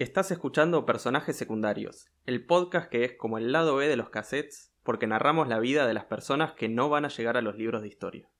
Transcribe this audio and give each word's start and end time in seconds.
Estás 0.00 0.30
escuchando 0.30 0.86
Personajes 0.86 1.36
Secundarios, 1.36 2.10
el 2.24 2.46
podcast 2.46 2.88
que 2.88 3.04
es 3.04 3.12
como 3.18 3.36
el 3.36 3.52
lado 3.52 3.76
B 3.76 3.86
de 3.86 3.98
los 3.98 4.08
cassettes 4.08 4.74
porque 4.82 5.06
narramos 5.06 5.46
la 5.46 5.58
vida 5.58 5.86
de 5.86 5.92
las 5.92 6.06
personas 6.06 6.54
que 6.54 6.70
no 6.70 6.88
van 6.88 7.04
a 7.04 7.08
llegar 7.08 7.36
a 7.36 7.42
los 7.42 7.58
libros 7.58 7.82
de 7.82 7.88
historia. 7.88 8.30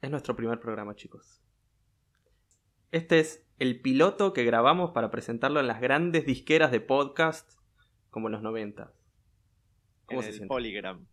Es 0.00 0.10
nuestro 0.10 0.36
primer 0.36 0.58
programa, 0.58 0.94
chicos. 0.94 1.44
Este 2.92 3.20
es 3.20 3.46
el 3.58 3.82
piloto 3.82 4.32
que 4.32 4.44
grabamos 4.44 4.92
para 4.92 5.10
presentarlo 5.10 5.60
en 5.60 5.66
las 5.66 5.82
grandes 5.82 6.24
disqueras 6.24 6.70
de 6.70 6.80
podcast 6.80 7.52
como 8.08 8.28
en 8.28 8.32
los 8.32 8.42
90. 8.42 8.90
¿Cómo 10.06 10.22
en 10.22 10.28
el 10.28 10.46
Polygram. 10.46 11.06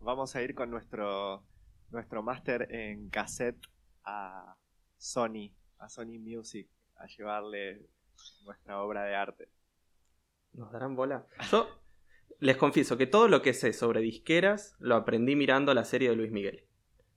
Vamos 0.00 0.34
a 0.34 0.42
ir 0.42 0.56
con 0.56 0.72
nuestro, 0.72 1.46
nuestro 1.90 2.20
máster 2.20 2.66
en 2.74 3.10
cassette 3.10 3.64
a 4.02 4.56
Sony, 4.98 5.54
a 5.78 5.88
Sony 5.88 6.18
Music 6.18 6.68
a 7.04 7.06
llevarle 7.06 7.86
nuestra 8.44 8.82
obra 8.82 9.04
de 9.04 9.14
arte. 9.14 9.48
¿Nos 10.52 10.72
darán 10.72 10.96
bola? 10.96 11.26
Yo 11.50 11.68
les 12.40 12.56
confieso 12.56 12.96
que 12.96 13.06
todo 13.06 13.28
lo 13.28 13.42
que 13.42 13.54
sé 13.54 13.72
sobre 13.72 14.00
disqueras 14.00 14.74
lo 14.78 14.96
aprendí 14.96 15.36
mirando 15.36 15.74
la 15.74 15.84
serie 15.84 16.10
de 16.10 16.16
Luis 16.16 16.32
Miguel. 16.32 16.64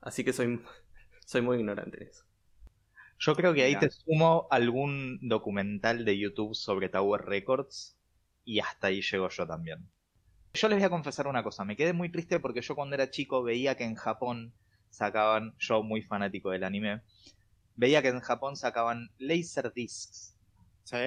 Así 0.01 0.23
que 0.23 0.33
soy, 0.33 0.61
soy 1.25 1.41
muy 1.41 1.57
ignorante 1.57 2.01
en 2.01 2.09
eso. 2.09 2.25
Yo 3.19 3.35
creo 3.35 3.53
que 3.53 3.63
ahí 3.63 3.75
te 3.79 3.89
sumo 3.89 4.47
algún 4.51 5.17
documental 5.21 6.05
de 6.05 6.19
YouTube 6.19 6.53
sobre 6.53 6.87
Tower 6.87 7.25
Records 7.25 7.97
y 8.45 8.59
hasta 8.59 8.87
ahí 8.87 9.01
llego 9.01 9.27
yo 9.29 9.47
también. 9.47 9.89
Yo 10.53 10.67
les 10.67 10.77
voy 10.77 10.85
a 10.85 10.89
confesar 10.89 11.27
una 11.27 11.43
cosa, 11.43 11.65
me 11.65 11.75
quedé 11.75 11.93
muy 11.93 12.11
triste 12.11 12.39
porque 12.39 12.61
yo 12.61 12.75
cuando 12.75 12.95
era 12.95 13.09
chico 13.09 13.41
veía 13.41 13.75
que 13.75 13.85
en 13.85 13.95
Japón 13.95 14.53
sacaban, 14.89 15.55
yo 15.57 15.81
muy 15.81 16.03
fanático 16.03 16.51
del 16.51 16.63
anime, 16.63 17.01
veía 17.77 18.01
que 18.01 18.09
en 18.09 18.19
Japón 18.19 18.57
sacaban 18.57 19.09
laser 19.19 19.71
discs. 19.73 20.35
Sí. 20.83 20.97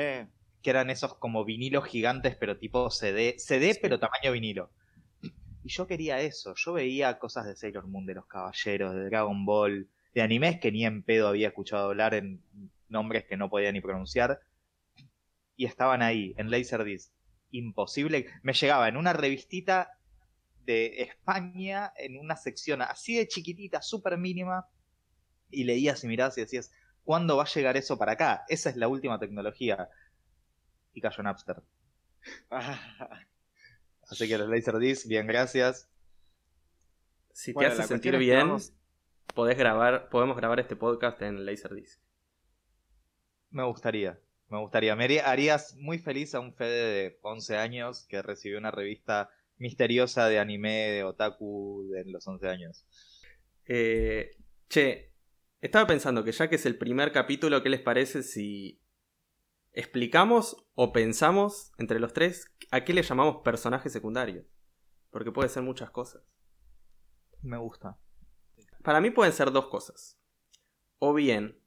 Que 0.62 0.70
eran 0.70 0.88
esos 0.88 1.14
como 1.14 1.44
vinilos 1.44 1.84
gigantes, 1.84 2.36
pero 2.36 2.58
tipo 2.58 2.90
CD. 2.90 3.36
CD, 3.38 3.78
pero 3.80 3.98
tamaño 3.98 4.32
vinilo. 4.32 4.70
Y 5.62 5.68
yo 5.68 5.86
quería 5.86 6.20
eso. 6.20 6.54
Yo 6.56 6.72
veía 6.72 7.18
cosas 7.18 7.44
de 7.46 7.56
Sailor 7.56 7.86
Moon, 7.86 8.06
de 8.06 8.14
los 8.14 8.26
caballeros, 8.26 8.94
de 8.94 9.04
Dragon 9.04 9.44
Ball, 9.44 9.88
de 10.14 10.22
animes 10.22 10.58
que 10.60 10.72
ni 10.72 10.86
en 10.86 11.02
pedo 11.02 11.28
había 11.28 11.48
escuchado 11.48 11.88
hablar 11.88 12.14
en 12.14 12.42
nombres 12.88 13.24
que 13.24 13.36
no 13.36 13.50
podía 13.50 13.72
ni 13.72 13.80
pronunciar. 13.80 14.40
Y 15.56 15.66
estaban 15.66 16.02
ahí, 16.02 16.34
en 16.38 16.50
Laserdisc. 16.50 17.12
Imposible. 17.50 18.26
Me 18.42 18.52
llegaba 18.52 18.88
en 18.88 18.96
una 18.96 19.12
revistita 19.12 19.90
de 20.64 21.02
España, 21.02 21.92
en 21.96 22.18
una 22.18 22.36
sección 22.36 22.80
así 22.80 23.16
de 23.16 23.26
chiquitita, 23.26 23.82
súper 23.82 24.16
mínima, 24.18 24.66
y 25.50 25.64
leías 25.64 26.02
y 26.04 26.08
mirabas 26.08 26.38
y 26.38 26.42
decías, 26.42 26.72
¿cuándo 27.04 27.36
va 27.36 27.44
a 27.44 27.48
llegar 27.48 27.76
eso 27.76 27.98
para 27.98 28.12
acá? 28.12 28.44
Esa 28.48 28.70
es 28.70 28.76
la 28.76 28.88
última 28.88 29.18
tecnología. 29.18 29.88
Y 30.92 31.00
cayó 31.00 31.22
Napster. 31.22 31.62
Así 34.10 34.28
que 34.28 34.38
los 34.38 34.48
Laserdisc, 34.48 35.06
bien, 35.06 35.26
gracias. 35.26 35.88
Si 37.32 37.54
te 37.54 37.66
hace 37.66 37.84
sentir 37.84 38.16
bien, 38.18 38.56
podés 39.34 39.56
grabar, 39.56 40.08
podemos 40.08 40.36
grabar 40.36 40.60
este 40.60 40.76
podcast 40.76 41.22
en 41.22 41.46
Laserdisc. 41.46 42.00
Me 43.50 43.64
gustaría, 43.64 44.18
me 44.48 44.58
gustaría. 44.58 44.96
Me 44.96 45.20
harías 45.20 45.76
muy 45.76 45.98
feliz 45.98 46.34
a 46.34 46.40
un 46.40 46.52
Fede 46.54 46.92
de 46.92 47.18
11 47.22 47.56
años 47.56 48.04
que 48.08 48.22
recibió 48.22 48.58
una 48.58 48.70
revista 48.70 49.30
misteriosa 49.58 50.28
de 50.28 50.38
anime 50.38 50.90
de 50.90 51.04
otaku 51.04 51.88
de 51.90 52.04
los 52.06 52.26
11 52.26 52.48
años. 52.48 52.84
Eh, 53.66 54.30
che, 54.68 55.09
estaba 55.60 55.86
pensando 55.86 56.24
que 56.24 56.32
ya 56.32 56.48
que 56.48 56.56
es 56.56 56.66
el 56.66 56.78
primer 56.78 57.12
capítulo, 57.12 57.62
¿qué 57.62 57.68
les 57.68 57.80
parece 57.80 58.22
si 58.22 58.82
explicamos 59.72 60.66
o 60.74 60.92
pensamos 60.92 61.72
entre 61.78 62.00
los 62.00 62.12
tres 62.12 62.50
a 62.70 62.84
qué 62.84 62.94
le 62.94 63.02
llamamos 63.02 63.42
personajes 63.44 63.92
secundarios? 63.92 64.46
Porque 65.10 65.32
puede 65.32 65.48
ser 65.48 65.62
muchas 65.62 65.90
cosas. 65.90 66.22
Me 67.42 67.58
gusta. 67.58 67.98
Para 68.82 69.00
mí 69.00 69.10
pueden 69.10 69.32
ser 69.32 69.50
dos 69.50 69.66
cosas. 69.66 70.18
O 70.98 71.12
bien, 71.14 71.60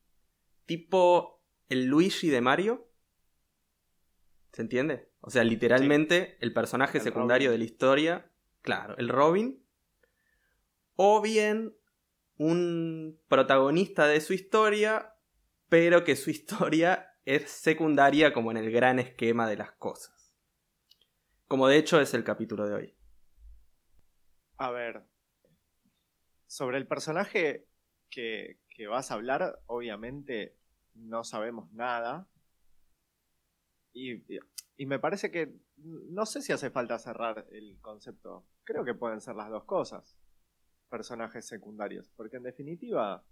tipo 0.66 1.44
el 1.70 1.86
Luigi 1.86 2.30
de 2.30 2.42
Mario. 2.42 2.90
¿Se 4.54 4.62
entiende? 4.62 5.12
O 5.22 5.30
sea, 5.30 5.44
literalmente 5.44 6.38
el 6.42 6.54
personaje 6.54 7.00
secundario 7.00 7.52
de 7.52 7.58
la 7.58 7.64
historia. 7.64 8.32
Claro, 8.62 8.96
el 8.98 9.10
Robin. 9.10 9.64
O 10.96 11.22
bien 11.22 11.76
un 12.38 13.20
protagonista 13.28 14.08
de 14.08 14.22
su 14.22 14.34
historia, 14.34 15.16
pero 15.70 16.04
que 16.04 16.16
su 16.16 16.30
historia 16.30 17.16
es 17.26 17.50
secundaria 17.52 18.34
como 18.34 18.52
en 18.52 18.58
el 18.58 18.72
gran 18.72 19.00
esquema 19.00 19.48
de 19.48 19.58
las 19.58 19.72
cosas. 19.74 20.34
Como 21.48 21.68
de 21.68 21.78
hecho 21.78 22.02
es 22.02 22.14
el 22.14 22.24
capítulo 22.24 22.68
de 22.68 22.74
hoy. 22.74 22.98
A 24.58 24.72
ver, 24.72 25.04
sobre 26.48 26.78
el 26.78 26.88
personaje 26.88 27.68
que, 28.10 28.60
vas 28.90 29.12
a 29.12 29.16
hablar, 29.16 29.60
obviamente 29.68 30.58
no 30.94 31.24
sabemos 31.24 31.72
nada. 31.72 32.28
Y, 33.94 34.24
me 34.86 35.00
parece 35.00 35.32
que 35.32 35.54
no 35.78 36.26
sé 36.26 36.42
si 36.42 36.52
hace 36.52 36.70
falta 36.70 37.00
cerrar 37.00 37.48
el 37.52 37.80
concepto. 37.82 38.46
Creo 38.64 38.84
que 38.84 38.94
pueden 38.94 39.22
ser 39.22 39.36
las 39.36 39.50
dos 39.50 39.64
cosas 39.66 40.18
personajes 40.94 41.48
secundarios. 41.48 42.12
Porque 42.16 42.38
en 42.38 42.44
definitiva, 42.44 43.26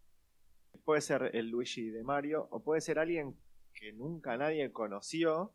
puede 0.84 1.00
ser 1.00 1.30
el 1.36 1.50
Luigi 1.50 1.92
de 1.92 2.04
Mario 2.04 2.48
o 2.50 2.64
puede 2.64 2.82
ser 2.82 2.98
alguien 2.98 3.38
que 3.76 3.94
nunca 3.94 4.36
nadie 4.36 4.72
conoció, 4.72 5.54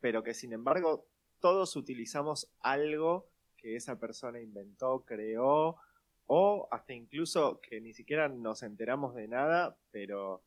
pero 0.00 0.22
que 0.22 0.32
sin 0.32 0.54
embargo 0.54 1.06
todos 1.40 1.76
utilizamos 1.76 2.50
algo 2.60 3.28
que 3.58 3.76
esa 3.76 4.00
persona 4.00 4.40
inventó, 4.40 5.04
creó, 5.04 5.76
o 6.24 6.66
hasta 6.70 6.94
incluso 6.94 7.60
que 7.60 7.78
ni 7.78 7.92
siquiera 7.92 8.30
nos 8.30 8.62
enteramos 8.62 9.14
de 9.14 9.28
nada, 9.28 9.76
pero 9.90 10.42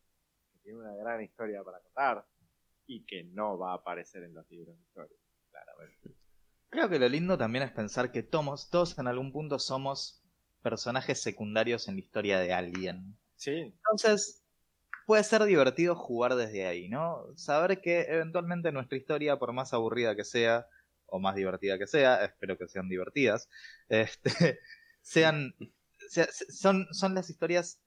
que 0.52 0.57
tiene 0.63 0.80
una 0.80 0.96
gran 0.96 1.22
historia 1.22 1.63
para 1.63 1.80
contar 1.80 2.25
y 2.88 3.06
que 3.06 3.24
no 3.24 3.59
va 3.59 3.74
a 3.74 3.75
aparecer 3.75 4.24
en 4.24 4.34
los 4.34 4.50
libros 4.50 4.75
de 4.75 4.81
historia, 4.81 5.18
claramente. 5.52 6.16
Creo 6.69 6.90
que 6.90 6.97
lo 6.97 7.07
lindo 7.07 7.38
también 7.38 7.66
es 7.66 7.72
pensar 7.72 8.12
que 8.12 8.24
todos, 8.24 8.72
todos 8.72 8.97
en 8.97 9.06
algún 9.06 9.31
punto 9.31 9.59
somos 9.59 10.24
personajes 10.69 11.22
secundarios 11.22 11.88
en 11.88 11.95
la 11.95 12.01
historia 12.01 12.39
de 12.39 12.51
alguien. 12.51 13.17
Sí. 13.38 13.51
Entonces, 13.51 14.44
puede 15.05 15.23
ser 15.23 15.45
divertido 15.45 15.95
jugar 15.95 16.35
desde 16.35 16.67
ahí, 16.67 16.89
¿no? 16.89 17.25
Saber 17.38 17.79
que 17.79 18.01
eventualmente 18.01 18.73
nuestra 18.73 18.97
historia, 18.97 19.39
por 19.39 19.53
más 19.53 19.73
aburrida 19.73 20.13
que 20.13 20.25
sea, 20.25 20.67
o 21.06 21.19
más 21.19 21.35
divertida 21.35 21.77
que 21.77 21.88
sea, 21.88 22.25
espero 22.25 22.57
que 22.57 22.67
sean 22.67 22.89
divertidas, 22.89 23.47
este, 23.88 24.59
sean, 25.01 25.56
son, 26.50 26.85
son 26.91 27.16
las 27.16 27.29
historias 27.29 27.79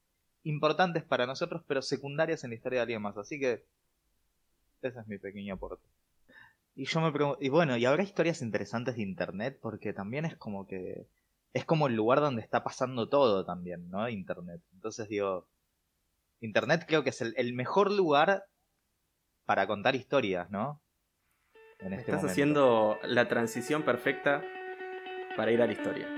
importantes 0.42 1.04
para 1.04 1.26
nosotros, 1.26 1.62
pero 1.66 1.82
secundarias 1.82 2.42
en 2.42 2.50
la 2.50 2.56
historia 2.56 2.78
de 2.78 2.84
alguien 2.84 3.02
más. 3.02 3.18
Así 3.18 3.38
que, 3.38 3.66
ese 4.80 4.98
es 4.98 5.06
mi 5.06 5.18
pequeño 5.18 5.52
aporte. 5.52 5.86
Y 6.74 6.86
yo 6.86 7.02
me 7.02 7.12
pregunto, 7.12 7.36
y 7.42 7.50
bueno, 7.50 7.76
¿y 7.76 7.84
habrá 7.84 8.02
historias 8.02 8.40
interesantes 8.40 8.96
de 8.96 9.02
internet? 9.02 9.58
Porque 9.60 9.92
también 9.92 10.24
es 10.24 10.38
como 10.38 10.66
que 10.66 11.06
es 11.52 11.64
como 11.64 11.88
el 11.88 11.94
lugar 11.94 12.20
donde 12.20 12.42
está 12.42 12.62
pasando 12.62 13.08
todo 13.08 13.44
también, 13.44 13.88
¿no? 13.88 14.08
Internet. 14.08 14.62
Entonces 14.72 15.08
digo, 15.08 15.48
Internet 16.40 16.84
creo 16.86 17.02
que 17.02 17.10
es 17.10 17.20
el, 17.20 17.54
mejor 17.54 17.90
lugar 17.90 18.44
para 19.44 19.66
contar 19.66 19.96
historias, 19.96 20.50
¿no? 20.50 20.80
En 21.80 21.92
este 21.92 22.12
Estás 22.12 22.30
haciendo 22.30 22.98
la 23.02 23.26
transición 23.28 23.82
perfecta 23.82 24.42
para 25.36 25.50
ir 25.50 25.60
a 25.62 25.66
la 25.66 25.72
historia. 25.72 26.08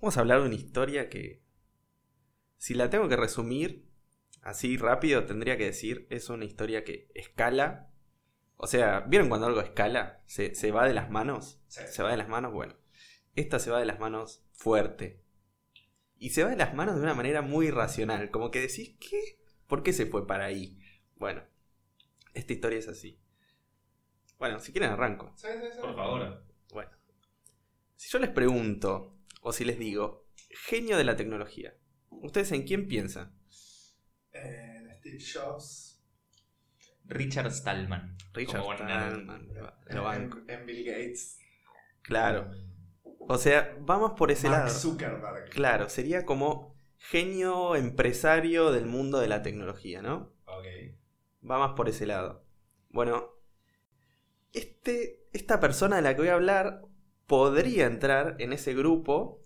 Vamos 0.00 0.18
a 0.18 0.20
hablar 0.20 0.40
de 0.40 0.46
una 0.48 0.54
historia 0.54 1.08
que 1.08 1.44
si 2.64 2.72
la 2.72 2.88
tengo 2.88 3.10
que 3.10 3.16
resumir 3.16 3.84
así 4.40 4.78
rápido, 4.78 5.26
tendría 5.26 5.58
que 5.58 5.66
decir, 5.66 6.06
es 6.08 6.30
una 6.30 6.46
historia 6.46 6.82
que 6.82 7.10
escala. 7.14 7.90
O 8.56 8.66
sea, 8.66 9.00
¿vieron 9.00 9.28
cuando 9.28 9.46
algo 9.46 9.60
escala? 9.60 10.22
Se, 10.24 10.70
va 10.70 10.86
de 10.86 10.94
las 10.94 11.10
manos. 11.10 11.60
Se 11.68 12.02
va 12.02 12.10
de 12.10 12.16
las 12.16 12.30
manos, 12.30 12.54
bueno. 12.54 12.74
Esta 13.34 13.58
se 13.58 13.70
va 13.70 13.80
de 13.80 13.84
las 13.84 14.00
manos 14.00 14.46
fuerte. 14.54 15.22
Y 16.16 16.30
se 16.30 16.42
va 16.42 16.48
de 16.48 16.56
las 16.56 16.72
manos 16.72 16.94
de 16.96 17.02
una 17.02 17.12
manera 17.12 17.42
muy 17.42 17.70
racional. 17.70 18.30
Como 18.30 18.50
que 18.50 18.62
decís, 18.62 18.96
¿qué? 18.98 19.38
¿Por 19.66 19.82
qué 19.82 19.92
se 19.92 20.06
fue 20.06 20.26
para 20.26 20.46
ahí? 20.46 20.78
Bueno, 21.16 21.42
esta 22.32 22.54
historia 22.54 22.78
es 22.78 22.88
así. 22.88 23.20
Bueno, 24.38 24.58
si 24.58 24.72
quieren 24.72 24.92
arranco. 24.92 25.36
Por 25.82 25.94
favor. 25.94 26.42
Bueno. 26.72 26.92
Si 27.94 28.08
yo 28.10 28.18
les 28.20 28.30
pregunto, 28.30 29.18
o 29.42 29.52
si 29.52 29.66
les 29.66 29.78
digo, 29.78 30.30
genio 30.48 30.96
de 30.96 31.04
la 31.04 31.14
tecnología, 31.14 31.76
¿Ustedes 32.22 32.52
en 32.52 32.62
quién 32.64 32.88
piensan? 32.88 33.32
En 34.32 34.90
Steve 34.98 35.18
Jobs. 35.32 36.02
Richard 37.06 37.50
Stallman. 37.52 38.16
Richard 38.32 38.60
Como 38.62 38.72
en- 38.72 38.78
Stallman, 38.78 39.48
lo 39.90 40.02
banco. 40.04 40.38
En, 40.48 40.60
en 40.60 40.66
Bill 40.66 40.84
Gates. 40.86 41.38
Claro. 42.02 42.50
O 43.26 43.38
sea, 43.38 43.76
vamos 43.80 44.12
por 44.16 44.30
ese 44.30 44.48
Mark 44.48 44.64
lado. 44.66 44.74
Zuckerberg. 44.78 45.50
Claro, 45.50 45.88
sería 45.88 46.24
como 46.24 46.74
genio 46.98 47.76
empresario 47.76 48.72
del 48.72 48.86
mundo 48.86 49.18
de 49.20 49.28
la 49.28 49.42
tecnología, 49.42 50.02
¿no? 50.02 50.32
Ok. 50.46 50.66
Va 51.48 51.58
más 51.58 51.72
por 51.76 51.88
ese 51.88 52.06
lado. 52.06 52.44
Bueno, 52.90 53.30
este, 54.52 55.26
esta 55.32 55.60
persona 55.60 55.96
de 55.96 56.02
la 56.02 56.14
que 56.14 56.22
voy 56.22 56.28
a 56.28 56.34
hablar 56.34 56.82
podría 57.26 57.86
entrar 57.86 58.36
en 58.38 58.52
ese 58.52 58.74
grupo, 58.74 59.42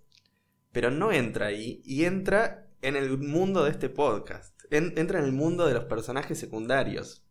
pero 0.72 0.90
no 0.90 1.12
entra 1.12 1.46
ahí 1.46 1.82
y 1.84 2.04
entra 2.04 2.68
en 2.82 2.96
el 2.96 3.18
mundo 3.18 3.64
de 3.64 3.70
este 3.70 3.88
podcast. 3.88 4.54
En- 4.70 4.96
entra 4.98 5.18
en 5.18 5.24
el 5.24 5.32
mundo 5.32 5.66
de 5.66 5.74
los 5.74 5.84
personajes 5.84 6.38
secundarios. 6.38 7.24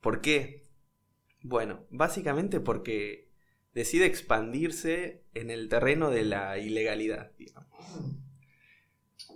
¿Por 0.00 0.20
qué? 0.20 0.64
Bueno, 1.42 1.86
básicamente 1.90 2.60
porque 2.60 3.30
decide 3.74 4.06
expandirse 4.06 5.24
en 5.34 5.50
el 5.50 5.68
terreno 5.68 6.10
de 6.10 6.24
la 6.24 6.58
ilegalidad, 6.58 7.32
digamos. 7.36 7.68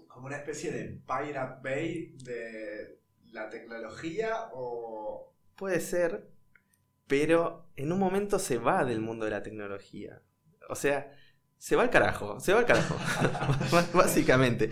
Como 0.09 0.27
una 0.27 0.37
especie 0.39 0.73
de 0.73 1.01
Pirate 1.07 1.61
Bay 1.63 2.17
de 2.25 3.01
la 3.33 3.49
tecnología 3.51 4.49
o... 4.53 5.35
Puede 5.57 5.81
ser, 5.81 6.31
pero 7.07 7.69
en 7.77 7.93
un 7.93 7.99
momento 7.99 8.39
se 8.39 8.59
va 8.59 8.85
del 8.85 9.01
mundo 9.01 9.25
de 9.25 9.33
la 9.33 9.43
tecnología. 9.43 10.23
O 10.69 10.75
sea, 10.75 11.15
se 11.59 11.77
va 11.77 11.83
al 11.83 11.91
carajo, 11.91 12.41
se 12.41 12.53
va 12.53 12.61
al 12.61 12.67
carajo, 12.67 12.97
básicamente. 13.95 14.71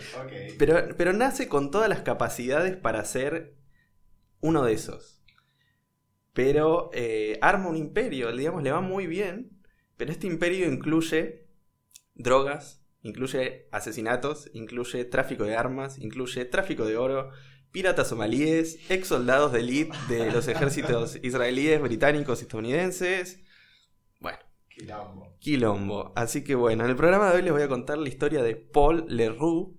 Pero, 0.57 0.97
pero 0.97 1.13
nace 1.13 1.49
con 1.49 1.71
todas 1.71 1.89
las 1.89 2.03
capacidades 2.03 2.77
para 2.77 3.05
ser 3.05 3.57
uno 4.41 4.65
de 4.65 4.73
esos. 4.73 5.23
Pero 6.33 6.91
eh, 6.93 7.39
arma 7.43 7.69
un 7.69 7.77
imperio, 7.77 8.31
digamos, 8.35 8.63
le 8.63 8.71
va 8.71 8.81
muy 8.81 9.07
bien, 9.07 9.59
pero 9.97 10.13
este 10.13 10.27
imperio 10.27 10.71
incluye 10.71 11.47
drogas, 12.15 12.83
incluye 13.03 13.69
asesinatos, 13.73 14.51
incluye 14.53 15.05
tráfico 15.05 15.45
de 15.45 15.57
armas, 15.57 15.99
incluye 15.99 16.45
tráfico 16.45 16.85
de 16.85 16.97
oro, 16.97 17.31
piratas 17.73 18.09
somalíes, 18.09 18.79
ex 18.91 19.09
soldados 19.09 19.53
de 19.53 19.61
élite 19.61 19.97
de 20.09 20.31
los 20.31 20.49
ejércitos 20.49 21.19
israelíes, 21.23 21.81
británicos 21.81 22.41
y 22.41 22.43
estadounidenses. 22.43 23.41
Quilombo. 24.77 25.33
quilombo. 25.39 26.13
Así 26.15 26.45
que 26.45 26.55
bueno, 26.55 26.85
en 26.85 26.91
el 26.91 26.97
programa 26.97 27.31
de 27.31 27.37
hoy 27.37 27.43
les 27.43 27.53
voy 27.53 27.63
a 27.63 27.69
contar 27.69 27.99
la 27.99 28.09
historia 28.09 28.43
de 28.43 28.57
Paul 28.57 29.07
Leroux, 29.09 29.75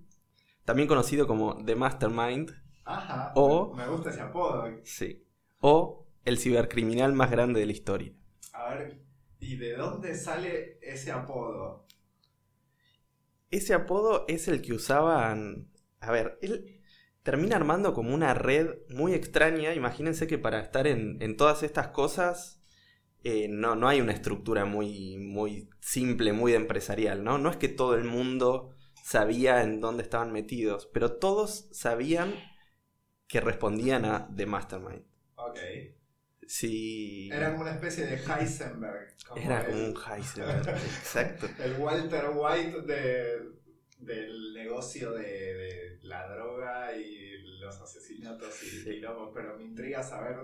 también 0.64 0.88
conocido 0.88 1.26
como 1.26 1.64
The 1.64 1.76
Mastermind, 1.76 2.50
Ajá. 2.84 3.32
O- 3.34 3.74
Me 3.76 3.86
gusta 3.86 4.10
ese 4.10 4.20
apodo. 4.22 4.64
sí, 4.82 5.24
o 5.60 6.06
el 6.24 6.38
cibercriminal 6.38 7.12
más 7.12 7.30
grande 7.30 7.60
de 7.60 7.66
la 7.66 7.72
historia. 7.72 8.12
A 8.52 8.70
ver, 8.74 9.00
¿y 9.40 9.56
de 9.56 9.76
dónde 9.76 10.14
sale 10.16 10.78
ese 10.82 11.12
apodo? 11.12 11.86
Ese 13.50 13.74
apodo 13.74 14.24
es 14.28 14.48
el 14.48 14.62
que 14.62 14.72
usaban... 14.74 15.68
A 16.00 16.10
ver, 16.12 16.38
él 16.42 16.80
termina 17.22 17.56
armando 17.56 17.94
como 17.94 18.14
una 18.14 18.34
red 18.34 18.70
muy 18.90 19.14
extraña. 19.14 19.74
Imagínense 19.74 20.26
que 20.26 20.38
para 20.38 20.60
estar 20.60 20.86
en, 20.86 21.20
en 21.22 21.36
todas 21.36 21.62
estas 21.62 21.88
cosas 21.88 22.57
eh, 23.24 23.48
no, 23.48 23.74
no 23.76 23.88
hay 23.88 24.00
una 24.00 24.12
estructura 24.12 24.64
muy, 24.64 25.16
muy 25.18 25.68
simple, 25.80 26.32
muy 26.32 26.54
empresarial, 26.54 27.24
¿no? 27.24 27.38
No 27.38 27.50
es 27.50 27.56
que 27.56 27.68
todo 27.68 27.94
el 27.94 28.04
mundo 28.04 28.70
sabía 29.02 29.62
en 29.62 29.80
dónde 29.80 30.02
estaban 30.02 30.32
metidos, 30.32 30.88
pero 30.92 31.12
todos 31.16 31.68
sabían 31.72 32.34
que 33.26 33.40
respondían 33.40 34.04
a 34.04 34.28
The 34.34 34.46
Mastermind. 34.46 35.04
Ok. 35.36 35.58
Si... 36.46 37.30
Era 37.30 37.50
como 37.50 37.62
una 37.62 37.72
especie 37.74 38.06
de 38.06 38.16
Heisenberg. 38.16 39.16
como 39.26 39.40
Era 39.40 39.66
como 39.66 39.78
un 39.78 39.94
Heisenberg, 39.94 40.68
exacto. 40.76 41.46
El 41.62 41.74
Walter 41.74 42.30
White 42.34 42.82
de, 42.82 43.42
del 43.98 44.54
negocio 44.54 45.12
de, 45.12 45.24
de 45.24 45.98
la 46.02 46.26
droga 46.28 46.96
y 46.96 47.28
los 47.60 47.78
asesinatos 47.80 48.62
y 48.62 48.66
Sí. 48.66 49.00
pero 49.34 49.56
me 49.58 49.64
intriga 49.64 50.02
saber 50.02 50.36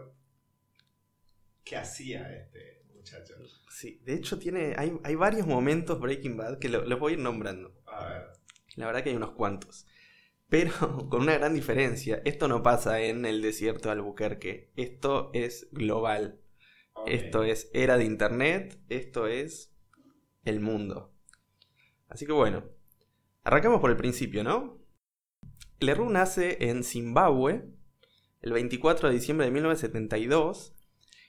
qué 1.64 1.76
hacía 1.76 2.32
este 2.34 2.82
muchacho. 2.94 3.34
Sí, 3.70 4.00
de 4.04 4.14
hecho 4.14 4.38
tiene, 4.38 4.74
hay, 4.76 4.92
hay 5.02 5.14
varios 5.14 5.46
momentos 5.46 6.00
Breaking 6.00 6.36
Bad 6.36 6.58
que 6.58 6.68
lo- 6.68 6.84
los 6.84 6.98
voy 6.98 7.12
a 7.12 7.16
ir 7.16 7.20
nombrando. 7.22 7.74
A 7.86 8.08
ver. 8.08 8.22
La 8.76 8.86
verdad 8.86 9.02
que 9.02 9.10
hay 9.10 9.16
unos 9.16 9.32
cuantos. 9.32 9.86
Pero 10.48 10.72
con 11.10 11.22
una 11.22 11.34
gran 11.38 11.54
diferencia, 11.54 12.22
esto 12.24 12.48
no 12.48 12.62
pasa 12.62 13.00
en 13.02 13.24
el 13.26 13.42
desierto 13.42 13.88
de 13.88 13.94
Albuquerque, 13.94 14.70
esto 14.76 15.30
es 15.32 15.68
global, 15.72 16.40
esto 17.06 17.42
es 17.44 17.70
era 17.74 17.96
de 17.98 18.04
internet, 18.04 18.78
esto 18.88 19.26
es 19.26 19.74
el 20.44 20.60
mundo. 20.60 21.12
Así 22.08 22.26
que 22.26 22.32
bueno, 22.32 22.64
arrancamos 23.44 23.80
por 23.80 23.90
el 23.90 23.96
principio, 23.96 24.44
¿no? 24.44 24.78
Leroux 25.80 26.10
nace 26.10 26.56
en 26.68 26.82
Zimbabue 26.84 27.64
el 28.42 28.52
24 28.52 29.08
de 29.08 29.14
diciembre 29.14 29.46
de 29.46 29.52
1972 29.52 30.73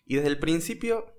y 0.06 0.16
desde 0.16 0.30
el 0.30 0.40
principio, 0.40 1.14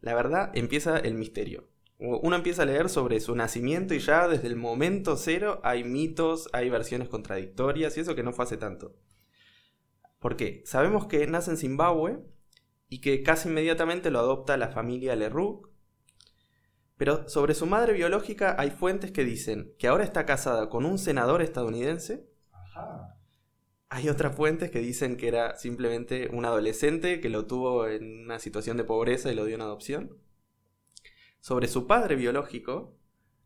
la 0.00 0.14
verdad, 0.14 0.50
empieza 0.54 0.98
el 0.98 1.14
misterio. 1.14 1.68
Uno 1.98 2.34
empieza 2.34 2.62
a 2.62 2.66
leer 2.66 2.88
sobre 2.88 3.20
su 3.20 3.36
nacimiento 3.36 3.92
y 3.92 3.98
ya 3.98 4.26
desde 4.26 4.46
el 4.46 4.56
momento 4.56 5.18
cero 5.18 5.60
hay 5.62 5.84
mitos, 5.84 6.48
hay 6.54 6.70
versiones 6.70 7.10
contradictorias 7.10 7.96
y 7.96 8.00
eso 8.00 8.14
que 8.14 8.22
no 8.22 8.32
fue 8.32 8.46
hace 8.46 8.56
tanto. 8.56 8.96
¿Por 10.18 10.36
qué? 10.36 10.62
Sabemos 10.64 11.06
que 11.06 11.26
nace 11.26 11.50
en 11.50 11.56
Zimbabue 11.58 12.20
y 12.88 13.02
que 13.02 13.22
casi 13.22 13.50
inmediatamente 13.50 14.10
lo 14.10 14.18
adopta 14.18 14.56
la 14.56 14.68
familia 14.68 15.14
Leroux. 15.14 15.68
Pero 16.96 17.28
sobre 17.28 17.54
su 17.54 17.66
madre 17.66 17.92
biológica 17.92 18.56
hay 18.58 18.70
fuentes 18.70 19.12
que 19.12 19.24
dicen 19.24 19.74
que 19.78 19.88
ahora 19.88 20.04
está 20.04 20.24
casada 20.24 20.70
con 20.70 20.86
un 20.86 20.98
senador 20.98 21.42
estadounidense. 21.42 22.26
Ajá. 22.50 23.19
Hay 23.92 24.08
otras 24.08 24.36
fuentes 24.36 24.70
que 24.70 24.78
dicen 24.78 25.16
que 25.16 25.26
era 25.26 25.56
simplemente 25.56 26.28
un 26.32 26.44
adolescente 26.44 27.20
que 27.20 27.28
lo 27.28 27.46
tuvo 27.46 27.88
en 27.88 28.20
una 28.22 28.38
situación 28.38 28.76
de 28.76 28.84
pobreza 28.84 29.32
y 29.32 29.34
lo 29.34 29.44
dio 29.44 29.56
en 29.56 29.62
adopción. 29.62 30.16
Sobre 31.40 31.66
su 31.66 31.88
padre 31.88 32.14
biológico, 32.14 32.96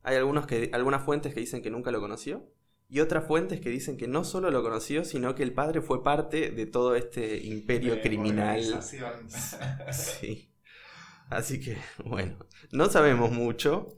hay 0.03 0.17
algunos 0.17 0.47
que, 0.47 0.69
algunas 0.75 1.03
fuentes 1.03 1.33
que 1.33 1.41
dicen 1.41 1.63
que 1.63 1.71
nunca 1.71 1.91
lo 1.91 2.01
conoció. 2.01 2.47
Y 2.91 3.01
otras 3.01 3.27
fuentes 3.27 3.63
que 3.63 3.71
dicen 3.71 3.97
que 3.97 4.07
no 4.07 4.23
solo 4.23 4.51
lo 4.51 4.63
conoció, 4.63 5.07
sino 5.07 5.35
que 5.35 5.43
el 5.43 5.55
padre 5.55 5.81
fue 5.81 6.05
parte 6.05 6.51
de 6.51 6.67
todo 6.67 6.95
este 6.95 7.39
imperio 7.39 7.95
De 7.95 8.03
criminal. 8.03 8.63
Sí. 9.93 10.51
Así 11.31 11.59
que, 11.59 11.79
bueno, 12.05 12.37
no 12.71 12.91
sabemos 12.91 13.33
mucho. 13.33 13.97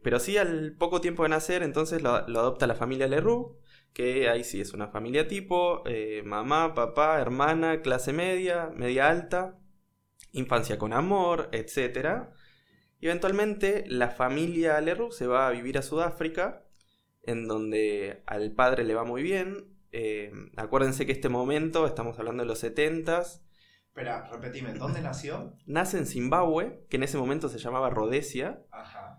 Pero 0.00 0.20
sí, 0.20 0.36
al 0.36 0.76
poco 0.78 1.00
tiempo 1.00 1.24
de 1.24 1.30
nacer, 1.30 1.64
entonces 1.64 2.02
lo, 2.02 2.26
lo 2.28 2.38
adopta 2.38 2.68
la 2.68 2.76
familia 2.76 3.08
Leroux, 3.08 3.56
que 3.92 4.28
ahí 4.28 4.44
sí 4.44 4.60
es 4.60 4.72
una 4.72 4.88
familia 4.88 5.28
tipo, 5.28 5.82
eh, 5.86 6.22
mamá, 6.24 6.74
papá, 6.74 7.20
hermana, 7.20 7.82
clase 7.82 8.12
media, 8.12 8.70
media 8.74 9.08
alta, 9.08 9.58
infancia 10.32 10.78
con 10.78 10.92
amor, 10.92 11.48
etc. 11.52 12.28
Y 13.00 13.06
eventualmente 13.06 13.84
la 13.88 14.08
familia 14.08 14.80
Leroux 14.80 15.12
se 15.14 15.26
va 15.26 15.46
a 15.46 15.50
vivir 15.50 15.76
a 15.78 15.82
Sudáfrica, 15.82 16.64
en 17.24 17.46
donde 17.46 18.22
al 18.26 18.52
padre 18.52 18.84
le 18.84 18.94
va 18.94 19.04
muy 19.04 19.22
bien. 19.22 19.68
Eh, 19.92 20.32
acuérdense 20.56 21.04
que 21.04 21.12
este 21.12 21.28
momento, 21.28 21.86
estamos 21.86 22.18
hablando 22.18 22.42
de 22.42 22.48
los 22.48 22.62
70s, 22.64 23.42
Espera, 23.88 24.26
repetime, 24.32 24.72
¿dónde 24.72 25.02
nació? 25.02 25.54
nace 25.66 25.98
en 25.98 26.06
Zimbabue, 26.06 26.86
que 26.88 26.96
en 26.96 27.02
ese 27.02 27.18
momento 27.18 27.50
se 27.50 27.58
llamaba 27.58 27.90
Rhodesia, 27.90 28.62
Ajá. 28.70 29.18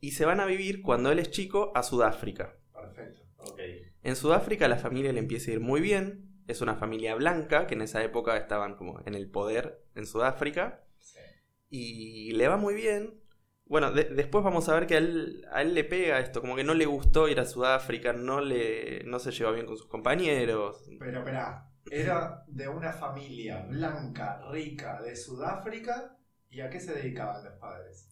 y 0.00 0.12
se 0.12 0.24
van 0.24 0.40
a 0.40 0.46
vivir 0.46 0.80
cuando 0.80 1.12
él 1.12 1.18
es 1.18 1.30
chico 1.30 1.72
a 1.74 1.82
Sudáfrica. 1.82 2.56
Perfecto. 2.72 3.20
Ok. 3.36 3.60
En 4.02 4.16
Sudáfrica 4.16 4.68
la 4.68 4.76
familia 4.78 5.12
le 5.12 5.18
empieza 5.20 5.50
a 5.50 5.54
ir 5.54 5.60
muy 5.60 5.80
bien, 5.80 6.28
es 6.46 6.60
una 6.60 6.76
familia 6.76 7.14
blanca, 7.14 7.66
que 7.66 7.74
en 7.74 7.82
esa 7.82 8.02
época 8.02 8.36
estaban 8.36 8.76
como 8.76 9.00
en 9.04 9.14
el 9.14 9.30
poder 9.30 9.82
en 9.94 10.06
Sudáfrica, 10.06 10.84
Sí. 11.00 11.18
y 11.70 12.32
le 12.32 12.48
va 12.48 12.56
muy 12.56 12.74
bien. 12.74 13.20
Bueno, 13.66 13.92
de- 13.92 14.04
después 14.04 14.42
vamos 14.42 14.68
a 14.68 14.74
ver 14.74 14.86
que 14.86 14.94
a 14.94 14.98
él, 14.98 15.44
a 15.52 15.60
él 15.60 15.74
le 15.74 15.84
pega 15.84 16.20
esto, 16.20 16.40
como 16.40 16.56
que 16.56 16.64
no 16.64 16.72
le 16.74 16.86
gustó 16.86 17.28
ir 17.28 17.38
a 17.38 17.44
Sudáfrica, 17.44 18.12
no, 18.14 18.40
le, 18.40 19.02
no 19.04 19.18
se 19.18 19.30
lleva 19.30 19.52
bien 19.52 19.66
con 19.66 19.76
sus 19.76 19.88
compañeros. 19.88 20.88
Pero 20.98 21.18
espera, 21.18 21.68
era 21.90 22.44
de 22.46 22.66
una 22.68 22.92
familia 22.92 23.66
blanca, 23.68 24.40
rica, 24.50 25.02
de 25.02 25.14
Sudáfrica. 25.16 26.16
¿Y 26.50 26.60
a 26.62 26.70
qué 26.70 26.80
se 26.80 26.94
dedicaban 26.94 27.44
los 27.44 27.54
padres? 27.58 28.07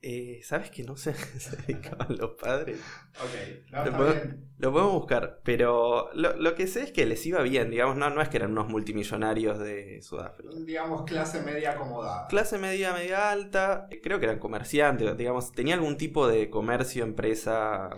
Eh, 0.00 0.40
¿Sabes 0.44 0.70
que 0.70 0.84
no 0.84 0.96
se, 0.96 1.12
se 1.40 1.56
dedicaban 1.56 2.16
los 2.16 2.30
padres? 2.32 2.78
Ok, 3.20 3.34
no, 3.72 3.84
Lo 3.84 4.14
bien. 4.14 4.44
Lo 4.58 4.72
podemos 4.72 4.92
buscar, 4.92 5.40
pero 5.44 6.10
lo, 6.14 6.34
lo 6.36 6.54
que 6.56 6.66
sé 6.66 6.82
es 6.82 6.92
que 6.92 7.06
les 7.06 7.24
iba 7.26 7.42
bien, 7.42 7.70
digamos, 7.70 7.96
no, 7.96 8.10
no 8.10 8.20
es 8.20 8.28
que 8.28 8.36
eran 8.38 8.50
unos 8.50 8.68
multimillonarios 8.68 9.58
de 9.60 10.02
Sudáfrica. 10.02 10.50
Digamos 10.66 11.04
clase 11.04 11.40
media 11.40 11.72
acomodada. 11.72 12.26
Clase 12.26 12.58
media, 12.58 12.92
media 12.92 13.30
alta, 13.30 13.88
creo 14.02 14.18
que 14.18 14.26
eran 14.26 14.40
comerciantes, 14.40 15.16
digamos, 15.16 15.52
tenía 15.52 15.74
algún 15.74 15.96
tipo 15.96 16.26
de 16.26 16.50
comercio, 16.50 17.04
empresa, 17.04 17.88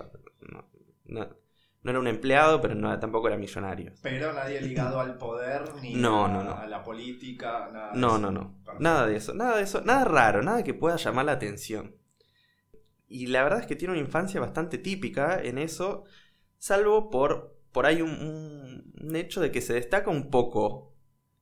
no, 0.41 0.69
no- 1.07 1.40
no 1.83 1.91
era 1.91 2.01
un 2.01 2.07
empleado, 2.07 2.61
pero 2.61 2.75
no, 2.75 2.99
tampoco 2.99 3.29
era 3.29 3.37
millonario. 3.37 3.93
Pero 4.03 4.33
nadie 4.33 4.61
ligado 4.61 5.01
al 5.01 5.17
poder 5.19 5.75
ni 5.83 5.95
No, 6.01 6.25
a, 6.27 6.29
no, 6.29 6.45
no. 6.45 6.53
a 6.53 6.67
la 6.67 6.83
política, 6.83 7.69
nada 7.73 7.93
No, 7.93 8.09
eso. 8.09 8.19
no, 8.19 8.31
no. 8.31 8.55
Perfecto. 8.65 8.83
Nada 8.83 9.07
de 9.07 9.17
eso, 9.17 9.35
nada 9.35 9.57
de 9.57 9.63
eso, 9.65 9.81
nada 9.83 10.05
raro, 10.05 10.43
nada 10.43 10.63
que 10.65 10.75
pueda 10.75 10.97
llamar 10.97 11.27
la 11.27 11.33
atención. 11.33 11.97
Y 13.09 13.27
la 13.27 13.43
verdad 13.43 13.61
es 13.61 13.67
que 13.67 13.77
tiene 13.77 13.93
una 13.95 14.01
infancia 14.03 14.41
bastante 14.41 14.79
típica 14.79 15.41
en 15.43 15.59
eso, 15.59 16.05
salvo 16.59 17.11
por, 17.11 17.59
por 17.73 17.87
ahí 17.87 18.03
un, 18.03 18.11
un- 18.11 18.93
un 19.01 19.17
hecho 19.17 19.41
de 19.41 19.51
que 19.51 19.61
se 19.61 19.75
destaca 19.75 20.11
un 20.11 20.31
poco 20.31 20.95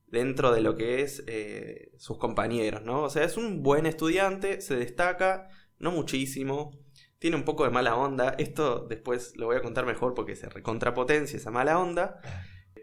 dentro 0.07 0.51
de 0.51 0.61
lo 0.61 0.75
que 0.75 1.01
es 1.01 1.23
eh, 1.27 1.91
sus 1.97 2.17
compañeros, 2.17 2.81
¿no? 2.83 3.03
O 3.03 3.09
sea, 3.09 3.23
es 3.23 3.37
un 3.37 3.61
buen 3.63 3.85
estudiante, 3.85 4.61
se 4.61 4.75
destaca, 4.75 5.49
no 5.77 5.91
muchísimo, 5.91 6.71
tiene 7.19 7.35
un 7.35 7.43
poco 7.43 7.65
de 7.65 7.69
mala 7.69 7.95
onda, 7.95 8.35
esto 8.37 8.87
después 8.87 9.35
lo 9.35 9.47
voy 9.47 9.57
a 9.57 9.61
contar 9.61 9.85
mejor 9.85 10.13
porque 10.13 10.35
se 10.35 10.49
recontrapotencia 10.49 11.37
esa 11.37 11.51
mala 11.51 11.77
onda, 11.77 12.19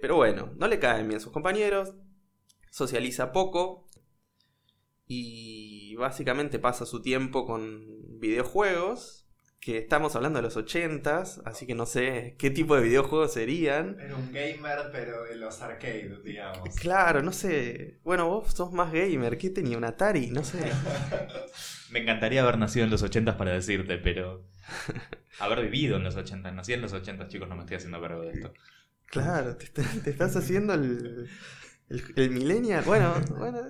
pero 0.00 0.16
bueno, 0.16 0.52
no 0.56 0.68
le 0.68 0.78
caen 0.78 1.08
bien 1.08 1.20
sus 1.20 1.32
compañeros, 1.32 1.94
socializa 2.70 3.32
poco 3.32 3.88
y 5.06 5.96
básicamente 5.96 6.58
pasa 6.58 6.84
su 6.84 7.00
tiempo 7.00 7.46
con 7.46 8.20
videojuegos, 8.20 9.26
que 9.60 9.78
estamos 9.78 10.14
hablando 10.14 10.38
de 10.38 10.42
los 10.44 10.56
80s, 10.56 11.42
así 11.44 11.66
que 11.66 11.74
no 11.74 11.86
sé 11.86 12.36
qué 12.38 12.50
tipo 12.50 12.76
de 12.76 12.82
videojuegos 12.82 13.32
serían. 13.32 13.98
Era 13.98 14.14
un 14.14 14.30
gamer, 14.32 14.90
pero 14.92 15.24
de 15.24 15.34
los 15.34 15.60
arcades, 15.60 16.22
digamos. 16.22 16.72
Claro, 16.76 17.20
no 17.20 17.32
sé. 17.32 17.98
Bueno, 18.04 18.28
vos 18.28 18.52
sos 18.52 18.70
más 18.72 18.92
gamer. 18.92 19.36
¿Qué 19.36 19.50
tenía? 19.50 19.76
¿Un 19.76 19.82
Atari? 19.82 20.28
No 20.28 20.44
sé. 20.44 20.58
Me 21.90 22.00
encantaría 22.00 22.42
haber 22.42 22.58
nacido 22.58 22.84
en 22.84 22.90
los 22.90 23.02
80 23.02 23.36
para 23.36 23.52
decirte, 23.52 23.98
pero. 23.98 24.44
haber 25.38 25.62
vivido 25.62 25.96
en 25.96 26.04
los 26.04 26.16
80. 26.16 26.50
Nací 26.52 26.72
en 26.72 26.82
los 26.82 26.92
80, 26.92 27.28
chicos, 27.28 27.48
no 27.48 27.54
me 27.54 27.62
estoy 27.62 27.76
haciendo 27.76 28.00
cargo 28.00 28.22
de 28.22 28.32
esto. 28.32 28.52
Claro, 29.06 29.56
te, 29.56 29.64
está- 29.66 29.84
te 30.02 30.10
estás 30.10 30.34
haciendo 30.36 30.74
el, 30.74 31.28
el, 31.88 32.02
el 32.16 32.30
millennial. 32.30 32.82
Bueno, 32.84 33.14
bueno. 33.38 33.60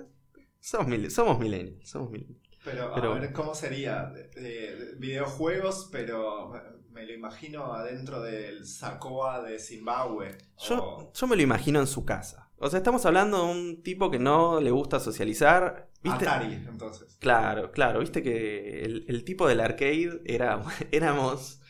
Somos, 0.59 0.87
mil- 0.87 1.11
somos 1.11 1.39
millennials. 1.39 1.89
Somos 1.89 2.09
millennials. 2.11 2.41
Pero, 2.65 2.91
Pero- 2.95 3.13
a 3.13 3.19
ver, 3.19 3.31
¿cómo 3.31 3.53
sería? 3.55 4.05
De- 4.07 4.27
de- 4.29 4.95
videojuegos, 4.97 5.89
pero 5.91 6.49
me- 6.49 6.77
me 7.01 7.05
lo 7.05 7.13
imagino 7.13 7.73
adentro 7.73 8.21
del 8.21 8.65
Sacoa 8.65 9.43
de 9.43 9.59
Zimbabue. 9.59 10.35
Yo, 10.67 10.83
o- 10.83 11.13
yo 11.13 11.27
me 11.27 11.35
lo 11.35 11.41
imagino 11.43 11.79
en 11.79 11.87
su 11.87 12.03
casa. 12.03 12.46
O 12.59 12.69
sea, 12.69 12.77
estamos 12.77 13.05
hablando 13.05 13.45
de 13.45 13.51
un 13.51 13.83
tipo 13.83 14.09
que 14.09 14.19
no 14.19 14.59
le 14.59 14.71
gusta 14.71 14.99
socializar. 14.99 15.89
¿Viste? 16.01 16.25
Atari, 16.25 16.53
entonces. 16.53 17.17
Claro, 17.19 17.71
claro, 17.71 17.99
viste 17.99 18.23
que 18.23 18.81
el, 18.83 19.05
el 19.07 19.23
tipo 19.23 19.47
del 19.47 19.59
arcade 19.59 20.21
era, 20.25 20.61
éramos, 20.91 21.61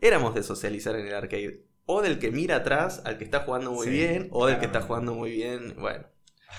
éramos 0.00 0.34
de 0.34 0.42
socializar 0.42 0.96
en 0.96 1.06
el 1.06 1.14
arcade. 1.14 1.64
O 1.84 2.02
del 2.02 2.18
que 2.18 2.30
mira 2.30 2.56
atrás 2.56 3.02
al 3.04 3.18
que 3.18 3.24
está 3.24 3.40
jugando 3.40 3.72
muy 3.72 3.86
Sí, 3.86 3.92
bien, 3.92 4.28
o 4.30 4.46
del 4.46 4.58
que 4.58 4.66
está 4.66 4.80
jugando 4.82 5.14
muy 5.14 5.30
bien. 5.32 5.74
Bueno, 5.78 6.06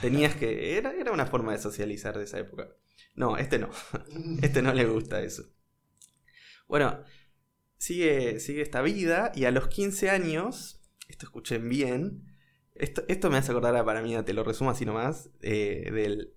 tenías 0.02 0.36
que. 0.36 0.78
Era, 0.78 0.94
era 0.94 1.12
una 1.12 1.26
forma 1.26 1.54
de 1.54 1.60
socializar 1.60 2.18
de 2.18 2.26
esa 2.26 2.40
época. 2.40 2.70
No, 3.16 3.38
este 3.38 3.60
no. 3.60 3.70
Este 4.42 4.62
no 4.62 4.74
le 4.74 4.86
gusta 4.86 5.22
eso. 5.22 5.44
Bueno, 6.68 7.04
sigue, 7.78 8.40
sigue 8.40 8.62
esta 8.62 8.82
vida 8.82 9.32
y 9.36 9.46
a 9.46 9.52
los 9.52 9.68
15 9.68 10.10
años, 10.10 10.82
esto 11.08 11.26
escuchen 11.26 11.70
bien, 11.70 12.33
esto, 12.76 13.04
esto 13.08 13.30
me 13.30 13.38
hace 13.38 13.52
acordar 13.52 13.76
a 13.76 13.86
para 13.86 14.02
mí, 14.02 14.16
te 14.24 14.34
lo 14.34 14.44
resumo 14.44 14.70
así 14.70 14.86
nomás, 14.86 15.30
eh, 15.42 15.90
del 15.92 16.34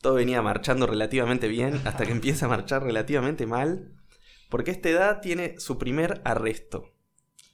todo 0.00 0.14
venía 0.14 0.42
marchando 0.42 0.86
relativamente 0.86 1.48
bien 1.48 1.80
hasta 1.86 2.04
que 2.04 2.12
empieza 2.12 2.46
a 2.46 2.50
marchar 2.50 2.82
relativamente 2.82 3.46
mal, 3.46 3.94
porque 4.50 4.70
a 4.70 4.74
esta 4.74 4.90
edad 4.90 5.20
tiene 5.20 5.58
su 5.58 5.78
primer 5.78 6.20
arresto. 6.24 6.92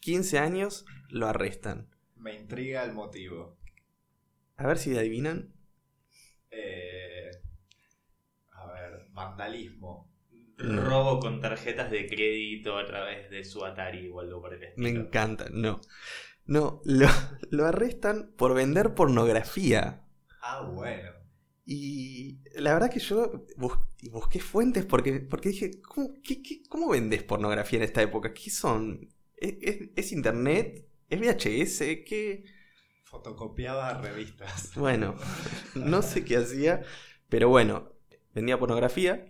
15 0.00 0.38
años 0.38 0.84
lo 1.10 1.28
arrestan. 1.28 1.88
Me 2.16 2.34
intriga 2.34 2.82
el 2.84 2.92
motivo. 2.92 3.56
A 4.56 4.66
ver 4.66 4.78
si 4.78 4.96
adivinan. 4.96 5.54
Eh, 6.50 7.30
a 8.52 8.72
ver, 8.72 9.06
vandalismo. 9.12 10.10
No. 10.58 10.82
Robo 10.82 11.20
con 11.20 11.40
tarjetas 11.40 11.90
de 11.90 12.06
crédito 12.06 12.76
a 12.76 12.84
través 12.84 13.30
de 13.30 13.44
su 13.44 13.64
Atari 13.64 14.10
o 14.10 14.20
algo 14.20 14.42
por 14.42 14.52
el 14.52 14.62
estilo. 14.62 14.88
Me 14.88 14.90
encanta, 14.90 15.46
no. 15.50 15.80
No, 16.54 16.82
lo, 16.84 17.06
lo 17.50 17.66
arrestan 17.66 18.32
por 18.36 18.54
vender 18.54 18.94
pornografía. 18.94 20.04
Ah, 20.42 20.62
bueno. 20.62 21.12
Y 21.64 22.40
la 22.56 22.72
verdad 22.74 22.90
que 22.90 22.98
yo 23.00 23.46
bus- 23.56 23.78
busqué 24.10 24.40
fuentes 24.40 24.84
porque, 24.84 25.20
porque 25.20 25.50
dije, 25.50 25.80
¿cómo, 25.82 26.14
qué- 26.24 26.42
qué- 26.42 26.62
cómo 26.68 26.88
vendes 26.90 27.22
pornografía 27.22 27.78
en 27.78 27.84
esta 27.84 28.02
época? 28.02 28.32
¿Qué 28.34 28.50
son? 28.50 29.08
¿Es, 29.36 29.54
es- 29.60 29.90
es 29.96 30.12
internet? 30.12 30.86
¿Es 31.08 31.20
VHS? 31.20 31.78
¿Qué? 32.04 32.44
Fotocopiaba 33.04 33.94
revistas. 34.00 34.72
Bueno, 34.76 35.14
no 35.74 36.02
sé 36.02 36.24
qué 36.24 36.36
hacía, 36.38 36.82
pero 37.28 37.48
bueno, 37.48 37.92
vendía 38.34 38.58
pornografía, 38.58 39.26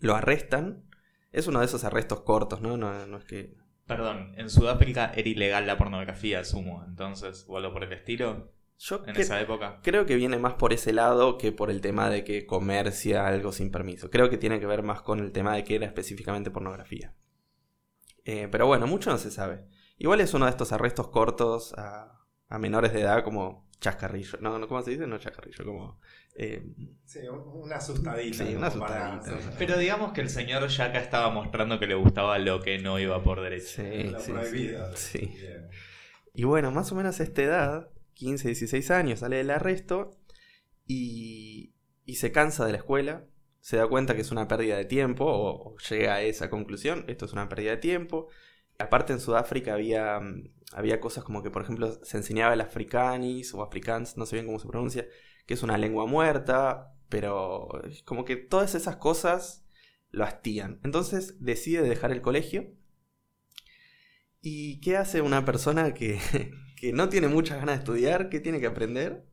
lo 0.00 0.14
arrestan. 0.14 0.84
Es 1.32 1.46
uno 1.48 1.60
de 1.60 1.66
esos 1.66 1.84
arrestos 1.84 2.20
cortos, 2.22 2.60
¿no? 2.60 2.76
No, 2.76 3.06
no 3.06 3.18
es 3.18 3.24
que... 3.24 3.56
Perdón, 3.86 4.32
en 4.36 4.48
Sudáfrica 4.50 5.12
era 5.14 5.28
ilegal 5.28 5.66
la 5.66 5.76
pornografía, 5.76 6.40
asumo. 6.40 6.84
Entonces, 6.86 7.44
o 7.48 7.58
algo 7.58 7.72
por 7.72 7.84
el 7.84 7.92
estilo, 7.92 8.50
Yo 8.78 9.02
en 9.06 9.14
cre- 9.14 9.20
esa 9.20 9.40
época. 9.40 9.80
creo 9.82 10.06
que 10.06 10.16
viene 10.16 10.38
más 10.38 10.54
por 10.54 10.72
ese 10.72 10.92
lado 10.92 11.36
que 11.38 11.52
por 11.52 11.70
el 11.70 11.80
tema 11.80 12.08
de 12.08 12.24
que 12.24 12.46
comercia 12.46 13.26
algo 13.26 13.52
sin 13.52 13.70
permiso. 13.70 14.10
Creo 14.10 14.30
que 14.30 14.38
tiene 14.38 14.58
que 14.60 14.66
ver 14.66 14.82
más 14.82 15.02
con 15.02 15.20
el 15.20 15.32
tema 15.32 15.54
de 15.54 15.64
que 15.64 15.74
era 15.76 15.86
específicamente 15.86 16.50
pornografía. 16.50 17.14
Eh, 18.24 18.48
pero 18.50 18.66
bueno, 18.66 18.86
mucho 18.86 19.10
no 19.10 19.18
se 19.18 19.30
sabe. 19.30 19.66
Igual 19.98 20.20
es 20.20 20.32
uno 20.34 20.46
de 20.46 20.50
estos 20.50 20.72
arrestos 20.72 21.08
cortos 21.08 21.74
a, 21.76 22.24
a 22.48 22.58
menores 22.58 22.92
de 22.92 23.02
edad 23.02 23.22
como 23.22 23.68
chascarrillo. 23.80 24.38
No, 24.40 24.58
no, 24.58 24.66
¿cómo 24.66 24.80
se 24.82 24.92
dice? 24.92 25.06
No 25.06 25.18
chascarrillo, 25.18 25.64
como... 25.64 26.00
eh, 26.36 26.62
Sí, 27.04 27.20
un- 27.28 27.62
una 27.62 27.76
asustadita. 27.76 28.44
Sí, 28.44 28.54
una 28.54 28.66
asustadita. 28.68 29.54
Pero 29.58 29.78
digamos 29.78 30.12
que 30.12 30.20
el 30.22 30.28
señor 30.30 30.66
Yaka 30.68 30.98
estaba 30.98 31.30
mostrando 31.30 31.78
que 31.78 31.86
le 31.86 31.94
gustaba 31.94 32.38
lo 32.38 32.60
que 32.60 32.78
no 32.78 32.98
iba 32.98 33.22
por 33.22 33.40
derecho. 33.40 33.66
sí, 33.66 34.10
Lo 34.10 34.18
sí, 34.18 34.32
prohibido. 34.32 34.96
sí, 34.96 35.18
sí. 35.20 35.26
Bien. 35.36 35.68
Y 36.34 36.44
bueno, 36.44 36.70
más 36.72 36.90
o 36.92 36.94
menos 36.96 37.20
a 37.20 37.22
esta 37.22 37.42
edad, 37.42 37.90
15, 38.14 38.48
16 38.48 38.90
años, 38.90 39.20
sale 39.20 39.36
del 39.36 39.50
arresto 39.50 40.16
y, 40.86 41.74
y 42.04 42.16
se 42.16 42.32
cansa 42.32 42.66
de 42.66 42.72
la 42.72 42.78
escuela, 42.78 43.24
se 43.60 43.76
da 43.78 43.86
cuenta 43.88 44.14
que 44.14 44.22
es 44.22 44.30
una 44.32 44.48
pérdida 44.48 44.76
de 44.76 44.84
tiempo 44.84 45.24
o, 45.26 45.74
o 45.74 45.78
llega 45.78 46.14
a 46.16 46.22
esa 46.22 46.50
conclusión, 46.50 47.04
esto 47.08 47.26
es 47.26 47.32
una 47.32 47.48
pérdida 47.48 47.72
de 47.72 47.76
tiempo. 47.78 48.28
Aparte 48.78 49.12
en 49.12 49.20
Sudáfrica 49.20 49.74
había, 49.74 50.20
mm, 50.20 50.50
había 50.74 51.00
cosas 51.00 51.24
como 51.24 51.42
que, 51.42 51.50
por 51.50 51.62
ejemplo, 51.62 51.92
se 52.04 52.16
enseñaba 52.18 52.54
el 52.54 52.60
afrikanis 52.60 53.54
o 53.54 53.62
afrikaans, 53.62 54.16
no 54.16 54.26
sé 54.26 54.36
bien 54.36 54.46
cómo 54.46 54.58
se 54.58 54.68
pronuncia, 54.68 55.06
que 55.46 55.54
es 55.54 55.62
una 55.62 55.78
lengua 55.78 56.06
muerta, 56.06 56.94
pero 57.08 57.68
como 58.04 58.24
que 58.24 58.36
todas 58.36 58.74
esas 58.74 58.96
cosas 58.96 59.64
lo 60.10 60.24
hastían. 60.24 60.80
Entonces 60.84 61.36
decide 61.40 61.82
dejar 61.82 62.12
el 62.12 62.22
colegio. 62.22 62.72
¿Y 64.40 64.80
qué 64.80 64.96
hace 64.96 65.22
una 65.22 65.44
persona 65.44 65.94
que, 65.94 66.20
que 66.76 66.92
no 66.92 67.08
tiene 67.08 67.28
muchas 67.28 67.58
ganas 67.58 67.76
de 67.76 67.78
estudiar? 67.80 68.28
¿Qué 68.28 68.40
tiene 68.40 68.60
que 68.60 68.66
aprender? 68.66 69.26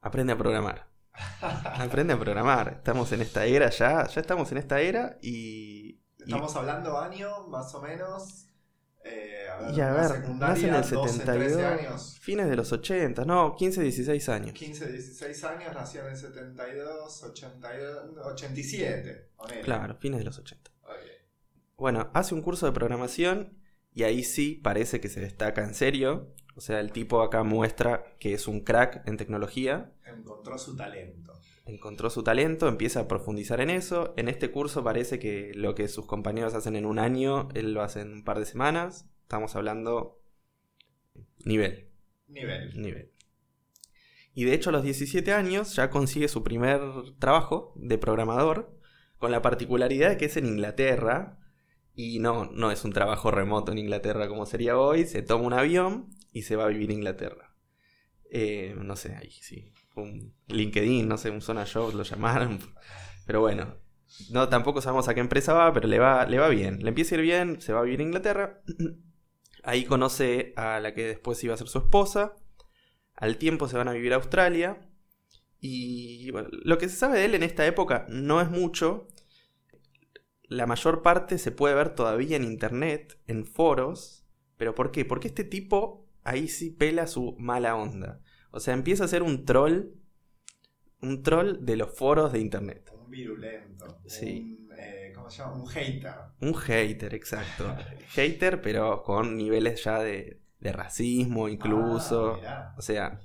Aprende 0.00 0.32
a 0.34 0.38
programar. 0.38 0.88
Aprende 1.40 2.12
a 2.14 2.18
programar. 2.18 2.74
Estamos 2.78 3.10
en 3.12 3.22
esta 3.22 3.44
era 3.46 3.70
ya, 3.70 4.06
ya 4.06 4.20
estamos 4.20 4.52
en 4.52 4.58
esta 4.58 4.80
era 4.80 5.18
y... 5.22 6.00
y- 6.18 6.22
Estamos 6.24 6.54
hablando 6.56 6.98
año, 6.98 7.46
más 7.48 7.74
o 7.74 7.80
menos. 7.82 8.48
Eh, 9.08 9.46
a 9.48 9.60
ver, 9.60 9.74
y 9.74 9.80
a 9.80 9.92
ver, 9.92 10.28
nace 10.30 10.66
en 10.66 10.74
el 10.74 10.82
12, 10.82 10.96
13 10.96 11.18
72, 11.18 11.62
años. 11.62 12.18
fines 12.20 12.48
de 12.48 12.56
los 12.56 12.72
80, 12.72 13.24
no, 13.24 13.54
15, 13.56 13.82
16 13.82 14.28
años. 14.28 14.52
15, 14.52 14.92
16 14.92 15.44
años, 15.44 15.74
nació 15.74 16.02
en 16.02 16.08
el 16.08 16.16
72, 16.16 17.22
82, 17.22 18.26
87. 18.26 19.30
ponele. 19.36 19.60
Claro, 19.62 19.96
fines 19.96 20.18
de 20.18 20.24
los 20.24 20.38
80. 20.38 20.70
Ok. 20.82 20.90
Bueno, 21.76 22.10
hace 22.14 22.34
un 22.34 22.42
curso 22.42 22.66
de 22.66 22.72
programación 22.72 23.56
y 23.92 24.02
ahí 24.02 24.24
sí 24.24 24.60
parece 24.62 25.00
que 25.00 25.08
se 25.08 25.20
destaca 25.20 25.62
en 25.62 25.74
serio. 25.74 26.34
O 26.56 26.60
sea, 26.60 26.80
el 26.80 26.90
tipo 26.90 27.22
acá 27.22 27.42
muestra 27.42 28.16
que 28.18 28.32
es 28.32 28.48
un 28.48 28.60
crack 28.60 29.06
en 29.06 29.16
tecnología. 29.16 29.92
Encontró 30.04 30.58
su 30.58 30.74
talento. 30.76 31.32
Encontró 31.66 32.10
su 32.10 32.22
talento, 32.22 32.68
empieza 32.68 33.00
a 33.00 33.08
profundizar 33.08 33.60
en 33.60 33.70
eso. 33.70 34.14
En 34.16 34.28
este 34.28 34.52
curso 34.52 34.84
parece 34.84 35.18
que 35.18 35.52
lo 35.54 35.74
que 35.74 35.88
sus 35.88 36.06
compañeros 36.06 36.54
hacen 36.54 36.76
en 36.76 36.86
un 36.86 37.00
año, 37.00 37.48
él 37.54 37.74
lo 37.74 37.82
hace 37.82 38.02
en 38.02 38.12
un 38.12 38.24
par 38.24 38.38
de 38.38 38.46
semanas. 38.46 39.08
Estamos 39.22 39.56
hablando 39.56 40.22
nivel, 41.44 41.88
Nivel. 42.28 42.80
nivel. 42.80 43.10
Y 44.32 44.44
de 44.44 44.54
hecho 44.54 44.70
a 44.70 44.72
los 44.72 44.84
17 44.84 45.32
años 45.32 45.74
ya 45.74 45.90
consigue 45.90 46.28
su 46.28 46.44
primer 46.44 46.80
trabajo 47.18 47.72
de 47.74 47.98
programador, 47.98 48.78
con 49.18 49.32
la 49.32 49.42
particularidad 49.42 50.10
de 50.10 50.16
que 50.18 50.26
es 50.26 50.36
en 50.36 50.46
Inglaterra, 50.46 51.40
y 51.94 52.18
no, 52.20 52.44
no 52.52 52.70
es 52.70 52.84
un 52.84 52.92
trabajo 52.92 53.30
remoto 53.30 53.72
en 53.72 53.78
Inglaterra 53.78 54.28
como 54.28 54.46
sería 54.46 54.78
hoy, 54.78 55.06
se 55.06 55.22
toma 55.22 55.46
un 55.46 55.54
avión 55.54 56.10
y 56.32 56.42
se 56.42 56.54
va 56.54 56.66
a 56.66 56.68
vivir 56.68 56.90
a 56.90 56.92
Inglaterra. 56.92 57.56
Eh, 58.30 58.76
no 58.76 58.94
sé, 58.94 59.16
ahí 59.16 59.30
sí, 59.30 59.72
un 60.02 60.34
LinkedIn, 60.48 61.08
no 61.08 61.18
sé, 61.18 61.30
un 61.30 61.42
Zona 61.42 61.66
Jobs 61.66 61.94
lo 61.94 62.02
llamaron, 62.02 62.58
pero 63.26 63.40
bueno, 63.40 63.76
no, 64.30 64.48
tampoco 64.48 64.80
sabemos 64.80 65.08
a 65.08 65.14
qué 65.14 65.20
empresa 65.20 65.52
va, 65.52 65.72
pero 65.72 65.88
le 65.88 65.98
va, 65.98 66.26
le 66.26 66.38
va 66.38 66.48
bien, 66.48 66.82
le 66.82 66.88
empieza 66.88 67.14
a 67.14 67.18
ir 67.18 67.24
bien, 67.24 67.60
se 67.60 67.72
va 67.72 67.80
a 67.80 67.82
vivir 67.82 68.00
a 68.00 68.04
Inglaterra. 68.04 68.62
Ahí 69.62 69.84
conoce 69.84 70.52
a 70.56 70.78
la 70.80 70.94
que 70.94 71.06
después 71.06 71.42
iba 71.42 71.54
a 71.54 71.56
ser 71.56 71.68
su 71.68 71.78
esposa. 71.78 72.36
Al 73.14 73.36
tiempo 73.36 73.68
se 73.68 73.76
van 73.76 73.88
a 73.88 73.92
vivir 73.92 74.12
a 74.12 74.16
Australia. 74.16 74.78
Y 75.60 76.30
lo 76.62 76.78
que 76.78 76.88
se 76.88 76.96
sabe 76.96 77.18
de 77.18 77.24
él 77.24 77.34
en 77.34 77.42
esta 77.42 77.66
época 77.66 78.06
no 78.08 78.40
es 78.40 78.48
mucho. 78.48 79.08
La 80.44 80.66
mayor 80.66 81.02
parte 81.02 81.38
se 81.38 81.50
puede 81.50 81.74
ver 81.74 81.94
todavía 81.94 82.36
en 82.36 82.44
internet, 82.44 83.18
en 83.26 83.44
foros. 83.44 84.24
¿Pero 84.56 84.74
por 84.74 84.92
qué? 84.92 85.04
Porque 85.04 85.28
este 85.28 85.42
tipo 85.42 86.08
ahí 86.22 86.46
sí 86.46 86.70
pela 86.70 87.08
su 87.08 87.34
mala 87.38 87.74
onda. 87.74 88.20
O 88.56 88.60
sea, 88.60 88.74
empieza 88.74 89.04
a 89.04 89.08
ser 89.08 89.22
un 89.22 89.44
troll. 89.44 89.92
Un 91.02 91.22
troll 91.22 91.58
de 91.60 91.76
los 91.76 91.96
foros 91.96 92.32
de 92.32 92.40
internet. 92.40 92.90
Un 92.92 93.10
virulento. 93.10 94.00
Sí. 94.06 94.58
Un, 94.68 94.78
eh, 94.78 95.12
¿Cómo 95.14 95.30
se 95.30 95.38
llama? 95.38 95.54
Un 95.54 95.66
hater. 95.68 96.12
Un 96.40 96.54
hater, 96.54 97.14
exacto. 97.14 97.76
hater, 98.14 98.60
pero 98.60 99.02
con 99.02 99.36
niveles 99.36 99.84
ya 99.84 100.00
de, 100.00 100.40
de 100.58 100.72
racismo 100.72 101.48
incluso. 101.48 102.40
Ah, 102.46 102.74
o 102.76 102.82
sea, 102.82 103.20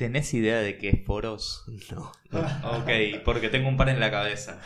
¿Tenés 0.00 0.32
idea 0.32 0.60
de 0.60 0.78
qué 0.78 0.88
es 0.88 1.04
foros? 1.04 1.66
no. 1.90 2.10
Ok, 2.32 3.22
porque 3.22 3.50
tengo 3.50 3.68
un 3.68 3.76
par 3.76 3.90
en 3.90 4.00
la 4.00 4.10
cabeza. 4.10 4.58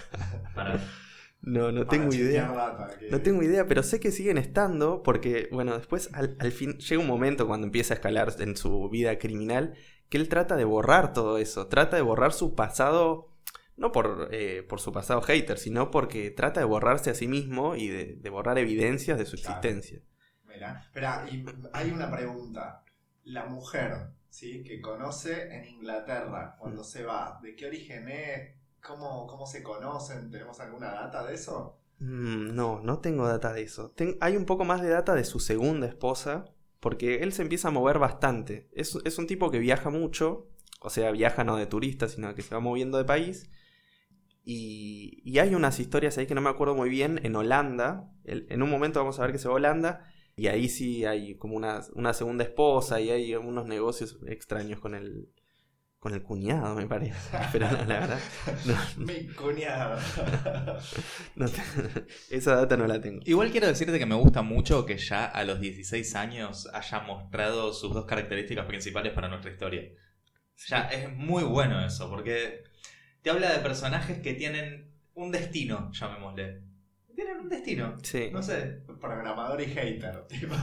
Para... 0.55 0.79
No, 1.47 1.71
no 1.73 1.87
tengo 1.87 2.13
idea. 2.15 2.51
data, 2.53 2.89
que- 2.99 3.11
No 3.11 3.21
tengo 3.21 3.43
idea, 3.43 3.67
pero 3.67 3.83
sé 3.83 4.01
que 4.01 4.11
siguen 4.11 4.39
estando 4.39 5.03
porque, 5.03 5.49
bueno, 5.53 5.77
después 5.77 6.09
al, 6.15 6.37
al 6.39 6.53
fin 6.53 6.79
llega 6.79 7.01
un 7.01 7.07
momento 7.07 7.47
cuando 7.47 7.67
empieza 7.67 7.95
a 7.95 7.97
escalar 7.97 8.35
en 8.39 8.57
su 8.57 8.89
vida 8.89 9.19
criminal 9.19 9.75
que 10.09 10.17
él 10.19 10.29
trata 10.29 10.57
de 10.57 10.65
borrar 10.65 11.13
todo 11.13 11.39
eso, 11.39 11.67
trata 11.67 11.97
de 11.97 12.03
borrar 12.03 12.33
su 12.33 12.55
pasado, 12.55 13.29
no 13.77 13.93
por, 13.93 14.29
eh, 14.33 14.63
por 14.69 14.81
su 14.81 14.93
pasado 14.93 15.21
hater, 15.23 15.59
sino 15.59 15.91
porque 15.91 16.31
trata 16.31 16.61
de 16.61 16.67
borrarse 16.67 17.11
a 17.11 17.15
sí 17.15 17.27
mismo 17.29 17.77
y 17.77 17.89
de, 17.89 18.17
de 18.17 18.31
borrar 18.31 18.59
evidencias 18.59 19.19
de 19.19 19.27
su 19.27 19.37
Claro. 19.37 19.49
existencia. 19.51 20.01
Mirá, 20.47 20.81
espera, 20.87 21.27
y 21.31 21.45
hay 21.73 21.91
una 21.91 22.11
pregunta. 22.11 22.83
La 23.25 23.47
mujer, 23.47 24.11
¿sí? 24.31 24.63
Que 24.63 24.81
conoce 24.81 25.55
en 25.55 25.65
Inglaterra 25.67 26.57
cuando 26.59 26.83
Mm. 26.83 26.85
se 26.85 27.03
va, 27.05 27.41
¿de 27.43 27.57
qué 27.57 27.67
origen 27.67 28.09
es? 28.09 28.55
¿Cómo, 28.85 29.27
cómo 29.27 29.47
se 29.47 29.63
conocen? 29.63 30.31
¿Tenemos 30.31 30.61
alguna 30.61 30.93
data 30.93 31.25
de 31.25 31.35
eso? 31.35 31.79
Mm, 32.01 32.55
no, 32.55 32.81
no 32.81 32.99
tengo 32.99 33.27
data 33.27 33.53
de 33.53 33.63
eso. 33.63 33.95
Hay 34.21 34.37
un 34.37 34.45
poco 34.45 34.65
más 34.65 34.83
de 34.83 34.91
data 34.91 35.15
de 35.15 35.25
su 35.25 35.41
segunda 35.41 35.87
esposa, 35.87 36.45
porque 36.81 37.23
él 37.23 37.33
se 37.33 37.43
empieza 37.43 37.69
a 37.69 37.71
mover 37.71 37.99
bastante. 37.99 38.69
Es, 38.73 38.97
es 39.05 39.19
un 39.19 39.27
tipo 39.27 39.51
que 39.51 39.59
viaja 39.59 39.89
mucho, 39.89 40.49
o 40.81 40.91
sea, 40.91 41.11
viaja 41.13 41.45
no 41.45 41.57
de 41.57 41.67
turista, 41.67 42.09
sino 42.09 42.35
que 42.35 42.43
se 42.43 42.55
va 42.55 42.61
moviendo 42.61 42.99
de 42.99 43.05
país. 43.05 43.51
Y, 44.45 45.23
y 45.25 45.39
hay 45.39 45.55
unas 45.55 45.81
historias 45.81 46.19
ahí 46.19 46.27
que 46.27 46.35
no 46.35 46.43
me 46.43 46.51
acuerdo 46.51 46.75
muy 46.75 46.91
bien, 46.91 47.21
en 47.25 47.37
Holanda. 47.37 48.13
En 48.25 48.63
un 48.63 48.69
momento 48.69 49.01
vamos 49.01 49.19
a 49.19 49.23
ver 49.23 49.33
que 49.33 49.39
se 49.39 49.49
va 49.49 49.55
a 49.55 49.57
Holanda, 49.57 50.05
y 50.37 50.49
ahí 50.49 50.69
sí 50.69 51.07
hay 51.07 51.37
como 51.37 51.57
una, 51.57 51.81
una 51.95 52.13
segunda 52.13 52.45
esposa, 52.45 53.01
y 53.01 53.09
hay 53.09 53.35
unos 53.35 53.65
negocios 53.65 54.19
extraños 54.27 54.79
con 54.81 54.95
el, 54.95 55.31
con 56.05 56.13
el 56.13 56.23
cuñado, 56.23 56.75
me 56.75 56.87
parece. 56.87 57.15
Pero 57.53 57.67
no, 57.71 57.83
la 57.87 58.01
verdad, 58.01 58.21
no, 58.67 58.77
Mi 59.07 59.27
cuñado. 59.29 59.99
no 61.35 61.47
esa 62.31 62.57
data 62.57 62.77
no 62.77 62.87
la 62.87 63.01
tengo. 63.01 63.23
Igual 63.25 63.51
quiero 63.51 63.69
decirte 63.69 63.99
que 63.99 64.05
me 64.05 64.15
gusta 64.15 64.43
mucho 64.43 64.85
que 64.85 64.99
ya 64.99 65.25
a 65.25 65.45
los 65.45 65.61
16 65.61 66.15
años 66.15 66.69
haya 66.75 67.01
mostrado 67.01 67.73
sus 67.73 67.95
dos 67.95 68.05
características 68.05 68.67
principales 68.67 69.15
para 69.15 69.29
nuestra 69.29 69.51
historia. 69.51 69.81
Ya 70.69 70.89
es 70.89 71.11
muy 71.11 71.43
bueno 71.43 71.83
eso, 71.83 72.11
porque 72.11 72.65
te 73.23 73.31
habla 73.31 73.51
de 73.55 73.61
personajes 73.61 74.19
que 74.19 74.35
tienen 74.35 74.93
un 75.15 75.33
destino, 75.33 75.91
llamémosle. 75.91 76.61
Tienen 77.15 77.39
un 77.39 77.49
destino. 77.49 77.97
Sí. 78.03 78.29
No 78.31 78.43
sé. 78.43 78.83
Programador 79.05 79.61
y 79.61 79.67
hater. 79.67 80.27
tipo. 80.29 80.55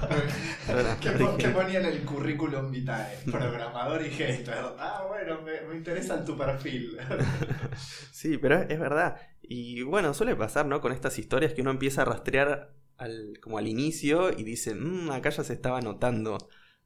¿Qué, 1.38 1.50
ponía 1.50 1.79
en 1.79 1.86
el 1.86 2.03
currículum 2.03 2.71
vitae? 2.71 3.19
Programador 3.31 4.01
y 4.01 4.10
hater. 4.10 4.63
Ah, 4.79 5.05
bueno, 5.07 5.41
me, 5.43 5.62
me 5.62 5.77
interesa 5.77 6.25
tu 6.25 6.36
perfil. 6.38 6.98
Sí, 8.12 8.38
pero 8.38 8.62
es, 8.62 8.79
verdad. 8.79 9.19
Y 9.41 9.81
bueno, 9.83 10.13
suele 10.13 10.36
pasar, 10.36 10.65
¿no? 10.65 10.81
Con 10.81 10.91
estas 10.91 11.17
historias 11.19 11.53
que 11.53 11.62
uno 11.62 11.71
empieza 11.71 12.01
a 12.03 12.05
rastrear 12.05 12.74
al, 12.98 13.39
como 13.41 13.57
al 13.57 13.67
inicio 13.67 14.32
y 14.32 14.43
dice, 14.43 14.75
"Mm, 14.75 15.12
acá 15.12 15.30
ya 15.30 15.43
se 15.43 15.54
estaba 15.54 15.82
notando, 15.82 16.36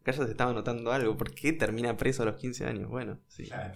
acá 0.01 0.11
ya 0.11 0.25
se 0.25 0.31
estaba 0.31 0.53
notando 0.53 0.91
algo. 0.91 1.17
¿Por 1.17 1.33
qué 1.33 1.53
termina 1.53 1.97
preso 1.97 2.23
a 2.23 2.25
los 2.27 2.37
15 2.37 2.65
años? 2.65 2.89
Bueno, 2.89 3.19
sí. 3.27 3.45
Claro. 3.45 3.73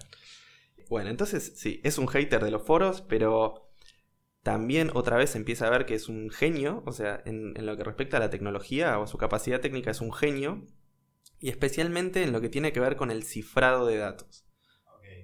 Bueno, 0.88 1.10
entonces 1.10 1.52
sí, 1.56 1.80
es 1.84 1.98
un 1.98 2.08
hater 2.08 2.42
de 2.42 2.50
los 2.50 2.62
foros, 2.66 3.02
pero 3.02 3.69
también 4.42 4.90
otra 4.94 5.16
vez 5.16 5.36
empieza 5.36 5.66
a 5.66 5.70
ver 5.70 5.86
que 5.86 5.94
es 5.94 6.08
un 6.08 6.30
genio, 6.30 6.82
o 6.86 6.92
sea, 6.92 7.22
en, 7.26 7.56
en 7.56 7.66
lo 7.66 7.76
que 7.76 7.84
respecta 7.84 8.16
a 8.16 8.20
la 8.20 8.30
tecnología 8.30 8.98
o 8.98 9.04
a 9.04 9.06
su 9.06 9.18
capacidad 9.18 9.60
técnica 9.60 9.90
es 9.90 10.00
un 10.00 10.12
genio, 10.12 10.66
y 11.38 11.48
especialmente 11.48 12.22
en 12.22 12.32
lo 12.32 12.40
que 12.40 12.48
tiene 12.48 12.72
que 12.72 12.80
ver 12.80 12.96
con 12.96 13.10
el 13.10 13.22
cifrado 13.22 13.86
de 13.86 13.96
datos. 13.96 14.46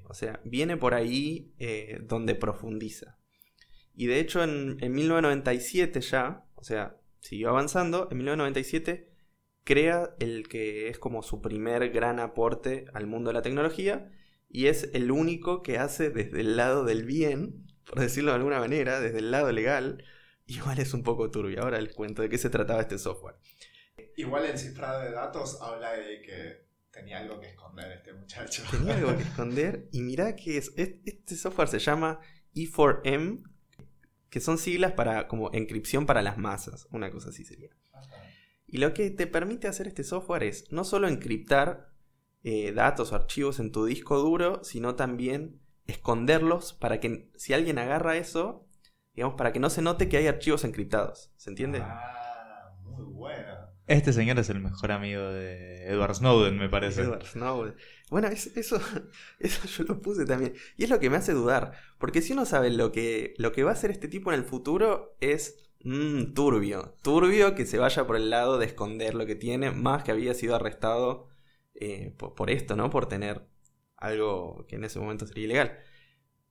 O 0.09 0.15
sea, 0.15 0.41
viene 0.45 0.77
por 0.77 0.95
ahí 0.95 1.53
eh, 1.59 1.99
donde 2.03 2.35
profundiza. 2.35 3.19
Y 3.95 4.07
de 4.07 4.21
hecho 4.21 4.43
en, 4.43 4.77
en 4.81 4.93
1997 4.93 6.01
ya, 6.01 6.47
o 6.55 6.63
sea, 6.63 7.01
siguió 7.21 7.49
avanzando, 7.49 8.09
en 8.11 8.19
1997 8.19 9.13
crea 9.65 10.15
el 10.21 10.47
que 10.47 10.89
es 10.89 10.99
como 10.99 11.23
su 11.23 11.43
primer 11.43 11.91
gran 11.91 12.21
aporte 12.21 12.85
al 12.95 13.09
mundo 13.09 13.31
de 13.31 13.35
la 13.35 13.43
tecnología 13.43 14.13
y 14.49 14.67
es 14.67 14.91
el 14.95 15.11
único 15.11 15.63
que 15.63 15.79
hace 15.79 16.11
desde 16.11 16.41
el 16.41 16.57
lado 16.57 16.85
del 16.85 17.05
bien, 17.05 17.66
por 17.87 18.01
decirlo 18.01 18.31
de 18.33 18.37
alguna 18.37 18.59
manera, 18.61 19.01
desde 19.01 19.19
el 19.19 19.31
lado 19.31 19.51
legal. 19.53 20.05
Igual 20.47 20.79
es 20.79 20.95
un 20.95 21.03
poco 21.03 21.31
turbio. 21.31 21.63
Ahora 21.63 21.81
les 21.81 21.95
cuento 21.95 22.23
de 22.23 22.29
qué 22.29 22.39
se 22.39 22.51
trataba 22.51 22.81
este 22.81 22.99
software. 22.99 23.37
Igual 24.17 24.45
el 24.47 24.59
cifrado 24.59 25.01
de 25.03 25.11
datos 25.13 25.59
habla 25.61 25.93
de 25.93 26.23
que 26.23 26.67
tenía 26.91 27.19
algo 27.19 27.41
que 27.41 27.49
esconder 27.49 27.91
este 27.93 28.13
muchacho. 28.13 28.63
Tenía 28.71 28.97
algo 28.97 29.17
que 29.17 29.23
esconder 29.23 29.89
y 29.93 30.03
mirá 30.03 30.37
que 30.37 30.57
es, 30.59 30.73
es- 30.77 30.95
este 31.05 31.37
software 31.37 31.69
se 31.69 31.79
llama 31.79 32.21
E4M, 32.55 33.43
que 34.31 34.41
son 34.41 34.59
siglas 34.59 34.93
para 34.93 35.29
como 35.29 35.51
encripción 35.53 36.07
para 36.07 36.23
las 36.23 36.39
masas, 36.39 36.87
una 36.91 37.11
cosa 37.11 37.31
así 37.31 37.45
sería. 37.45 37.71
Y 38.67 38.79
lo 38.79 38.93
que 38.95 39.11
te 39.11 39.27
permite 39.27 39.69
hacer 39.69 39.87
este 39.87 40.05
software 40.05 40.43
es 40.45 40.71
no 40.73 40.85
solo 40.85 41.09
encriptar 41.09 41.93
eh, 42.43 42.73
datos 42.73 43.13
o 43.13 43.17
archivos 43.17 43.61
en 43.61 43.73
tu 43.73 43.85
disco 43.85 44.19
duro, 44.19 44.63
sino 44.65 44.95
también 44.97 45.61
esconderlos 45.87 46.73
para 46.73 47.01
que 47.01 47.31
si 47.37 47.53
alguien 47.55 47.79
agarra 47.79 48.17
eso, 48.17 48.67
digamos, 49.15 49.37
para 49.37 49.53
que 49.53 49.61
no 49.61 49.71
se 49.71 49.83
note 49.83 50.09
que 50.09 50.17
hay 50.19 50.27
archivos 50.27 50.65
encriptados. 50.65 51.33
¿Se 51.37 51.51
entiende? 51.51 51.81
Ah, 51.83 52.73
muy 52.83 53.05
bueno. 53.05 53.55
Este 53.87 54.13
señor 54.13 54.39
es 54.41 54.51
el 54.51 54.61
mejor 54.61 54.91
amigo 54.91 55.23
de 55.23 55.87
Edward 55.87 56.17
Snowden, 56.17 56.59
me 56.59 56.69
parece. 56.69 57.03
Edward 57.03 57.25
Snowden. 57.25 57.77
Bueno, 58.11 58.29
es- 58.29 58.57
eso, 58.57 58.81
eso 59.39 59.67
yo 59.69 59.85
lo 59.85 60.01
puse 60.03 60.27
también. 60.27 60.55
Y 60.77 60.85
es 60.85 60.91
lo 60.91 60.99
que 60.99 61.09
me 61.09 61.17
hace 61.17 61.33
dudar. 61.33 61.73
Porque 61.99 62.21
si 62.21 62.33
uno 62.33 62.45
sabe 62.47 62.71
lo 62.71 62.91
que, 62.91 63.35
lo 63.39 63.53
que 63.53 63.63
va 63.65 63.71
a 63.71 63.75
hacer 63.75 63.91
este 63.93 64.09
tipo 64.09 64.33
en 64.33 64.41
el 64.41 64.45
futuro 64.45 65.17
es 65.21 65.71
mm, 65.85 66.35
turbio. 66.35 66.97
Turbio 67.03 67.55
que 67.55 67.65
se 67.67 67.79
vaya 67.79 68.07
por 68.07 68.17
el 68.17 68.29
lado 68.31 68.59
de 68.59 68.67
esconder 68.67 69.15
lo 69.15 69.25
que 69.25 69.37
tiene, 69.37 69.71
más 69.71 70.03
que 70.03 70.11
había 70.11 70.35
sido 70.35 70.57
arrestado 70.57 71.29
eh, 71.75 72.13
por, 72.19 72.35
por 72.35 72.51
esto, 72.51 72.75
¿no? 72.77 72.91
Por 72.91 73.07
tener 73.07 73.47
algo 73.97 74.67
que 74.69 74.77
en 74.77 74.85
ese 74.85 74.99
momento 74.99 75.27
sería 75.27 75.45
ilegal. 75.45 75.79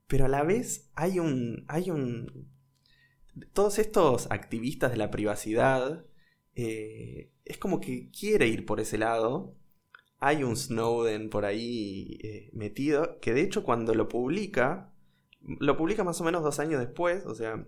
Pero 0.08 0.25
a 0.25 0.29
la 0.29 0.43
vez 0.43 0.91
hay 0.95 1.19
un. 1.19 1.65
hay 1.67 1.91
un. 1.91 2.51
Todos 3.53 3.79
estos 3.79 4.31
activistas 4.31 4.91
de 4.91 4.97
la 4.97 5.12
privacidad. 5.12 6.05
eh, 6.55 7.31
es 7.45 7.58
como 7.58 7.79
que 7.81 8.10
quiere 8.12 8.47
ir 8.47 8.65
por 8.65 8.79
ese 8.79 8.97
lado 8.97 9.55
hay 10.19 10.43
un 10.43 10.55
Snowden 10.55 11.29
por 11.29 11.45
ahí 11.45 12.17
eh, 12.23 12.49
metido, 12.53 13.19
que 13.19 13.34
de 13.34 13.41
hecho 13.41 13.63
cuando 13.63 13.93
lo 13.93 14.08
publica, 14.08 14.91
lo 15.41 15.77
publica 15.77 16.03
más 16.03 16.19
o 16.21 16.23
menos 16.23 16.43
dos 16.43 16.60
años 16.60 16.79
después, 16.79 17.25
o 17.25 17.36
sea, 17.36 17.67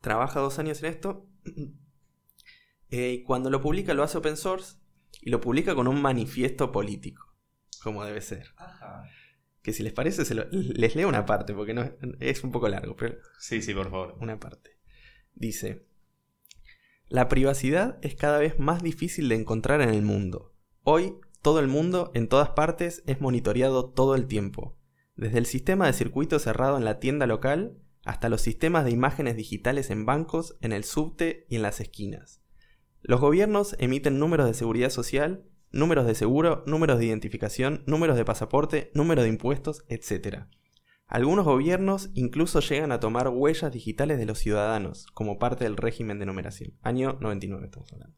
trabaja 0.00 0.40
dos 0.40 0.58
años 0.58 0.82
en 0.82 0.86
esto, 0.86 1.26
eh, 2.90 3.22
cuando 3.24 3.50
lo 3.50 3.60
publica 3.60 3.94
lo 3.94 4.02
hace 4.02 4.18
open 4.18 4.36
source 4.36 4.78
y 5.20 5.30
lo 5.30 5.40
publica 5.40 5.74
con 5.74 5.86
un 5.86 6.00
manifiesto 6.00 6.72
político, 6.72 7.25
como 7.86 8.04
debe 8.04 8.20
ser. 8.20 8.48
Ajá. 8.56 9.04
Que 9.62 9.72
si 9.72 9.82
les 9.82 9.92
parece, 9.92 10.24
se 10.24 10.34
lo- 10.34 10.46
les 10.50 10.94
leo 10.96 11.08
una 11.08 11.24
parte, 11.24 11.54
porque 11.54 11.72
no, 11.72 11.88
es 12.20 12.42
un 12.44 12.50
poco 12.52 12.68
largo, 12.68 12.96
pero 12.96 13.16
Sí, 13.38 13.62
sí, 13.62 13.72
por 13.74 13.90
favor. 13.90 14.16
una 14.20 14.38
parte. 14.40 14.70
Dice, 15.34 15.86
la 17.08 17.28
privacidad 17.28 17.98
es 18.02 18.14
cada 18.16 18.38
vez 18.38 18.58
más 18.58 18.82
difícil 18.82 19.28
de 19.28 19.36
encontrar 19.36 19.80
en 19.80 19.90
el 19.90 20.02
mundo. 20.02 20.54
Hoy, 20.82 21.14
todo 21.42 21.60
el 21.60 21.68
mundo, 21.68 22.10
en 22.14 22.28
todas 22.28 22.50
partes, 22.50 23.02
es 23.06 23.20
monitoreado 23.20 23.90
todo 23.90 24.14
el 24.16 24.26
tiempo. 24.26 24.76
Desde 25.14 25.38
el 25.38 25.46
sistema 25.46 25.86
de 25.86 25.92
circuito 25.92 26.38
cerrado 26.38 26.76
en 26.76 26.84
la 26.84 26.98
tienda 26.98 27.26
local 27.26 27.78
hasta 28.04 28.28
los 28.28 28.40
sistemas 28.42 28.84
de 28.84 28.90
imágenes 28.90 29.36
digitales 29.36 29.90
en 29.90 30.04
bancos, 30.06 30.56
en 30.60 30.72
el 30.72 30.84
subte 30.84 31.46
y 31.48 31.56
en 31.56 31.62
las 31.62 31.80
esquinas. 31.80 32.42
Los 33.02 33.20
gobiernos 33.20 33.76
emiten 33.78 34.18
números 34.18 34.46
de 34.46 34.54
seguridad 34.54 34.90
social, 34.90 35.44
números 35.76 36.06
de 36.06 36.14
seguro, 36.14 36.64
números 36.66 36.98
de 36.98 37.06
identificación, 37.06 37.82
números 37.86 38.16
de 38.16 38.24
pasaporte, 38.24 38.90
números 38.94 39.24
de 39.24 39.30
impuestos, 39.30 39.84
etc. 39.88 40.44
Algunos 41.06 41.44
gobiernos 41.44 42.10
incluso 42.14 42.60
llegan 42.60 42.90
a 42.90 42.98
tomar 42.98 43.28
huellas 43.28 43.72
digitales 43.72 44.18
de 44.18 44.26
los 44.26 44.38
ciudadanos 44.38 45.06
como 45.14 45.38
parte 45.38 45.64
del 45.64 45.76
régimen 45.76 46.18
de 46.18 46.26
numeración. 46.26 46.74
Año 46.82 47.18
99 47.20 47.66
estamos 47.66 47.92
hablando. 47.92 48.16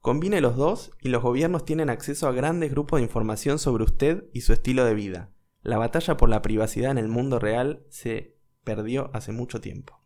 Combine 0.00 0.40
los 0.40 0.56
dos 0.56 0.90
y 1.00 1.08
los 1.08 1.22
gobiernos 1.22 1.64
tienen 1.64 1.88
acceso 1.88 2.26
a 2.26 2.32
grandes 2.32 2.72
grupos 2.72 2.98
de 2.98 3.04
información 3.04 3.58
sobre 3.58 3.84
usted 3.84 4.24
y 4.32 4.40
su 4.40 4.52
estilo 4.52 4.84
de 4.84 4.94
vida. 4.94 5.30
La 5.62 5.78
batalla 5.78 6.16
por 6.16 6.28
la 6.28 6.42
privacidad 6.42 6.90
en 6.90 6.98
el 6.98 7.06
mundo 7.08 7.38
real 7.38 7.86
se 7.88 8.36
perdió 8.64 9.10
hace 9.14 9.30
mucho 9.30 9.60
tiempo. 9.60 10.02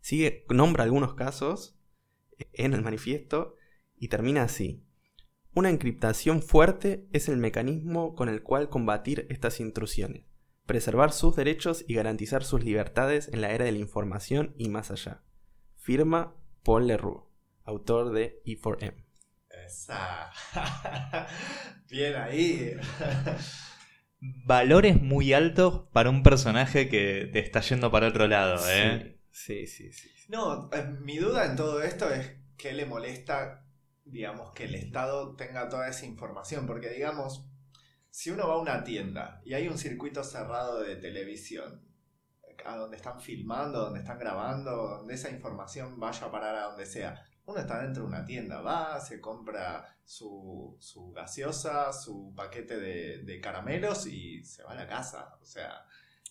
Sigue, 0.00 0.46
nombra 0.48 0.84
algunos 0.84 1.14
casos 1.14 1.78
en 2.52 2.72
el 2.72 2.82
manifiesto 2.82 3.56
y 3.98 4.08
termina 4.08 4.42
así. 4.42 4.85
Una 5.56 5.70
encriptación 5.70 6.42
fuerte 6.42 7.08
es 7.14 7.30
el 7.30 7.38
mecanismo 7.38 8.14
con 8.14 8.28
el 8.28 8.42
cual 8.42 8.68
combatir 8.68 9.26
estas 9.30 9.58
intrusiones, 9.58 10.26
preservar 10.66 11.12
sus 11.12 11.34
derechos 11.34 11.82
y 11.88 11.94
garantizar 11.94 12.44
sus 12.44 12.62
libertades 12.62 13.30
en 13.32 13.40
la 13.40 13.50
era 13.52 13.64
de 13.64 13.72
la 13.72 13.78
información 13.78 14.54
y 14.58 14.68
más 14.68 14.90
allá. 14.90 15.22
Firma 15.78 16.36
Paul 16.62 16.88
Leroux 16.88 17.26
autor 17.64 18.12
de 18.12 18.42
E4M. 18.44 19.02
Esa. 19.66 20.30
Bien 21.90 22.16
ahí. 22.16 22.76
Valores 24.20 25.00
muy 25.00 25.32
altos 25.32 25.88
para 25.90 26.10
un 26.10 26.22
personaje 26.22 26.90
que 26.90 27.30
te 27.32 27.38
está 27.38 27.62
yendo 27.62 27.90
para 27.90 28.08
otro 28.08 28.28
lado, 28.28 28.58
¿eh? 28.70 29.18
Sí, 29.30 29.66
sí, 29.66 29.90
sí. 29.90 30.10
No, 30.28 30.68
eh, 30.70 30.84
mi 31.00 31.16
duda 31.16 31.46
en 31.46 31.56
todo 31.56 31.80
esto 31.80 32.10
es 32.10 32.36
que 32.58 32.74
le 32.74 32.84
molesta, 32.84 33.65
digamos, 34.06 34.52
que 34.52 34.64
el 34.64 34.74
Estado 34.74 35.36
tenga 35.36 35.68
toda 35.68 35.88
esa 35.88 36.06
información, 36.06 36.66
porque 36.66 36.88
digamos, 36.90 37.44
si 38.10 38.30
uno 38.30 38.48
va 38.48 38.54
a 38.54 38.58
una 38.58 38.84
tienda 38.84 39.42
y 39.44 39.54
hay 39.54 39.68
un 39.68 39.76
circuito 39.76 40.24
cerrado 40.24 40.80
de 40.80 40.96
televisión, 40.96 41.84
a 42.64 42.76
donde 42.76 42.96
están 42.96 43.20
filmando, 43.20 43.80
donde 43.80 44.00
están 44.00 44.18
grabando, 44.18 44.72
donde 44.98 45.14
esa 45.14 45.30
información 45.30 46.00
vaya 46.00 46.26
a 46.26 46.30
parar 46.30 46.54
a 46.56 46.62
donde 46.64 46.86
sea, 46.86 47.24
uno 47.44 47.60
está 47.60 47.80
dentro 47.82 48.02
de 48.02 48.08
una 48.08 48.24
tienda, 48.24 48.60
va, 48.60 48.98
se 49.00 49.20
compra 49.20 49.96
su, 50.04 50.76
su 50.80 51.12
gaseosa, 51.12 51.92
su 51.92 52.32
paquete 52.34 52.78
de, 52.78 53.40
caramelos 53.40 54.06
y 54.06 54.42
se 54.42 54.64
va 54.64 54.72
a 54.72 54.76
la 54.76 54.86
casa. 54.86 55.36
O 55.40 55.44
sea, 55.44 55.84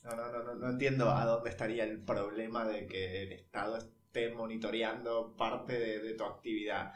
no, 0.03 0.15
no, 0.15 0.43
no, 0.43 0.55
no 0.55 0.69
entiendo 0.69 1.09
a 1.11 1.25
dónde 1.25 1.49
estaría 1.49 1.85
el 1.85 2.03
problema 2.03 2.65
de 2.67 2.85
que 2.85 3.23
el 3.23 3.31
Estado 3.31 3.77
esté 3.77 4.33
monitoreando 4.33 5.35
parte 5.37 5.99
de, 5.99 6.13
tu 6.15 6.25
actividad. 6.25 6.93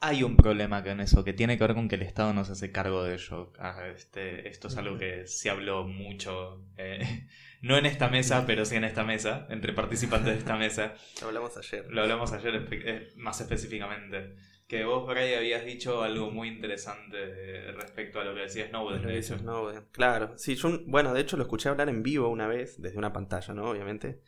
Hay 0.00 0.22
un 0.22 0.36
problema 0.36 0.84
con 0.84 1.00
eso, 1.00 1.24
que 1.24 1.32
tiene 1.32 1.56
que 1.56 1.64
ver 1.64 1.74
con 1.74 1.88
que 1.88 1.94
el 1.94 2.02
Estado 2.02 2.34
no 2.34 2.44
se 2.44 2.52
hace 2.52 2.70
cargo 2.70 3.04
de 3.04 3.14
ello. 3.14 3.52
Ah, 3.58 3.86
este, 3.94 4.48
esto 4.48 4.68
es 4.68 4.76
algo 4.76 4.98
que 4.98 5.26
se 5.26 5.48
habló 5.48 5.84
mucho 5.84 6.66
eh, 6.76 7.26
no 7.62 7.78
en 7.78 7.86
esta 7.86 8.08
mesa, 8.08 8.44
pero 8.46 8.66
sí 8.66 8.76
en 8.76 8.84
esta 8.84 9.04
mesa, 9.04 9.46
entre 9.48 9.72
participantes 9.72 10.34
de 10.34 10.38
esta 10.38 10.56
mesa. 10.56 10.94
Lo 11.22 11.28
hablamos 11.28 11.56
ayer. 11.56 11.86
Lo 11.90 12.02
hablamos 12.02 12.32
ayer 12.32 12.68
eh, 12.70 13.12
más 13.16 13.40
específicamente. 13.40 14.36
Que 14.66 14.84
vos, 14.84 15.06
Bray, 15.06 15.34
habías 15.34 15.64
dicho 15.64 16.02
algo 16.02 16.30
muy 16.30 16.48
interesante 16.48 17.70
respecto 17.72 18.20
a 18.20 18.24
lo 18.24 18.34
que 18.34 18.42
decía 18.42 18.68
Snowden. 18.68 19.02
Lo 19.02 19.22
Snowden. 19.22 19.84
Claro, 19.92 20.36
sí, 20.36 20.54
yo, 20.54 20.80
bueno, 20.86 21.12
de 21.12 21.20
hecho 21.20 21.36
lo 21.36 21.44
escuché 21.44 21.68
hablar 21.68 21.88
en 21.88 22.02
vivo 22.02 22.28
una 22.28 22.46
vez, 22.46 22.80
desde 22.80 22.96
una 22.96 23.12
pantalla, 23.12 23.52
¿no? 23.52 23.70
Obviamente. 23.70 24.20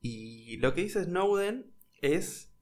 Y 0.00 0.56
lo 0.58 0.74
que 0.74 0.82
dice 0.82 1.04
Snowden 1.04 1.72
es, 2.00 2.52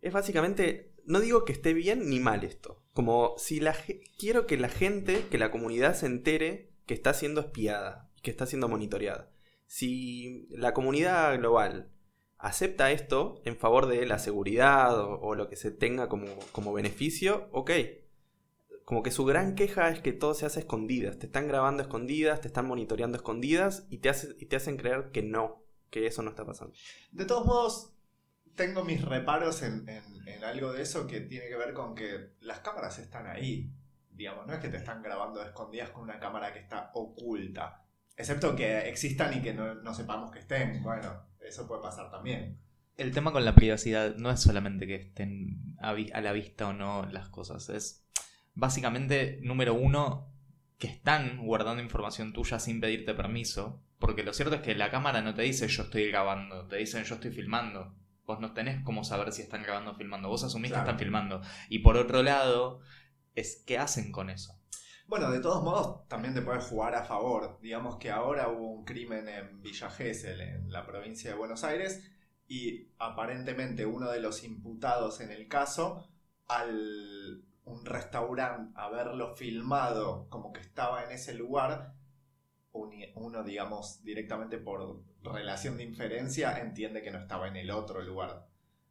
es 0.00 0.12
básicamente, 0.12 0.93
no 1.06 1.20
digo 1.20 1.44
que 1.44 1.52
esté 1.52 1.74
bien 1.74 2.08
ni 2.08 2.20
mal 2.20 2.44
esto. 2.44 2.82
Como 2.92 3.34
si 3.38 3.60
la 3.60 3.76
quiero 4.18 4.46
que 4.46 4.56
la 4.56 4.68
gente, 4.68 5.26
que 5.30 5.38
la 5.38 5.50
comunidad 5.50 5.94
se 5.94 6.06
entere 6.06 6.70
que 6.86 6.94
está 6.94 7.14
siendo 7.14 7.40
espiada, 7.40 8.10
que 8.22 8.30
está 8.30 8.46
siendo 8.46 8.68
monitoreada 8.68 9.34
si 9.66 10.46
la 10.50 10.72
comunidad 10.74 11.36
global 11.38 11.90
acepta 12.38 12.92
esto 12.92 13.40
en 13.44 13.56
favor 13.56 13.86
de 13.86 14.06
la 14.06 14.18
seguridad 14.18 14.96
o, 15.00 15.34
lo 15.34 15.48
que 15.48 15.56
se 15.56 15.70
tenga 15.70 16.08
como, 16.08 16.72
beneficio, 16.72 17.48
ok. 17.52 17.70
Como 18.84 19.02
que 19.02 19.10
su 19.10 19.24
gran 19.24 19.54
queja 19.54 19.88
es 19.88 20.00
que 20.00 20.12
todo 20.12 20.34
se 20.34 20.44
hace 20.46 20.60
escondidas. 20.60 21.18
Te 21.18 21.26
están 21.26 21.48
grabando 21.48 21.82
escondidas, 21.82 22.40
te 22.42 22.48
están 22.48 22.66
monitoreando 22.66 23.16
escondidas 23.16 23.86
y 23.88 23.98
te, 23.98 24.12
y 24.38 24.46
te 24.46 24.56
hacen 24.56 24.76
creer 24.76 25.10
que 25.10 25.22
no, 25.22 25.64
que 25.88 26.06
eso 26.06 26.22
no 26.22 26.30
está 26.30 26.44
pasando. 26.44 26.74
De 27.10 27.24
todos 27.24 27.46
modos, 27.46 27.93
tengo 28.54 28.84
mis 28.84 29.04
reparos 29.04 29.62
en, 29.62 29.88
en, 29.88 30.44
algo 30.44 30.72
de 30.72 30.82
eso 30.82 31.06
que 31.06 31.20
tiene 31.20 31.48
que 31.48 31.56
ver 31.56 31.72
con 31.72 31.94
que 31.94 32.32
las 32.40 32.60
cámaras 32.60 32.98
están 32.98 33.26
ahí. 33.26 33.72
Digamos, 34.10 34.46
no 34.46 34.52
es 34.52 34.60
que 34.60 34.68
te 34.68 34.76
están 34.76 35.02
grabando 35.02 35.42
escondidas 35.42 35.90
con 35.90 36.02
una 36.02 36.20
cámara 36.20 36.52
que 36.52 36.60
está 36.60 36.90
oculta. 36.94 37.84
Excepto 38.16 38.54
que 38.54 38.88
existan 38.88 39.36
y 39.36 39.42
que 39.42 39.54
no, 39.54 39.94
sepamos 39.94 40.30
que 40.30 40.38
estén. 40.38 40.82
Bueno, 40.82 41.26
eso 41.40 41.66
puede 41.66 41.82
pasar 41.82 42.10
también. 42.10 42.58
El 42.96 43.12
tema 43.12 43.32
con 43.32 43.44
la 43.44 43.56
privacidad 43.56 44.14
no 44.16 44.30
es 44.30 44.40
solamente 44.40 44.86
que 44.86 44.94
estén 44.96 45.76
a, 45.80 45.94
la 45.94 46.32
vista 46.32 46.68
o 46.68 46.72
no 46.72 47.06
las 47.10 47.28
cosas. 47.28 47.68
Es 47.70 48.06
básicamente, 48.54 49.40
número 49.42 49.74
uno, 49.74 50.32
que 50.78 50.86
están 50.86 51.44
guardando 51.44 51.82
información 51.82 52.32
tuya 52.32 52.60
sin 52.60 52.80
pedirte 52.80 53.14
permiso. 53.14 53.82
Porque 53.98 54.22
lo 54.22 54.32
cierto 54.32 54.56
es 54.56 54.60
que 54.60 54.74
la 54.74 54.90
cámara 54.90 55.22
no 55.22 55.34
te 55.34 55.42
dice 55.42 55.66
yo 55.66 55.84
estoy 55.84 56.08
grabando, 56.08 56.66
te 56.68 56.76
dicen 56.76 57.04
yo 57.04 57.16
estoy 57.16 57.32
filmando. 57.32 57.96
Vos 58.26 58.40
no 58.40 58.52
tenés 58.52 58.82
cómo 58.84 59.04
saber 59.04 59.32
si 59.32 59.42
están 59.42 59.62
grabando 59.62 59.92
o 59.92 59.94
filmando. 59.94 60.28
Vos 60.28 60.44
asumís 60.44 60.72
que 60.72 60.78
están 60.78 60.98
filmando. 60.98 61.42
Y 61.68 61.80
por 61.80 61.96
otro 61.96 62.22
lado, 62.22 62.80
es 63.34 63.62
qué 63.66 63.78
hacen 63.78 64.12
con 64.12 64.30
eso. 64.30 64.58
Bueno, 65.06 65.30
de 65.30 65.40
todos 65.40 65.62
modos, 65.62 66.08
también 66.08 66.34
te 66.34 66.40
puedes 66.40 66.64
jugar 66.64 66.94
a 66.94 67.04
favor. 67.04 67.58
Digamos 67.60 67.96
que 67.96 68.10
ahora 68.10 68.48
hubo 68.48 68.70
un 68.70 68.84
crimen 68.84 69.28
en 69.28 69.60
Villa 69.60 69.90
Gesell, 69.90 70.40
en 70.40 70.72
la 70.72 70.86
provincia 70.86 71.30
de 71.30 71.36
Buenos 71.36 71.62
Aires, 71.64 72.10
y 72.48 72.88
aparentemente 72.98 73.84
uno 73.84 74.10
de 74.10 74.20
los 74.20 74.44
imputados 74.44 75.20
en 75.20 75.30
el 75.30 75.46
caso, 75.48 76.08
al 76.48 77.44
un 77.64 77.84
restaurante 77.84 78.72
haberlo 78.74 79.34
filmado 79.36 80.28
como 80.28 80.52
que 80.52 80.60
estaba 80.60 81.04
en 81.04 81.12
ese 81.12 81.34
lugar, 81.34 81.94
uno, 82.72 83.44
digamos, 83.44 84.02
directamente 84.02 84.58
por 84.58 85.02
relación 85.32 85.76
de 85.76 85.84
inferencia, 85.84 86.58
entiende 86.58 87.02
que 87.02 87.10
no 87.10 87.18
estaba 87.18 87.48
en 87.48 87.56
el 87.56 87.70
otro 87.70 88.02
lugar. 88.02 88.46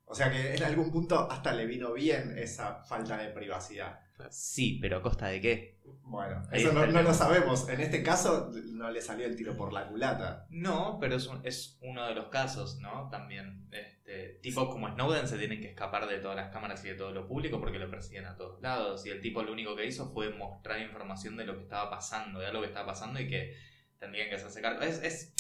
O 0.06 0.16
sea 0.16 0.32
que 0.32 0.54
en 0.54 0.64
algún 0.64 0.92
punto 0.92 1.32
hasta 1.32 1.54
le 1.54 1.66
vino 1.66 1.94
bien 1.94 2.38
esa 2.38 2.84
falta 2.84 3.18
de 3.18 3.30
privacidad. 3.30 4.00
Sí, 4.30 4.78
pero 4.82 4.98
¿a 4.98 5.02
costa 5.02 5.28
de 5.28 5.42
qué? 5.42 5.80
Bueno, 6.04 6.44
eso 6.52 6.72
no, 6.72 6.86
lo 6.86 7.14
sabemos. 7.14 7.68
En 7.68 7.82
este 7.82 8.04
caso 8.04 8.52
no 8.72 8.90
le 8.92 9.02
salió 9.02 9.26
el 9.26 9.36
tiro 9.36 9.58
por 9.58 9.74
la 9.74 9.88
culata. 9.88 10.46
No, 10.50 10.98
pero 11.00 11.16
es, 11.16 11.30
es 11.44 11.78
uno 11.82 12.06
de 12.06 12.16
los 12.16 12.28
casos, 12.28 12.80
¿no? 12.80 13.10
También. 13.10 13.68
Este, 13.72 14.40
tipos 14.42 14.70
como 14.70 14.88
Snowden 14.90 15.28
se 15.28 15.38
tienen 15.38 15.62
que 15.62 15.70
escapar 15.70 16.08
de 16.08 16.20
todas 16.20 16.38
las 16.38 16.54
cámaras 16.54 16.84
y 16.86 16.90
de 16.90 16.96
todo 16.96 17.12
lo 17.12 17.28
público 17.28 17.60
porque 17.60 17.80
lo 17.80 17.90
persiguen 17.90 18.26
a 18.26 18.36
todos 18.36 18.62
lados. 18.62 19.06
Y 19.06 19.10
el 19.10 19.22
tipo 19.22 19.42
lo 19.42 19.52
único 19.52 19.76
que 19.76 19.86
hizo 19.86 20.10
fue 20.12 20.30
mostrar 20.30 20.80
información 20.80 21.36
de 21.36 21.46
lo 21.46 21.56
que 21.56 21.64
estaba 21.64 21.90
pasando, 21.90 22.40
de 22.40 22.48
algo 22.48 22.62
que 22.62 22.68
estaba 22.68 22.88
pasando 22.88 23.20
y 23.20 23.28
que 23.28 23.58
tendrían 24.00 24.30
que 24.30 24.36
hacerse 24.36 24.62
cargo. 24.62 24.82
Es, 24.82 25.02
es, 25.02 25.34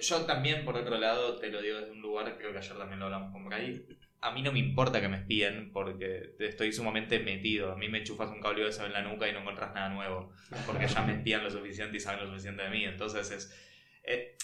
yo 0.00 0.26
también, 0.26 0.64
por 0.64 0.76
otro 0.76 0.98
lado, 0.98 1.36
te 1.36 1.50
lo 1.50 1.62
digo 1.62 1.78
desde 1.78 1.92
un 1.92 2.00
lugar, 2.00 2.36
creo 2.38 2.52
que 2.52 2.58
ayer 2.58 2.76
también 2.76 2.98
lo 2.98 3.06
hablamos 3.06 3.32
con 3.32 3.44
Bray, 3.44 3.86
a 4.20 4.32
mí 4.32 4.42
no 4.42 4.52
me 4.52 4.58
importa 4.58 5.00
que 5.00 5.08
me 5.08 5.18
espíen 5.18 5.70
porque 5.72 6.34
estoy 6.38 6.72
sumamente 6.72 7.18
metido. 7.20 7.72
A 7.72 7.76
mí 7.76 7.88
me 7.88 8.02
chufas 8.02 8.30
un 8.30 8.40
cable 8.40 8.64
de 8.64 8.70
eso 8.70 8.84
en 8.84 8.92
la 8.92 9.02
nuca 9.02 9.28
y 9.28 9.32
no 9.32 9.40
encontrás 9.40 9.74
nada 9.74 9.88
nuevo. 9.90 10.32
Porque 10.66 10.88
ya 10.88 11.02
me 11.02 11.14
espían 11.14 11.44
lo 11.44 11.50
suficiente 11.50 11.96
y 11.96 12.00
saben 12.00 12.20
lo 12.20 12.26
suficiente 12.26 12.62
de 12.62 12.70
mí. 12.70 12.84
Entonces 12.84 13.30
es... 13.30 13.54
Eh, 14.02 14.36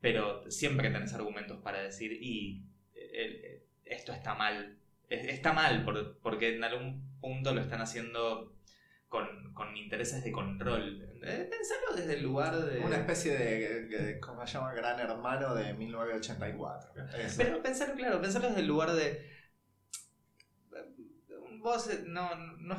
pero 0.00 0.48
siempre 0.50 0.90
tenés 0.90 1.14
argumentos 1.14 1.58
para 1.62 1.82
decir, 1.82 2.12
y 2.12 2.62
esto 3.84 4.12
está 4.12 4.34
mal. 4.34 4.76
Está 5.08 5.52
mal 5.52 5.84
porque 6.22 6.54
en 6.54 6.64
algún 6.64 7.18
punto 7.20 7.54
lo 7.54 7.60
están 7.60 7.80
haciendo 7.80 8.55
con, 9.08 9.52
con 9.54 9.76
intereses 9.76 10.24
de 10.24 10.32
control. 10.32 11.18
Eh, 11.22 11.48
pensarlo 11.50 11.96
desde 11.96 12.14
el 12.14 12.22
lugar 12.22 12.56
de... 12.56 12.80
Una 12.80 12.96
especie 12.96 13.36
de, 13.36 14.20
¿cómo 14.20 14.46
se 14.46 14.54
llama? 14.54 14.72
Gran 14.72 14.98
hermano 15.00 15.54
de 15.54 15.74
1984. 15.74 16.92
Pero 17.36 17.62
pensarlo, 17.62 17.94
claro, 17.94 18.20
pensarlo 18.20 18.48
desde 18.48 18.60
el 18.60 18.66
lugar 18.66 18.92
de... 18.92 19.36
Vos 21.60 21.88
eh, 21.88 22.04
no, 22.06 22.34
no, 22.58 22.76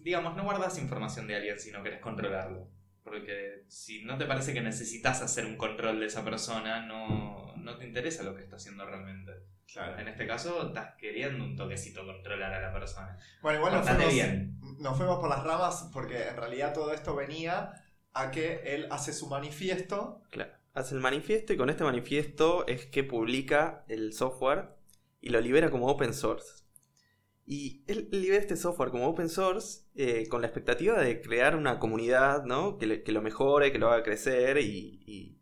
digamos, 0.00 0.36
no 0.36 0.44
guardas 0.44 0.78
información 0.78 1.26
de 1.26 1.36
alguien 1.36 1.58
si 1.58 1.70
no 1.70 1.82
querés 1.82 2.00
controlarlo. 2.00 2.68
Porque 3.04 3.64
si 3.68 4.04
no 4.04 4.18
te 4.18 4.26
parece 4.26 4.52
que 4.52 4.60
necesitas 4.60 5.22
hacer 5.22 5.46
un 5.46 5.56
control 5.56 6.00
de 6.00 6.06
esa 6.06 6.24
persona, 6.24 6.84
no, 6.84 7.54
no 7.56 7.78
te 7.78 7.86
interesa 7.86 8.22
lo 8.22 8.34
que 8.34 8.42
está 8.42 8.56
haciendo 8.56 8.84
realmente. 8.84 9.32
Claro. 9.72 9.98
En 9.98 10.08
este 10.08 10.26
caso, 10.26 10.68
estás 10.68 10.94
queriendo 10.96 11.44
un 11.44 11.54
toquecito 11.54 12.04
controlar 12.06 12.54
a 12.54 12.60
la 12.60 12.72
persona. 12.72 13.18
Bueno, 13.42 13.58
igual 13.58 13.74
nos 13.74 13.86
fuimos, 13.86 14.12
bien. 14.12 14.58
nos 14.78 14.96
fuimos 14.96 15.18
por 15.18 15.28
las 15.28 15.44
ramas 15.44 15.90
porque 15.92 16.28
en 16.28 16.36
realidad 16.36 16.72
todo 16.72 16.92
esto 16.92 17.14
venía 17.14 17.72
a 18.14 18.30
que 18.30 18.62
él 18.64 18.88
hace 18.90 19.12
su 19.12 19.28
manifiesto. 19.28 20.22
Claro. 20.30 20.52
Hace 20.72 20.94
el 20.94 21.00
manifiesto 21.00 21.52
y 21.52 21.56
con 21.56 21.68
este 21.68 21.84
manifiesto 21.84 22.66
es 22.66 22.86
que 22.86 23.04
publica 23.04 23.84
el 23.88 24.14
software 24.14 24.70
y 25.20 25.28
lo 25.30 25.40
libera 25.40 25.70
como 25.70 25.88
open 25.88 26.14
source. 26.14 26.64
Y 27.44 27.84
él 27.88 28.08
libera 28.10 28.40
este 28.40 28.56
software 28.56 28.90
como 28.90 29.08
open 29.08 29.28
source 29.28 29.82
eh, 29.94 30.28
con 30.28 30.40
la 30.40 30.46
expectativa 30.46 30.98
de 30.98 31.20
crear 31.20 31.56
una 31.56 31.78
comunidad 31.78 32.44
¿no? 32.44 32.78
que, 32.78 32.86
lo 32.86 33.22
mejore, 33.22 33.72
que 33.72 33.78
lo 33.78 33.90
haga 33.90 34.02
crecer 34.02 34.58
y 34.58 35.37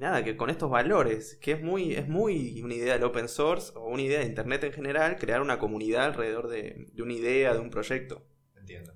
nada, 0.00 0.24
que 0.24 0.36
con 0.36 0.50
estos 0.50 0.70
valores, 0.70 1.36
que 1.40 1.52
es 1.52 1.62
muy, 1.62 1.94
es 1.94 2.08
muy 2.08 2.60
una 2.62 2.74
idea 2.74 2.94
del 2.94 3.04
open 3.04 3.28
source 3.28 3.72
o 3.76 3.88
una 3.88 4.02
idea 4.02 4.20
de 4.20 4.26
Internet 4.26 4.64
en 4.64 4.72
general, 4.72 5.16
crear 5.16 5.40
una 5.42 5.58
comunidad 5.58 6.06
alrededor 6.06 6.48
de, 6.48 6.86
de 6.92 7.02
una 7.02 7.12
idea, 7.12 7.52
de 7.52 7.60
un 7.60 7.70
proyecto. 7.70 8.26
Entiendo. 8.56 8.94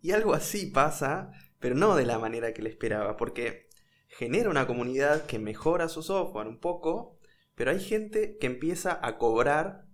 Y 0.00 0.12
algo 0.12 0.32
así 0.32 0.66
pasa, 0.66 1.32
pero 1.58 1.74
no 1.74 1.96
de 1.96 2.06
la 2.06 2.18
manera 2.18 2.54
que 2.54 2.62
le 2.62 2.70
esperaba, 2.70 3.16
porque 3.16 3.68
genera 4.08 4.50
una 4.50 4.66
comunidad 4.66 5.26
que 5.26 5.38
mejora 5.38 5.88
su 5.88 6.02
software 6.02 6.46
un 6.46 6.58
poco, 6.58 7.18
pero 7.54 7.70
hay 7.70 7.80
gente 7.80 8.38
que 8.38 8.46
empieza 8.46 8.98
a 9.02 9.18
cobrar 9.18 9.86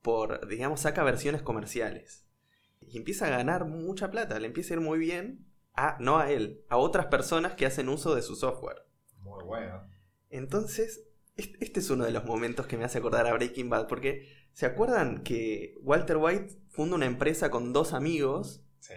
por, 0.00 0.48
digamos, 0.48 0.80
saca 0.80 1.04
versiones 1.04 1.42
comerciales. 1.42 2.26
Y 2.80 2.96
empieza 2.96 3.26
a 3.26 3.30
ganar 3.30 3.66
mucha 3.66 4.10
plata, 4.10 4.38
le 4.38 4.46
empieza 4.46 4.74
a 4.74 4.76
ir 4.76 4.80
muy 4.80 4.98
bien, 4.98 5.46
a, 5.74 5.96
no 6.00 6.18
a 6.18 6.30
él, 6.30 6.64
a 6.68 6.76
otras 6.76 7.06
personas 7.06 7.54
que 7.54 7.66
hacen 7.66 7.88
uso 7.88 8.14
de 8.14 8.22
su 8.22 8.36
software. 8.36 8.82
Muy 9.22 9.44
bueno. 9.44 9.82
Entonces, 10.30 11.04
es- 11.36 11.50
este 11.60 11.80
es 11.80 11.90
uno 11.90 12.04
de 12.04 12.10
los 12.12 12.24
momentos 12.24 12.66
que 12.66 12.76
me 12.76 12.84
hace 12.84 12.98
acordar 12.98 13.26
a 13.26 13.32
Breaking 13.34 13.68
Bad, 13.70 13.86
porque 13.88 14.28
¿se 14.52 14.66
acuerdan 14.66 15.22
que 15.22 15.76
Walter 15.82 16.16
White 16.18 16.58
funda 16.70 16.96
una 16.96 17.06
empresa 17.06 17.50
con 17.50 17.72
dos 17.72 17.92
amigos 17.92 18.64
Sí. 18.80 18.94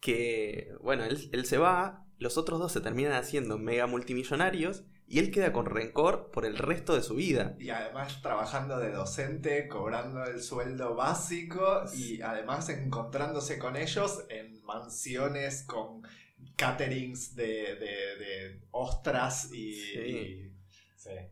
que, 0.00 0.72
bueno, 0.82 1.04
él, 1.04 1.28
él 1.32 1.44
se 1.46 1.58
va, 1.58 2.06
los 2.18 2.36
otros 2.38 2.58
dos 2.58 2.72
se 2.72 2.80
terminan 2.80 3.12
haciendo 3.12 3.58
mega 3.58 3.86
multimillonarios 3.86 4.84
y 5.06 5.18
él 5.18 5.30
queda 5.30 5.52
con 5.52 5.66
rencor 5.66 6.30
por 6.30 6.46
el 6.46 6.56
resto 6.56 6.94
de 6.94 7.02
su 7.02 7.14
vida. 7.14 7.56
Y 7.58 7.70
además 7.70 8.20
trabajando 8.22 8.78
de 8.78 8.90
docente, 8.90 9.68
cobrando 9.68 10.24
el 10.24 10.40
sueldo 10.42 10.94
básico 10.94 11.84
y 11.94 12.22
además 12.22 12.68
encontrándose 12.70 13.58
con 13.58 13.76
ellos 13.76 14.24
en 14.30 14.62
mansiones 14.64 15.62
con 15.64 16.02
caterings 16.56 17.34
de, 17.36 17.44
de- 17.76 18.16
de 18.18 18.60
ostras 18.70 19.52
y, 19.52 19.72
Sí. 19.74 19.98
y- 19.98 20.50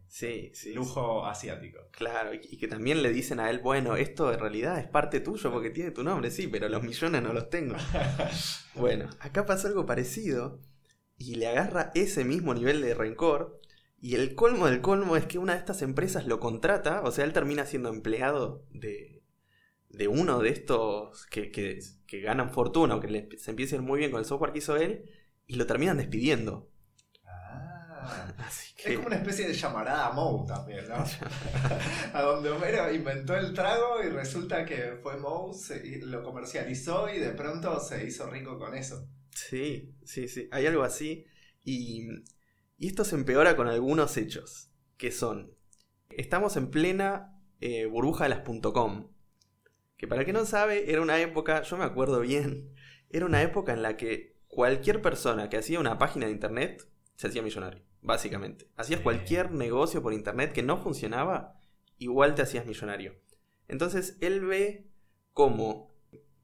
sí, 0.09 0.51
Sí, 0.55 0.75
lujo 0.75 1.25
asiático. 1.27 1.79
Claro, 1.93 2.35
y 2.35 2.41
y 2.51 2.59
que 2.59 2.69
también 2.69 3.03
le 3.03 3.11
dicen 3.11 3.41
a 3.41 3.49
él, 3.51 3.59
bueno, 3.61 3.97
esto 3.97 4.33
en 4.33 4.39
realidad 4.41 4.79
es 4.79 4.87
parte 4.87 5.21
tuyo 5.21 5.51
porque 5.51 5.71
tiene 5.71 5.91
tu 5.93 6.03
nombre, 6.05 6.31
sí, 6.31 6.47
pero 6.49 6.69
los 6.69 6.83
millones 6.83 7.23
no 7.23 7.33
los 7.33 7.49
tengo. 7.51 7.77
Bueno, 8.75 9.09
acá 9.21 9.47
pasó 9.47 9.69
algo 9.69 9.87
parecido 9.87 10.61
y 11.19 11.37
le 11.37 11.47
agarra 11.49 11.91
ese 11.95 12.25
mismo 12.25 12.55
nivel 12.55 12.81
de 12.83 12.95
rencor 12.95 13.61
y 14.01 14.15
el 14.17 14.35
colmo 14.35 14.67
del 14.67 14.81
colmo 14.81 15.17
es 15.17 15.27
que 15.27 15.39
una 15.39 15.53
de 15.55 15.59
estas 15.61 15.83
empresas 15.83 16.27
lo 16.27 16.41
contrata, 16.41 17.03
o 17.03 17.11
sea, 17.13 17.25
él 17.25 17.33
termina 17.33 17.65
siendo 17.67 17.89
empleado 17.91 18.65
de, 18.71 19.22
de 19.93 20.09
uno 20.09 20.41
de 20.41 20.51
estos 20.51 21.27
que, 21.27 21.51
que- 21.51 21.79
que 22.07 22.21
ganan 22.21 22.51
fortuna 22.51 22.97
o 22.97 23.01
que 23.01 23.09
le- 23.09 23.29
se 23.39 23.53
ir 23.53 23.83
muy 23.83 23.99
bien 23.99 24.11
con 24.11 24.21
el 24.21 24.27
software 24.27 24.53
que 24.53 24.59
hizo 24.59 24.77
él 24.77 25.11
y 25.47 25.57
lo 25.57 25.67
terminan 25.67 25.97
despidiendo. 25.99 26.71
Ah. 27.27 28.35
Así 28.39 28.75
que... 28.75 28.91
Es 28.91 28.97
como 28.97 29.09
una 29.09 29.17
especie 29.17 29.47
de 29.47 29.55
llamarada 29.55 30.09
a 30.09 30.13
Moe 30.13 30.47
también, 30.47 30.89
¿no? 30.89 30.95
a 32.15 32.23
donde 32.23 32.51
Homero 32.51 32.93
inventó 32.93 33.37
el 33.37 33.53
trago 33.55 34.03
y 34.03 34.09
resulta 34.09 34.65
que 34.65 34.99
fue 35.03 35.17
Moe, 35.19 35.55
se- 35.55 36.01
lo 36.03 36.23
comercializó 36.23 37.09
y 37.13 37.19
de 37.19 37.31
pronto 37.31 37.79
se 37.81 38.05
hizo 38.07 38.29
rico 38.29 38.59
con 38.59 38.75
eso. 38.75 39.09
Sí, 39.31 39.95
sí, 40.05 40.29
sí, 40.29 40.49
hay 40.53 40.67
algo 40.67 40.83
así. 40.83 41.25
Y, 41.65 42.07
y 42.79 42.87
esto 42.89 43.05
se 43.05 43.15
empeora 43.15 43.57
con 43.57 43.69
algunos 43.69 44.17
hechos, 44.17 44.71
que 44.97 45.13
son, 45.13 45.55
estamos 46.11 46.57
en 46.57 46.71
plena 46.71 47.39
eh, 47.61 47.87
burbuja 47.87 48.25
de 48.25 48.31
las 48.31 48.41
.com, 48.73 49.12
que 50.03 50.09
para 50.09 50.23
el 50.23 50.27
que 50.27 50.33
no 50.33 50.45
sabe, 50.45 50.91
era 50.91 51.01
una 51.01 51.21
época, 51.21 51.63
yo 51.63 51.77
me 51.77 51.85
acuerdo 51.85 52.19
bien, 52.19 52.75
era 53.09 53.25
una 53.25 53.41
época 53.41 53.73
en 53.73 53.83
la 53.83 53.97
que 53.97 54.37
cualquier 54.49 55.01
persona 55.01 55.49
que 55.49 55.59
hacía 55.59 55.79
una 55.79 55.97
página 55.97 56.27
de 56.27 56.33
internet 56.33 56.91
se 57.15 57.29
hacía 57.29 57.41
millonario, 57.41 57.85
básicamente. 58.01 58.69
Hacías 58.75 59.01
cualquier 59.01 59.53
negocio 59.53 60.03
por 60.03 60.13
internet 60.13 60.53
que 60.53 60.65
no 60.65 60.77
funcionaba, 60.77 61.57
igual 61.99 62.35
te 62.35 62.43
hacías 62.43 62.67
millonario. 62.67 63.15
Entonces 63.69 64.19
él 64.21 64.41
ve 64.41 64.91
cómo 65.35 65.95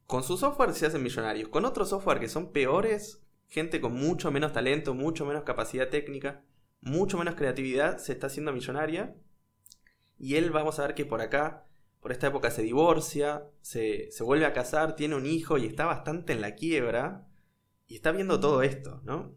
con 0.07 0.23
su 0.23 0.37
software 0.37 0.73
se 0.73 0.87
hacen 0.87 1.03
millonarios, 1.03 1.49
con 1.49 1.65
otro 1.65 1.85
software 1.85 2.21
que 2.21 2.29
son 2.29 2.53
peores, 2.53 3.27
gente 3.49 3.81
con 3.81 3.93
mucho 3.93 4.31
menos 4.31 4.53
talento, 4.53 4.95
mucho 4.95 5.27
menos 5.27 5.43
capacidad 5.43 5.89
técnica, 5.89 6.45
mucho 6.81 7.19
menos 7.19 7.35
creatividad, 7.35 7.99
se 7.99 8.13
está 8.13 8.29
haciendo 8.29 8.53
millonaria. 8.53 9.17
Y 10.17 10.37
él, 10.37 10.53
vamos 10.53 10.79
a 10.79 10.87
ver 10.87 10.95
que 10.95 11.05
por 11.05 11.21
acá, 11.21 11.68
por 12.01 12.13
esta 12.13 12.29
época, 12.29 12.51
se 12.51 12.63
divorcia, 12.63 13.45
se, 13.63 14.11
se 14.13 14.25
vuelve 14.25 14.47
a 14.47 14.53
casar, 14.53 14.97
tiene 14.97 15.17
un 15.17 15.27
hijo 15.27 15.59
y 15.59 15.67
está 15.67 15.87
bastante 15.87 16.33
en 16.33 16.41
la 16.41 16.55
quiebra. 16.55 17.29
Y 17.89 17.97
está 17.97 18.13
viendo 18.13 18.41
todo 18.41 18.63
esto, 18.63 19.01
¿no? 19.05 19.35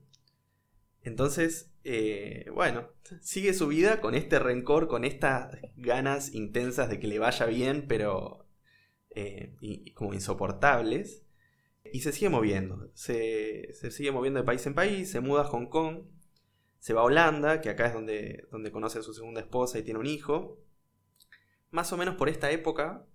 Entonces, 1.04 1.72
eh, 1.84 2.46
bueno, 2.54 2.90
sigue 3.22 3.54
su 3.54 3.68
vida 3.68 4.02
con 4.02 4.14
este 4.16 4.40
rencor, 4.40 4.88
con 4.88 5.04
estas 5.04 5.58
ganas 5.76 6.34
intensas 6.34 6.90
de 6.90 7.00
que 7.00 7.08
le 7.08 7.20
vaya 7.20 7.46
bien, 7.48 7.86
pero 7.88 8.48
eh, 9.12 9.56
y- 9.62 9.94
como 9.94 10.14
insoportables. 10.14 11.26
Y 11.94 12.02
se 12.02 12.12
sigue 12.14 12.30
moviendo. 12.30 12.92
Se, 12.96 13.74
se 13.74 13.92
sigue 13.92 14.12
moviendo 14.12 14.40
de 14.42 14.46
país 14.46 14.66
en 14.68 14.76
país, 14.76 15.12
se 15.12 15.22
muda 15.22 15.42
a 15.44 15.46
Hong 15.46 15.68
Kong, 15.68 16.04
se 16.80 16.94
va 16.94 17.02
a 17.02 17.06
Holanda, 17.06 17.62
que 17.62 17.70
acá 17.70 17.88
es 17.88 17.94
donde, 17.94 18.48
donde 18.52 18.72
conoce 18.72 19.00
a 19.00 19.04
su 19.04 19.14
segunda 19.14 19.42
esposa 19.42 19.80
y 19.80 19.84
tiene 19.84 20.00
un 20.00 20.08
hijo. 20.08 20.60
Más 21.72 21.92
o 21.94 21.98
menos 21.98 22.16
por 22.16 22.30
esta 22.30 22.52
época 22.52 23.06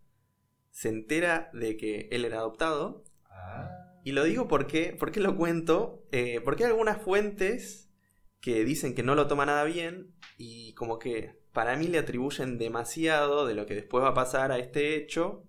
se 0.71 0.89
entera 0.89 1.51
de 1.53 1.77
que 1.77 2.09
él 2.11 2.25
era 2.25 2.39
adoptado. 2.39 3.05
Ah. 3.31 4.01
Y 4.05 4.13
lo 4.13 4.25
digo 4.25 4.49
porque, 4.49 4.95
¿por 4.99 5.13
qué 5.13 5.21
lo 5.21 5.37
cuento? 5.37 6.05
Eh, 6.13 6.41
porque 6.45 6.65
hay 6.65 6.71
algunas 6.71 7.01
fuentes 7.01 7.91
que 8.41 8.65
dicen 8.65 8.95
que 8.95 9.03
no 9.03 9.15
lo 9.15 9.27
toma 9.27 9.47
nada 9.47 9.65
bien 9.65 10.15
y 10.39 10.75
como 10.75 10.99
que 10.99 11.41
para 11.53 11.77
mí 11.77 11.87
le 11.89 11.99
atribuyen 11.99 12.59
demasiado 12.59 13.47
de 13.47 13.55
lo 13.55 13.67
que 13.67 13.75
después 13.75 14.05
va 14.05 14.09
a 14.09 14.15
pasar 14.15 14.53
a 14.53 14.59
este 14.59 14.97
hecho. 14.97 15.45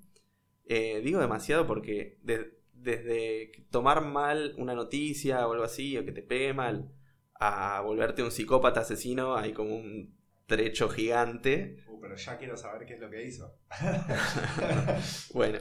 Eh, 0.65 1.01
digo 1.03 1.19
demasiado 1.19 1.67
porque 1.67 2.17
de- 2.23 2.57
desde 2.73 3.51
tomar 3.69 4.03
mal 4.05 4.53
una 4.57 4.73
noticia 4.73 5.47
o 5.47 5.51
algo 5.51 5.63
así, 5.65 5.97
o 5.97 6.05
que 6.05 6.11
te 6.11 6.21
pegue 6.23 6.53
mal, 6.53 6.91
a 7.39 7.81
volverte 7.81 8.23
un 8.23 8.31
psicópata 8.31 8.81
asesino, 8.81 9.35
hay 9.35 9.53
como 9.53 9.75
un 9.75 10.16
trecho 10.47 10.89
gigante. 10.89 11.83
Uh, 11.87 11.99
pero 12.01 12.15
ya 12.15 12.37
quiero 12.37 12.57
saber 12.57 12.87
qué 12.87 12.95
es 12.95 12.99
lo 12.99 13.09
que 13.11 13.23
hizo. 13.25 13.53
Bueno, 15.33 15.59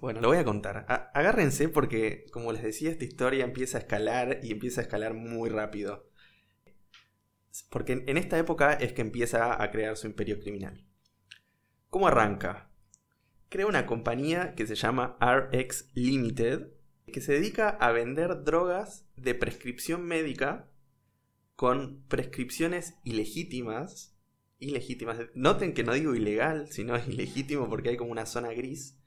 bueno, 0.00 0.20
lo 0.20 0.28
voy 0.28 0.38
a 0.38 0.44
contar. 0.44 0.86
A- 0.88 1.10
agárrense 1.14 1.68
porque, 1.68 2.24
como 2.32 2.52
les 2.52 2.62
decía, 2.62 2.90
esta 2.90 3.04
historia 3.04 3.44
empieza 3.44 3.78
a 3.78 3.82
escalar 3.82 4.40
y 4.42 4.50
empieza 4.52 4.80
a 4.80 4.84
escalar 4.84 5.14
muy 5.14 5.50
rápido. 5.50 6.10
Porque 7.68 7.92
en- 7.92 8.08
en 8.08 8.16
esta 8.16 8.38
época 8.38 8.72
es 8.72 8.92
que 8.92 9.02
empieza 9.02 9.62
a 9.62 9.70
crear 9.70 9.96
su 9.96 10.06
imperio 10.06 10.40
criminal. 10.40 10.86
¿Cómo 11.88 12.08
arranca? 12.08 12.70
Crea 13.48 13.66
una 13.66 13.84
compañía 13.86 14.54
que 14.54 14.66
se 14.66 14.76
llama 14.76 15.18
RX 15.20 15.90
Limited, 15.94 16.68
que 17.12 17.20
se 17.20 17.32
dedica 17.32 17.68
a 17.68 17.90
vender 17.92 18.44
drogas 18.44 19.06
de 19.16 19.34
prescripción 19.34 20.02
médica 20.06 20.69
con 21.60 22.02
prescripciones 22.08 22.94
ilegítimas. 23.04 24.16
Ilegítimas. 24.60 25.18
Noten 25.34 25.74
que 25.74 25.84
no 25.84 25.92
digo 25.92 26.14
ilegal, 26.14 26.72
sino 26.72 26.96
ilegítimo 27.06 27.68
porque 27.68 27.90
hay 27.90 27.98
como 27.98 28.12
una 28.12 28.24
zona 28.24 28.50
gris. 28.54 28.98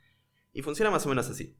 Y 0.52 0.62
funciona 0.62 0.92
más 0.92 1.04
o 1.08 1.10
menos 1.10 1.28
así. 1.32 1.58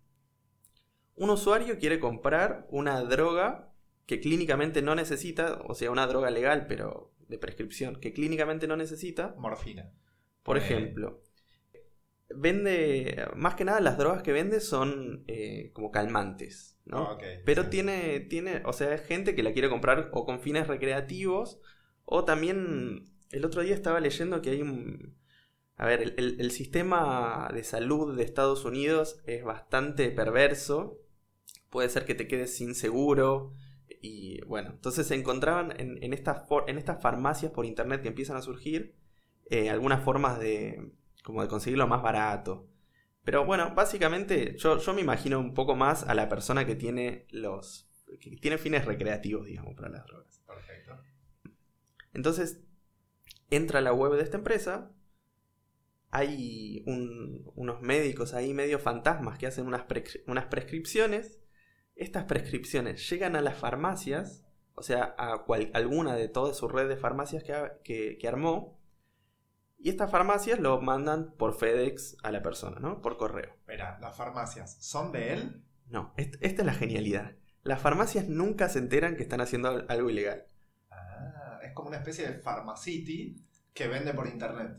Un 1.16 1.32
usuario 1.32 1.80
quiere 1.80 2.00
comprar 2.00 2.68
una 2.70 3.02
droga 3.02 3.74
que 4.06 4.20
clínicamente 4.20 4.84
no 4.84 4.94
necesita, 4.94 5.64
o 5.68 5.74
sea, 5.74 5.90
una 5.90 6.06
droga 6.06 6.30
legal, 6.30 6.68
pero 6.68 7.16
de 7.28 7.40
prescripción, 7.40 7.96
que 7.96 8.14
clínicamente 8.14 8.68
no 8.68 8.78
necesita. 8.78 9.34
Morfina. 9.40 9.92
Por 10.44 10.58
Eh. 10.58 10.60
ejemplo, 10.60 11.24
vende, 12.38 13.26
más 13.36 13.56
que 13.56 13.65
nada 13.65 13.80
las 13.82 13.98
drogas 13.98 14.24
que 14.24 14.32
vende 14.34 14.60
son 14.62 15.24
eh, 15.28 15.72
como 15.74 15.91
calmantes, 15.91 16.78
¿no? 16.86 17.10
Ah, 17.10 17.17
Pero 17.43 17.63
sí. 17.63 17.69
tiene, 17.69 18.19
tiene, 18.22 18.62
o 18.65 18.74
sea, 18.74 18.93
es 18.93 19.02
gente 19.06 19.36
que 19.36 19.43
la 19.43 19.54
quiere 19.54 19.69
comprar 19.69 20.10
o 20.13 20.26
con 20.26 20.39
fines 20.41 20.67
recreativos 20.67 21.60
o 22.06 22.26
también, 22.26 23.06
el 23.32 23.46
otro 23.46 23.62
día 23.63 23.76
estaba 23.76 24.00
leyendo 24.00 24.41
que 24.41 24.52
hay 24.52 24.62
un... 24.62 25.17
A 25.78 25.86
ver, 25.88 26.02
el, 26.02 26.13
el- 26.17 26.41
el 26.41 26.52
sistema 26.52 27.50
de 27.54 27.63
salud 27.63 28.15
de 28.17 28.24
Estados 28.24 28.65
Unidos 28.65 29.22
es 29.26 29.43
bastante 29.43 30.12
perverso. 30.12 31.00
Puede 31.69 31.89
ser 31.89 32.06
que 32.06 32.15
te 32.15 32.28
quedes 32.28 32.56
sin 32.56 32.76
seguro. 32.76 33.54
Y 34.02 34.41
bueno, 34.46 34.72
entonces 34.72 35.08
se 35.08 35.15
encontraban 35.15 35.74
en, 35.80 36.04
en 36.04 36.13
estas, 36.13 36.43
en 36.67 36.78
estas 36.78 37.02
farmacias 37.02 37.52
por 37.52 37.65
internet 37.65 38.02
que 38.02 38.10
empiezan 38.10 38.38
a 38.38 38.41
surgir 38.41 38.96
eh, 39.50 39.69
algunas 39.69 40.04
formas 40.04 40.39
de, 40.39 40.91
como 41.24 41.42
de 41.42 41.48
conseguirlo 41.48 41.88
más 41.88 42.02
barato. 42.04 42.68
Pero 43.24 43.46
bueno, 43.46 43.74
básicamente 43.74 44.56
yo, 44.58 44.78
yo 44.78 44.94
me 44.94 45.02
imagino 45.02 45.40
un 45.40 45.54
poco 45.54 45.76
más 45.76 46.04
a 46.04 46.14
la 46.14 46.28
persona 46.30 46.66
que 46.66 46.76
tiene 46.76 47.26
los 47.32 47.90
que 48.20 48.38
tiene 48.38 48.60
fines 48.60 48.86
recreativos, 48.86 49.46
digamos, 49.48 49.74
para 49.76 49.90
las 49.90 50.06
drogas. 50.06 50.44
Perfecto. 50.46 51.00
Entonces, 52.14 52.62
entra 53.50 53.80
a 53.80 53.82
la 53.82 53.94
web 53.94 54.14
de 54.14 54.22
esta 54.24 54.38
empresa. 54.38 54.92
Hay 56.12 56.84
un- 56.86 57.52
unos 57.56 57.82
médicos 57.82 58.34
ahí 58.36 58.54
medio 58.54 58.78
fantasmas 58.78 59.40
que 59.40 59.48
hacen 59.48 59.66
unas, 59.66 59.86
unas 60.28 60.46
prescripciones. 60.46 61.40
Estas 61.96 62.26
prescripciones 62.26 63.10
llegan 63.10 63.36
a 63.36 63.42
las 63.42 63.58
farmacias 63.58 64.46
o 64.76 64.82
sea, 64.82 65.14
a 65.20 65.44
cual- 65.46 65.70
alguna 65.76 66.16
de 66.16 66.28
toda 66.28 66.54
su 66.56 66.68
red 66.68 66.90
de 66.90 66.98
farmacias 66.98 67.44
que- 67.84 68.18
que 68.20 68.28
armó. 68.28 68.80
Y 69.84 69.89
estas 69.89 70.10
farmacias 70.10 70.60
lo 70.60 70.80
mandan 70.82 71.34
por 71.38 71.54
FedEx 71.56 72.15
a 72.24 72.32
la 72.32 72.41
persona, 72.41 72.80
¿no? 72.80 73.02
Por 73.02 73.17
correo. 73.17 73.52
Espera, 73.54 74.00
las 74.00 74.15
farmacias, 74.15 74.78
¿son 74.80 75.12
de 75.12 75.34
él? 75.34 75.63
No, 75.89 76.13
est- 76.17 76.36
esta 76.39 76.62
es 76.62 76.65
la 76.65 76.74
genialidad. 76.74 77.36
Las 77.63 77.82
farmacias 77.82 78.28
nunca 78.30 78.69
se 78.69 78.80
enteran 78.80 79.15
que 79.17 79.24
están 79.24 79.41
haciendo 79.41 79.67
al- 79.69 79.86
algo 79.89 80.10
ilegal. 80.10 80.46
Ah, 80.89 81.60
es 81.63 81.74
como 81.74 81.89
una 81.89 81.98
especie 81.98 82.26
de 82.28 82.39
Pharmacity 82.39 83.46
que 83.74 83.88
vende 83.88 84.13
por 84.13 84.28
internet. 84.28 84.78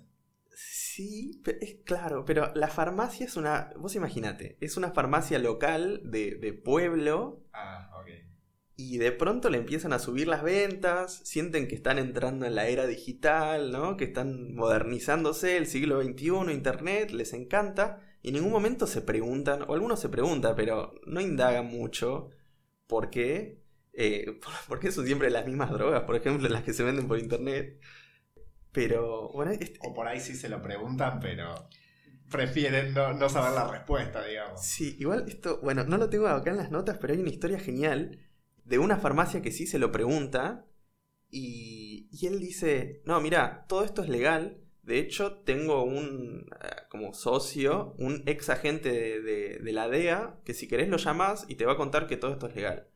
Sí, 0.56 1.42
es 1.60 1.76
claro, 1.84 2.24
pero 2.24 2.52
la 2.54 2.68
farmacia 2.68 3.26
es 3.26 3.36
una. 3.36 3.72
Vos 3.76 3.96
imaginate, 3.96 4.56
es 4.60 4.76
una 4.76 4.92
farmacia 4.92 5.38
local 5.38 6.00
de, 6.04 6.36
de 6.36 6.52
pueblo 6.52 7.42
Ah, 7.52 7.90
ok. 8.00 8.08
Y 8.76 8.98
de 8.98 9.12
pronto 9.12 9.50
le 9.50 9.58
empiezan 9.58 9.92
a 9.92 9.98
subir 9.98 10.26
las 10.26 10.42
ventas, 10.42 11.20
sienten 11.24 11.68
que 11.68 11.76
están 11.76 11.98
entrando 11.98 12.44
en 12.46 12.54
la 12.56 12.66
era 12.66 12.86
digital, 12.86 13.70
¿no? 13.70 13.96
Que 13.96 14.04
están 14.04 14.54
modernizándose, 14.54 15.56
el 15.56 15.66
siglo 15.66 16.02
XXI, 16.02 16.52
Internet, 16.52 17.10
les 17.12 17.32
encanta, 17.34 18.00
y 18.20 18.28
en 18.28 18.34
ningún 18.34 18.50
momento 18.50 18.86
se 18.86 19.00
preguntan, 19.02 19.62
o 19.68 19.74
algunos 19.74 20.00
se 20.00 20.08
preguntan, 20.08 20.56
pero 20.56 20.94
no 21.06 21.20
indagan 21.20 21.66
mucho 21.66 22.30
por 22.88 23.10
qué, 23.10 23.62
eh, 23.92 24.40
por, 24.68 24.80
qué 24.80 24.90
son 24.90 25.06
siempre 25.06 25.30
las 25.30 25.46
mismas 25.46 25.70
drogas, 25.70 26.02
por 26.02 26.16
ejemplo, 26.16 26.48
las 26.48 26.64
que 26.64 26.72
se 26.72 26.82
venden 26.82 27.06
por 27.06 27.18
Internet. 27.18 27.80
Pero, 28.72 29.30
bueno, 29.32 29.52
este- 29.52 29.78
O 29.82 29.94
por 29.94 30.08
ahí 30.08 30.18
sí 30.18 30.34
se 30.34 30.48
lo 30.48 30.60
preguntan, 30.60 31.20
pero 31.20 31.68
prefieren 32.28 32.92
no, 32.92 33.12
no 33.12 33.28
saber 33.28 33.52
la 33.52 33.70
respuesta, 33.70 34.24
digamos. 34.24 34.60
Sí, 34.66 34.96
igual 34.98 35.26
esto, 35.28 35.60
bueno, 35.62 35.84
no 35.84 35.96
lo 35.96 36.10
tengo 36.10 36.26
acá 36.26 36.50
en 36.50 36.56
las 36.56 36.72
notas, 36.72 36.98
pero 37.00 37.12
hay 37.12 37.20
una 37.20 37.30
historia 37.30 37.60
genial 37.60 38.18
de 38.64 38.78
una 38.78 38.96
farmacia 38.98 39.42
que 39.42 39.52
sí 39.52 39.66
se 39.66 39.78
lo 39.78 39.92
pregunta 39.92 40.66
y, 41.30 42.08
y 42.12 42.26
él 42.26 42.40
dice, 42.40 43.02
no, 43.04 43.20
mira, 43.20 43.66
todo 43.68 43.84
esto 43.84 44.02
es 44.02 44.08
legal, 44.08 44.60
de 44.82 44.98
hecho 44.98 45.38
tengo 45.44 45.82
un, 45.84 46.46
eh, 46.62 46.68
como 46.90 47.12
socio, 47.14 47.94
un 47.98 48.22
ex 48.26 48.50
agente 48.50 48.90
de, 48.90 49.20
de- 49.22 49.58
de 49.58 49.72
la 49.72 49.88
DEA, 49.88 50.40
que 50.44 50.54
si 50.54 50.68
querés 50.68 50.88
lo 50.88 50.96
llamas 50.98 51.44
y 51.48 51.56
te 51.56 51.66
va 51.66 51.72
a 51.72 51.76
contar 51.76 52.06
que 52.06 52.16
todo 52.16 52.32
esto 52.32 52.46
es 52.48 52.54
legal. 52.54 52.88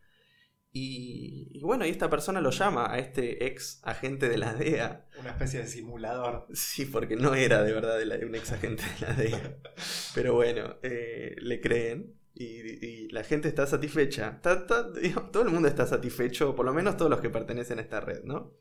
Y, 0.70 1.48
y 1.54 1.62
bueno, 1.62 1.86
y 1.86 1.88
esta 1.88 2.10
persona 2.10 2.42
lo 2.42 2.50
llama 2.50 2.92
a 2.92 2.98
este 2.98 3.46
ex 3.46 3.80
agente 3.84 4.28
de 4.28 4.36
la 4.36 4.52
DEA. 4.52 5.06
Una 5.18 5.30
especie 5.30 5.60
de 5.60 5.66
simulador. 5.66 6.46
Sí, 6.52 6.84
porque 6.84 7.16
no 7.16 7.34
era 7.34 7.62
de 7.62 7.72
verdad 7.72 7.98
de 7.98 8.04
la- 8.04 8.16
un 8.24 8.34
ex 8.34 8.52
agente 8.52 8.82
de 9.00 9.06
la 9.06 9.14
DEA. 9.14 9.58
Pero 10.14 10.34
bueno, 10.34 10.76
eh, 10.82 11.34
le 11.40 11.60
creen 11.62 12.17
y, 12.40 12.86
y 12.86 13.08
la 13.08 13.24
gente 13.24 13.48
está 13.48 13.66
satisfecha. 13.66 14.34
Está- 14.36 14.52
está- 14.54 14.90
digamos, 14.92 15.32
todo 15.32 15.42
el 15.42 15.50
mundo 15.50 15.68
está 15.68 15.86
satisfecho, 15.86 16.54
por 16.54 16.66
lo 16.66 16.72
menos 16.74 16.96
todos 16.96 17.10
los 17.10 17.20
que 17.20 17.30
pertenecen 17.30 17.78
a 17.78 17.82
esta 17.82 18.00
red, 18.00 18.22
¿no? 18.24 18.54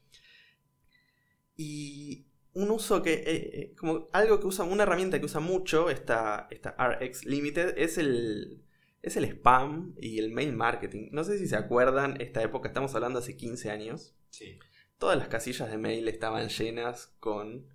Y 1.55 2.27
un 2.53 2.71
uso 2.71 3.01
que, 3.01 3.13
eh, 3.13 3.23
eh, 3.25 3.75
como 3.75 4.09
algo 4.13 4.39
que 4.39 4.47
usa, 4.47 4.63
una 4.65 4.83
herramienta 4.83 5.19
que 5.19 5.25
usa 5.25 5.39
mucho 5.39 5.89
esta, 5.89 6.47
esta 6.51 6.75
RX 6.77 7.25
Limited 7.25 7.77
es 7.77 7.97
el, 7.97 8.63
es 9.01 9.15
el 9.17 9.25
spam 9.25 9.93
y 9.99 10.19
el 10.19 10.31
mail 10.31 10.53
marketing. 10.53 11.09
No 11.11 11.23
sé 11.23 11.37
si 11.37 11.47
se 11.47 11.55
acuerdan, 11.55 12.19
esta 12.21 12.41
época, 12.41 12.67
estamos 12.67 12.93
hablando 12.95 13.19
hace 13.19 13.35
15 13.37 13.69
años 13.71 14.15
Sí. 14.29 14.59
todas 14.97 15.17
las 15.17 15.29
casillas 15.29 15.69
de 15.71 15.77
mail 15.77 16.07
estaban 16.07 16.49
llenas 16.49 17.15
con 17.19 17.67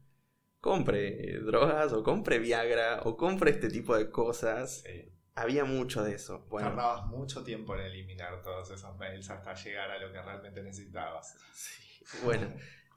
compre 0.61 1.39
drogas 1.41 1.93
o 1.93 2.03
compre 2.05 2.39
Viagra 2.39 3.01
o 3.05 3.17
compre 3.17 3.51
este 3.53 3.69
tipo 3.69 3.97
de 3.97 4.11
cosas. 4.11 4.83
sí. 4.85 5.09
Había 5.35 5.65
mucho 5.65 6.03
de 6.03 6.15
eso. 6.15 6.47
Bueno, 6.51 6.69
Tardabas 6.69 7.07
mucho 7.07 7.43
tiempo 7.43 7.75
en 7.75 7.83
eliminar 7.83 8.43
todos 8.43 8.71
esos 8.71 8.97
mails 8.99 9.31
hasta 9.31 9.55
llegar 9.55 9.91
a 9.91 9.99
lo 9.99 10.13
que 10.13 10.21
realmente 10.21 10.63
necesitabas. 10.63 11.37
sí, 11.55 12.05
bueno. 12.25 12.49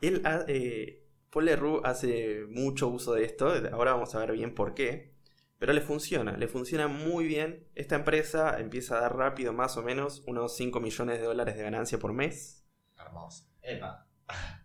Él, 0.01 0.21
eh, 0.47 1.05
Paul 1.29 1.45
Leroux 1.45 1.81
hace 1.85 2.45
mucho 2.49 2.89
uso 2.89 3.13
de 3.13 3.23
esto. 3.23 3.53
Ahora 3.71 3.93
vamos 3.93 4.13
a 4.15 4.19
ver 4.19 4.33
bien 4.33 4.53
por 4.53 4.73
qué. 4.73 5.15
Pero 5.57 5.71
le 5.71 5.79
funciona, 5.79 6.35
le 6.35 6.49
funciona 6.49 6.87
muy 6.87 7.25
bien. 7.25 7.67
Esta 7.75 7.95
empresa 7.95 8.59
empieza 8.59 8.97
a 8.97 9.01
dar 9.01 9.15
rápido 9.15 9.53
más 9.53 9.77
o 9.77 9.83
menos 9.83 10.21
unos 10.27 10.55
5 10.57 10.81
millones 10.81 11.19
de 11.19 11.25
dólares 11.25 11.55
de 11.55 11.63
ganancia 11.63 11.97
por 11.97 12.11
mes. 12.11 12.65
Hermoso. 12.97 13.47
Epa. 13.61 14.07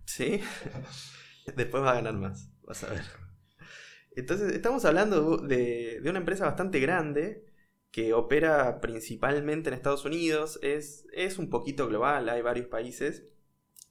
¿Sí? 0.04 0.40
Después 1.56 1.82
va 1.82 1.92
a 1.92 1.94
ganar 1.94 2.14
más, 2.14 2.50
vas 2.62 2.82
a 2.84 2.90
ver. 2.90 3.04
Entonces, 4.16 4.52
estamos 4.52 4.84
hablando 4.84 5.36
de, 5.38 6.00
de 6.00 6.10
una 6.10 6.18
empresa 6.18 6.44
bastante 6.44 6.80
grande 6.80 7.49
que 7.90 8.12
opera 8.14 8.80
principalmente 8.80 9.68
en 9.68 9.74
Estados 9.74 10.04
Unidos. 10.04 10.58
Es, 10.62 11.06
es 11.12 11.38
un 11.38 11.50
poquito 11.50 11.86
global, 11.88 12.28
hay 12.28 12.42
varios 12.42 12.66
países. 12.66 13.24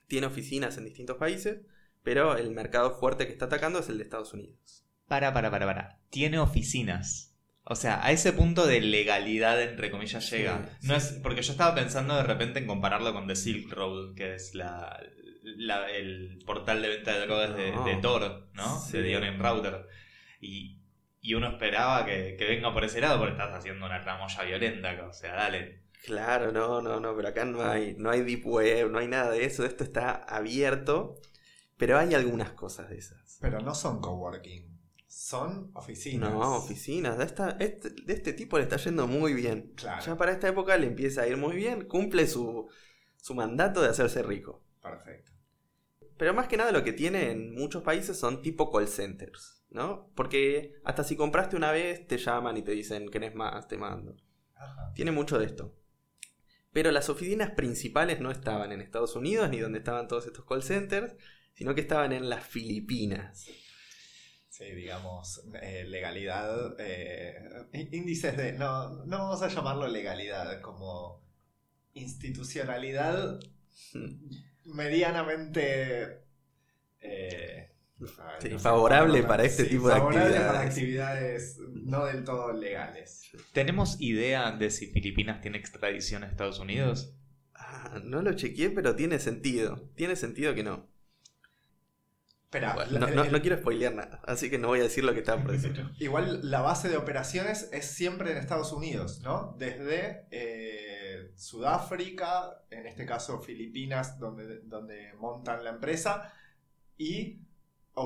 Tiene 0.07 0.27
oficinas 0.27 0.77
en 0.77 0.85
distintos 0.85 1.17
países, 1.17 1.59
pero 2.03 2.35
el 2.37 2.51
mercado 2.51 2.97
fuerte 2.99 3.25
que 3.27 3.33
está 3.33 3.45
atacando 3.45 3.79
es 3.79 3.89
el 3.89 3.97
de 3.97 4.03
Estados 4.03 4.33
Unidos. 4.33 4.85
Para, 5.07 5.33
para, 5.33 5.51
para, 5.51 5.65
para. 5.65 5.99
Tiene 6.09 6.39
oficinas. 6.39 7.35
O 7.63 7.75
sea, 7.75 8.03
a 8.03 8.11
ese 8.11 8.33
punto 8.33 8.65
de 8.65 8.81
legalidad, 8.81 9.61
entre 9.61 9.91
comillas, 9.91 10.29
llega. 10.31 10.75
Sí, 10.79 10.87
no 10.87 10.99
sí. 10.99 11.07
es, 11.15 11.19
porque 11.21 11.41
yo 11.43 11.51
estaba 11.51 11.75
pensando 11.75 12.15
de 12.15 12.23
repente 12.23 12.57
en 12.59 12.65
compararlo 12.67 13.13
con 13.13 13.27
The 13.27 13.35
Silk 13.35 13.71
Road, 13.71 14.15
que 14.15 14.33
es 14.33 14.55
la, 14.55 14.99
la- 15.43 15.91
el 15.91 16.39
portal 16.47 16.81
de 16.81 16.89
venta 16.89 17.13
de 17.13 17.25
drogas 17.27 17.55
de, 17.55 17.71
No. 17.71 17.85
de 17.85 17.95
Tor, 17.97 18.49
¿no? 18.53 18.79
Sí. 18.79 18.93
De 18.97 19.03
Dion 19.03 19.37
Router. 19.39 19.85
Y, 20.41 20.78
y 21.21 21.33
uno 21.33 21.49
esperaba 21.49 22.05
que, 22.05 22.35
que 22.37 22.45
venga 22.45 22.73
por 22.73 22.83
ese 22.83 23.01
lado 23.01 23.19
porque 23.19 23.33
estás 23.33 23.53
haciendo 23.53 23.85
una 23.85 24.01
tramoya 24.01 24.43
violenta. 24.43 25.07
O 25.07 25.13
sea, 25.13 25.35
dale. 25.35 25.83
Claro, 26.05 26.51
no, 26.51 26.81
no, 26.81 26.99
no, 26.99 27.15
pero 27.15 27.27
acá 27.27 27.43
no 27.45 27.61
hay, 27.61 27.95
no 27.97 28.09
hay 28.09 28.21
deep 28.21 28.45
web, 28.45 28.89
no 28.89 28.99
hay 28.99 29.07
nada 29.07 29.31
de 29.31 29.43
eso. 29.45 29.65
Esto 29.65 29.83
está 29.83 30.11
abierto, 30.11 31.15
pero 31.77 31.97
hay 31.97 32.13
algunas 32.13 32.51
cosas 32.51 32.89
de 32.89 32.97
esas. 32.97 33.37
Pero 33.41 33.59
no 33.59 33.75
son 33.75 33.99
coworking. 33.99 34.79
Son 35.07 35.71
oficinas. 35.73 36.31
No, 36.31 36.57
oficinas. 36.57 37.17
De, 37.17 37.25
esta, 37.25 37.57
este, 37.59 37.89
de 37.89 38.13
este 38.13 38.31
tipo 38.33 38.57
le 38.57 38.63
está 38.63 38.77
yendo 38.77 39.07
muy 39.07 39.33
bien. 39.33 39.73
Claro. 39.75 40.03
Ya 40.05 40.17
para 40.17 40.31
esta 40.31 40.47
época 40.47 40.77
le 40.77 40.87
empieza 40.87 41.23
a 41.23 41.27
ir 41.27 41.35
muy 41.35 41.55
bien. 41.55 41.85
Cumple 41.85 42.27
su, 42.27 42.69
su 43.17 43.35
mandato 43.35 43.81
de 43.81 43.89
hacerse 43.89 44.23
rico. 44.23 44.63
Perfecto. 44.81 45.31
Pero 46.17 46.33
más 46.33 46.47
que 46.47 46.57
nada 46.57 46.71
lo 46.71 46.83
que 46.83 46.93
tiene 46.93 47.31
en 47.31 47.53
muchos 47.53 47.83
países 47.83 48.17
son 48.17 48.41
tipo 48.41 48.71
call 48.71 48.87
centers. 48.87 49.58
¿No? 49.69 50.11
Porque 50.15 50.73
hasta 50.83 51.03
si 51.03 51.15
compraste 51.15 51.55
una 51.55 51.71
vez 51.71 52.07
te 52.07 52.17
llaman 52.17 52.57
y 52.57 52.63
te 52.63 52.71
dicen 52.71 53.09
querés 53.09 53.35
más, 53.35 53.67
te 53.67 53.77
mando. 53.77 54.15
Ajá. 54.55 54.91
Tiene 54.95 55.11
mucho 55.11 55.37
de 55.37 55.45
esto. 55.45 55.75
Pero 56.71 56.91
las 56.91 57.09
oficinas 57.09 57.51
principales 57.51 58.19
no 58.19 58.31
estaban 58.31 58.71
en 58.71 58.81
Estados 58.81 59.15
Unidos 59.15 59.49
ni 59.49 59.59
donde 59.59 59.79
estaban 59.79 60.07
todos 60.07 60.25
estos 60.25 60.45
call 60.45 60.63
centers, 60.63 61.15
sino 61.53 61.75
que 61.75 61.81
estaban 61.81 62.11
en 62.11 62.29
las 62.29 62.45
Filipinas. 62.45 63.47
Sí, 64.49 64.71
digamos, 64.75 65.41
eh, 65.61 65.85
legalidad, 65.87 66.75
eh, 66.79 67.33
índices 67.91 68.35
de, 68.35 68.53
no, 68.53 69.05
no 69.05 69.17
vamos 69.19 69.41
a 69.41 69.47
llamarlo 69.47 69.87
legalidad, 69.87 70.59
como 70.61 71.23
institucionalidad 71.93 73.39
medianamente 74.65 76.25
eh, 76.99 77.71
ay, 78.01 78.35
Sí, 78.41 78.49
no 78.49 78.57
sé 78.59 78.63
favorable 78.63 79.23
para 79.23 79.43
este 79.43 79.63
sí, 79.63 79.69
tipo 79.69 79.87
de 79.89 79.95
favorable 79.95 80.35
para 80.35 80.61
actividades. 80.61 81.57
actividades 81.57 81.59
no 81.83 82.05
del 82.05 82.23
todo 82.23 82.53
legales. 82.53 83.29
¿Tenemos 83.53 83.99
idea 84.01 84.51
de 84.51 84.69
si 84.71 84.87
Filipinas 84.87 85.41
tiene 85.41 85.57
extradición 85.57 86.23
a 86.23 86.27
Estados 86.27 86.59
Unidos? 86.59 87.13
Ah, 87.53 87.99
no 88.03 88.21
lo 88.21 88.33
chequeé, 88.33 88.69
pero 88.69 88.95
tiene 88.95 89.19
sentido. 89.19 89.89
Tiene 89.95 90.15
sentido 90.15 90.55
que 90.55 90.63
no. 90.63 90.87
Espera, 92.45 92.73
Bueno, 92.73 92.99
no, 92.99 93.07
no- 93.07 93.23
el- 93.25 93.31
no 93.31 93.41
quiero 93.41 93.57
spoilear 93.57 93.93
nada, 93.93 94.21
así 94.25 94.49
que 94.49 94.57
no 94.57 94.69
voy 94.69 94.79
a 94.79 94.83
decir 94.83 95.03
lo 95.03 95.13
que 95.13 95.19
estaba 95.19 95.39
por 95.43 95.51
decir. 95.51 95.85
Igual 95.99 96.39
la 96.49 96.61
base 96.61 96.89
de 96.89 96.97
operaciones 96.97 97.69
es 97.71 97.85
siempre 97.85 98.31
en 98.31 98.37
Estados 98.37 98.71
Unidos, 98.73 99.19
¿no? 99.21 99.55
Desde 99.59 100.25
eh, 100.31 101.31
Sudáfrica, 101.35 102.63
en 102.71 102.87
este 102.87 103.05
caso 103.05 103.39
Filipinas, 103.39 104.17
donde, 104.17 104.61
donde 104.61 105.13
montan 105.19 105.63
la 105.63 105.69
empresa, 105.69 106.33
y 106.97 107.41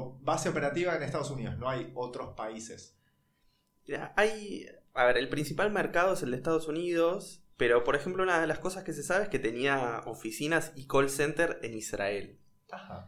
base 0.01 0.49
operativa 0.49 0.95
en 0.95 1.03
Estados 1.03 1.31
Unidos, 1.31 1.57
no 1.57 1.69
hay 1.69 1.91
otros 1.95 2.35
países. 2.35 2.97
Hay. 4.15 4.67
A 4.93 5.05
ver, 5.05 5.17
el 5.17 5.29
principal 5.29 5.71
mercado 5.71 6.13
es 6.13 6.23
el 6.23 6.31
de 6.31 6.37
Estados 6.37 6.67
Unidos, 6.67 7.43
pero 7.57 7.83
por 7.83 7.95
ejemplo, 7.95 8.23
una 8.23 8.39
de 8.39 8.47
las 8.47 8.59
cosas 8.59 8.83
que 8.83 8.93
se 8.93 9.03
sabe 9.03 9.23
es 9.23 9.29
que 9.29 9.39
tenía 9.39 10.01
oficinas 10.05 10.71
y 10.75 10.87
call 10.87 11.09
center 11.09 11.59
en 11.63 11.73
Israel. 11.73 12.39
Ajá. 12.71 13.07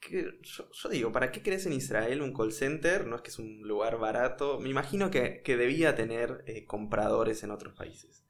que 0.00 0.38
yo, 0.42 0.70
yo 0.70 0.88
digo, 0.88 1.12
¿para 1.12 1.32
qué 1.32 1.42
crees 1.42 1.66
en 1.66 1.72
Israel 1.72 2.22
un 2.22 2.34
call 2.34 2.52
center? 2.52 3.06
No 3.06 3.16
es 3.16 3.22
que 3.22 3.30
es 3.30 3.38
un 3.38 3.62
lugar 3.62 3.98
barato. 3.98 4.58
Me 4.60 4.68
imagino 4.68 5.10
que, 5.10 5.42
que 5.42 5.56
debía 5.56 5.94
tener 5.94 6.44
eh, 6.46 6.64
compradores 6.66 7.42
en 7.44 7.50
otros 7.50 7.74
países. 7.74 8.24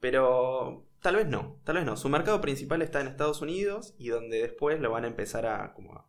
Pero 0.00 0.86
tal 1.00 1.16
vez 1.16 1.26
no, 1.26 1.60
tal 1.64 1.76
vez 1.76 1.84
no. 1.84 1.96
Su 1.96 2.08
mercado 2.08 2.40
principal 2.40 2.82
está 2.82 3.00
en 3.00 3.08
Estados 3.08 3.40
Unidos 3.42 3.94
y 3.98 4.08
donde 4.08 4.42
después 4.42 4.80
lo 4.80 4.90
van 4.90 5.04
a 5.04 5.08
empezar 5.08 5.46
a, 5.46 5.72
como 5.72 5.94
a, 5.94 6.08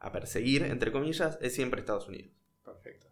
a 0.00 0.12
perseguir, 0.12 0.62
entre 0.64 0.90
comillas, 0.90 1.38
es 1.40 1.54
siempre 1.54 1.80
Estados 1.80 2.08
Unidos. 2.08 2.32
Perfecto. 2.64 3.06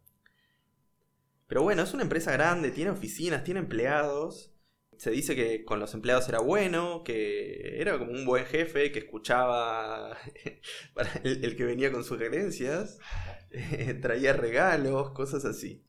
Pero 1.47 1.63
bueno, 1.63 1.83
es 1.83 1.95
una 1.95 2.03
empresa 2.03 2.33
grande, 2.33 2.71
tiene 2.71 2.91
oficinas, 2.91 3.45
tiene 3.45 3.61
empleados. 3.61 4.55
se 4.97 5.11
dice 5.11 5.37
que 5.37 5.65
con 5.65 5.81
los 5.81 5.95
empleados 5.95 6.29
era 6.29 6.41
bueno, 6.41 7.03
que 7.05 7.81
era 7.81 7.99
como 7.99 8.11
un 8.11 8.25
buen 8.25 8.45
jefe, 8.47 8.91
que 8.91 9.01
escuchaba 9.01 10.17
para 10.95 11.13
el, 11.25 11.45
el 11.45 11.57
que 11.57 11.65
venía 11.65 11.93
con 11.93 12.05
sugerencias, 12.05 12.99
traía 14.03 14.33
regalos, 14.33 15.11
cosas 15.13 15.45
así. 15.45 15.85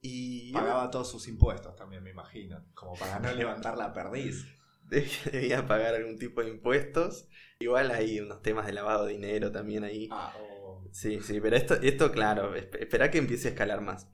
Y 0.00 0.52
Pagaba 0.52 0.90
todos 0.90 1.10
sus 1.10 1.26
impuestos 1.28 1.74
también, 1.74 2.02
me 2.02 2.10
imagino. 2.10 2.64
Como 2.74 2.94
para 2.94 3.18
no 3.18 3.32
levantar 3.32 3.76
la 3.76 3.92
perdiz. 3.92 4.46
debía 5.32 5.66
pagar 5.66 5.94
algún 5.94 6.18
tipo 6.18 6.42
de 6.42 6.50
impuestos. 6.50 7.28
Igual 7.60 7.90
hay 7.90 8.20
unos 8.20 8.42
temas 8.42 8.66
de 8.66 8.72
lavado 8.72 9.06
de 9.06 9.12
dinero 9.14 9.50
también 9.52 9.84
ahí. 9.84 10.08
Ah, 10.10 10.32
o- 10.40 10.84
Sí, 10.92 11.20
sí, 11.20 11.40
pero 11.40 11.56
esto, 11.56 11.74
esto 11.74 12.10
claro, 12.12 12.54
esp- 12.56 12.78
espera 12.80 13.10
que 13.10 13.18
empiece 13.18 13.48
a 13.48 13.50
escalar 13.52 13.80
más. 13.80 14.08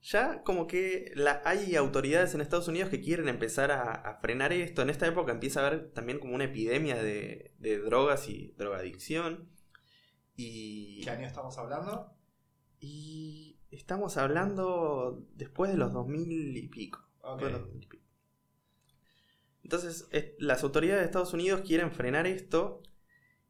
Ya 0.00 0.42
como 0.44 0.66
que 0.66 1.12
la, 1.16 1.42
hay 1.44 1.74
autoridades 1.74 2.34
en 2.34 2.40
Estados 2.40 2.68
Unidos 2.68 2.88
que 2.88 3.00
quieren 3.00 3.28
empezar 3.28 3.72
a, 3.72 3.92
a 3.92 4.20
frenar 4.20 4.52
esto. 4.52 4.82
En 4.82 4.90
esta 4.90 5.06
época 5.06 5.32
empieza 5.32 5.60
a 5.60 5.66
haber 5.66 5.90
también 5.90 6.20
como 6.20 6.34
una 6.34 6.44
epidemia 6.44 7.02
de, 7.02 7.52
de 7.58 7.78
drogas 7.78 8.28
y 8.28 8.54
drogadicción. 8.56 9.48
Y, 10.36 11.02
¿Qué 11.02 11.10
año 11.10 11.26
estamos 11.26 11.58
hablando? 11.58 12.14
y 12.80 13.58
estamos 13.72 14.16
hablando 14.16 15.26
después 15.34 15.72
de 15.72 15.78
los 15.78 15.92
2000 15.92 16.56
y 16.56 16.68
pico. 16.68 17.00
Ok. 17.22 17.40
Después 17.40 17.52
de 17.52 17.58
los 17.58 17.60
2000 17.62 17.82
y 17.82 17.86
pico. 17.88 18.04
Entonces, 19.68 20.08
es- 20.12 20.32
las 20.38 20.62
autoridades 20.64 21.02
de 21.02 21.06
Estados 21.06 21.34
Unidos 21.34 21.60
quieren 21.60 21.92
frenar 21.92 22.26
esto 22.26 22.82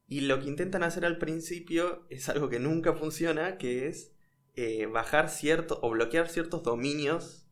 y 0.09 0.23
lo 0.23 0.41
que 0.41 0.49
intentan 0.49 0.83
hacer 0.83 1.05
al 1.05 1.19
principio 1.19 2.07
es 2.11 2.29
algo 2.29 2.49
que 2.49 2.59
nunca 2.59 2.95
funciona, 2.95 3.59
que 3.59 3.89
es 3.89 4.13
eh, 4.57 4.87
bajar 4.87 5.31
cierto 5.31 5.79
o 5.83 5.91
bloquear 5.91 6.29
ciertos 6.29 6.65
dominios 6.65 7.47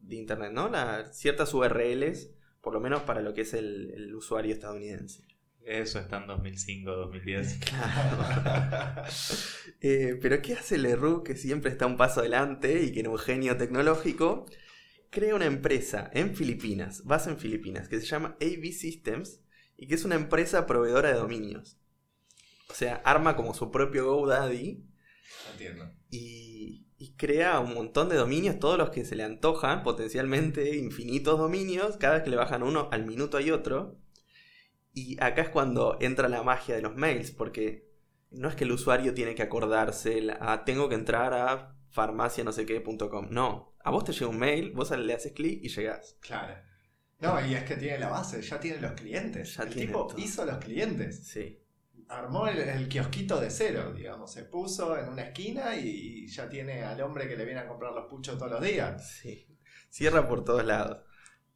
de 0.00 0.16
Internet, 0.16 0.52
¿no? 0.52 0.68
La- 0.70 1.12
ciertas 1.12 1.52
URLs, 1.54 2.30
por 2.62 2.72
lo 2.74 2.80
menos 2.80 3.02
para 3.02 3.20
lo 3.20 3.34
que 3.34 3.42
es 3.42 3.54
el, 3.54 3.90
el 3.94 4.14
usuario 4.14 4.54
estadounidense. 4.54 5.24
Eso 5.64 5.98
está 6.00 6.16
en 6.18 6.28
2005, 6.28 6.90
2010. 6.92 7.58
Claro. 7.68 9.04
Eh, 9.84 10.18
pero 10.22 10.40
¿qué 10.42 10.54
hace 10.54 10.78
Leroux 10.78 11.22
que 11.24 11.36
siempre 11.36 11.70
está 11.70 11.86
un 11.86 11.96
paso 11.96 12.20
adelante 12.20 12.82
y 12.84 12.92
que 12.92 13.00
era 13.00 13.10
un 13.10 13.18
genio 13.18 13.56
tecnológico? 13.56 14.46
Crea 15.12 15.34
una 15.36 15.44
empresa 15.46 16.10
en 16.14 16.34
Filipinas, 16.34 17.04
base 17.04 17.30
en 17.30 17.38
Filipinas, 17.38 17.88
que 17.88 18.00
se 18.00 18.06
llama 18.06 18.36
AV 18.40 18.72
Systems 18.72 19.40
y 19.76 19.86
que 19.86 19.94
es 19.94 20.04
una 20.06 20.14
empresa 20.16 20.66
proveedora 20.66 21.10
de 21.10 21.16
dominios. 21.18 21.78
O 22.70 22.74
sea, 22.74 22.96
arma 23.04 23.36
como 23.36 23.52
su 23.54 23.70
propio 23.70 24.06
GoDaddy 24.06 24.82
Entiendo. 25.52 25.90
y, 26.10 26.86
y 26.96 27.12
crea 27.16 27.60
un 27.60 27.74
montón 27.74 28.08
de 28.08 28.16
dominios, 28.16 28.58
todos 28.58 28.78
los 28.78 28.90
que 28.90 29.04
se 29.04 29.14
le 29.16 29.24
antojan, 29.24 29.82
potencialmente 29.82 30.76
infinitos 30.78 31.38
dominios, 31.38 31.98
cada 31.98 32.14
vez 32.14 32.22
que 32.24 32.30
le 32.30 32.36
bajan 32.36 32.62
uno 32.62 32.88
al 32.90 33.04
minuto 33.04 33.36
hay 33.36 33.50
otro. 33.50 33.98
Y 34.94 35.22
acá 35.22 35.42
es 35.42 35.48
cuando 35.50 35.98
entra 36.00 36.28
la 36.30 36.42
magia 36.42 36.74
de 36.76 36.82
los 36.82 36.96
mails, 36.96 37.32
porque 37.32 37.88
no 38.30 38.48
es 38.48 38.54
que 38.56 38.64
el 38.64 38.72
usuario 38.72 39.14
tiene 39.14 39.34
que 39.34 39.42
acordarse, 39.42 40.22
la- 40.22 40.38
ah, 40.40 40.64
tengo 40.64 40.88
que 40.88 40.94
entrar 40.94 41.34
a 41.34 41.76
farmacia 41.92 42.42
no 42.42 42.52
sé 42.52 42.66
qué.com. 42.66 43.28
No, 43.30 43.76
a 43.84 43.90
vos 43.90 44.04
te 44.04 44.12
llega 44.12 44.28
un 44.28 44.38
mail, 44.38 44.72
vos 44.72 44.90
le 44.90 45.14
haces 45.14 45.32
clic 45.32 45.60
y 45.62 45.68
llegás. 45.68 46.16
Claro. 46.20 46.54
No, 47.20 47.44
y 47.46 47.54
es 47.54 47.62
que 47.62 47.76
tiene 47.76 47.98
la 47.98 48.08
base, 48.08 48.42
ya 48.42 48.58
tiene 48.58 48.80
los 48.80 48.92
clientes. 48.92 49.54
Ya 49.54 49.62
el 49.62 49.68
tiene 49.70 49.86
tipo 49.86 50.06
todo. 50.08 50.18
hizo 50.18 50.44
los 50.44 50.58
clientes. 50.58 51.28
Sí. 51.28 51.60
Armó 52.08 52.48
el, 52.48 52.58
el 52.58 52.88
kiosquito 52.88 53.40
de 53.40 53.48
cero, 53.48 53.92
digamos. 53.94 54.32
Se 54.32 54.42
puso 54.44 54.98
en 54.98 55.08
una 55.08 55.22
esquina 55.22 55.76
y 55.76 56.26
ya 56.26 56.48
tiene 56.48 56.82
al 56.82 57.00
hombre 57.00 57.28
que 57.28 57.36
le 57.36 57.44
viene 57.44 57.60
a 57.60 57.68
comprar 57.68 57.92
los 57.92 58.06
puchos 58.10 58.36
todos 58.38 58.50
los 58.50 58.60
días. 58.62 59.08
Sí. 59.20 59.46
Cierra 59.88 60.26
por 60.26 60.44
todos 60.44 60.64
lados. 60.64 61.04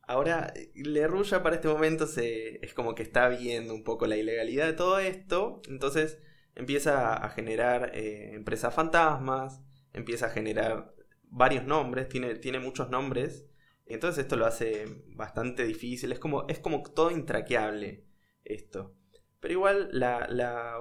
Ahora, 0.02 0.54
Leroux 0.74 1.28
ya 1.28 1.42
para 1.42 1.56
este 1.56 1.66
momento 1.68 2.06
se, 2.06 2.64
es 2.64 2.74
como 2.74 2.94
que 2.94 3.02
está 3.02 3.28
viendo 3.28 3.74
un 3.74 3.82
poco 3.82 4.06
la 4.06 4.16
ilegalidad 4.16 4.66
de 4.66 4.72
todo 4.74 5.00
esto. 5.00 5.60
Entonces 5.68 6.20
empieza 6.54 7.14
a 7.14 7.28
generar 7.30 7.90
eh, 7.94 8.34
empresas 8.34 8.72
fantasmas, 8.72 9.60
empieza 9.96 10.26
a 10.26 10.30
generar 10.30 10.94
varios 11.24 11.64
nombres, 11.64 12.08
tiene, 12.08 12.36
tiene 12.36 12.60
muchos 12.60 12.88
nombres. 12.90 13.46
Entonces 13.86 14.24
esto 14.24 14.36
lo 14.36 14.46
hace 14.46 14.84
bastante 15.08 15.64
difícil. 15.64 16.12
Es 16.12 16.18
como, 16.18 16.46
es 16.48 16.58
como 16.60 16.82
todo 16.82 17.10
intraqueable 17.10 18.04
esto. 18.44 18.94
Pero 19.40 19.52
igual 19.52 19.88
la- 19.92 20.26
la- 20.28 20.78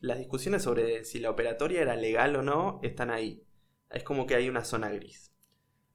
las 0.00 0.18
discusiones 0.18 0.62
sobre 0.62 1.04
si 1.04 1.18
la 1.18 1.30
operatoria 1.30 1.82
era 1.82 1.96
legal 1.96 2.36
o 2.36 2.42
no 2.42 2.80
están 2.82 3.10
ahí. 3.10 3.44
Es 3.90 4.04
como 4.04 4.26
que 4.26 4.34
hay 4.36 4.48
una 4.48 4.64
zona 4.64 4.90
gris. 4.90 5.32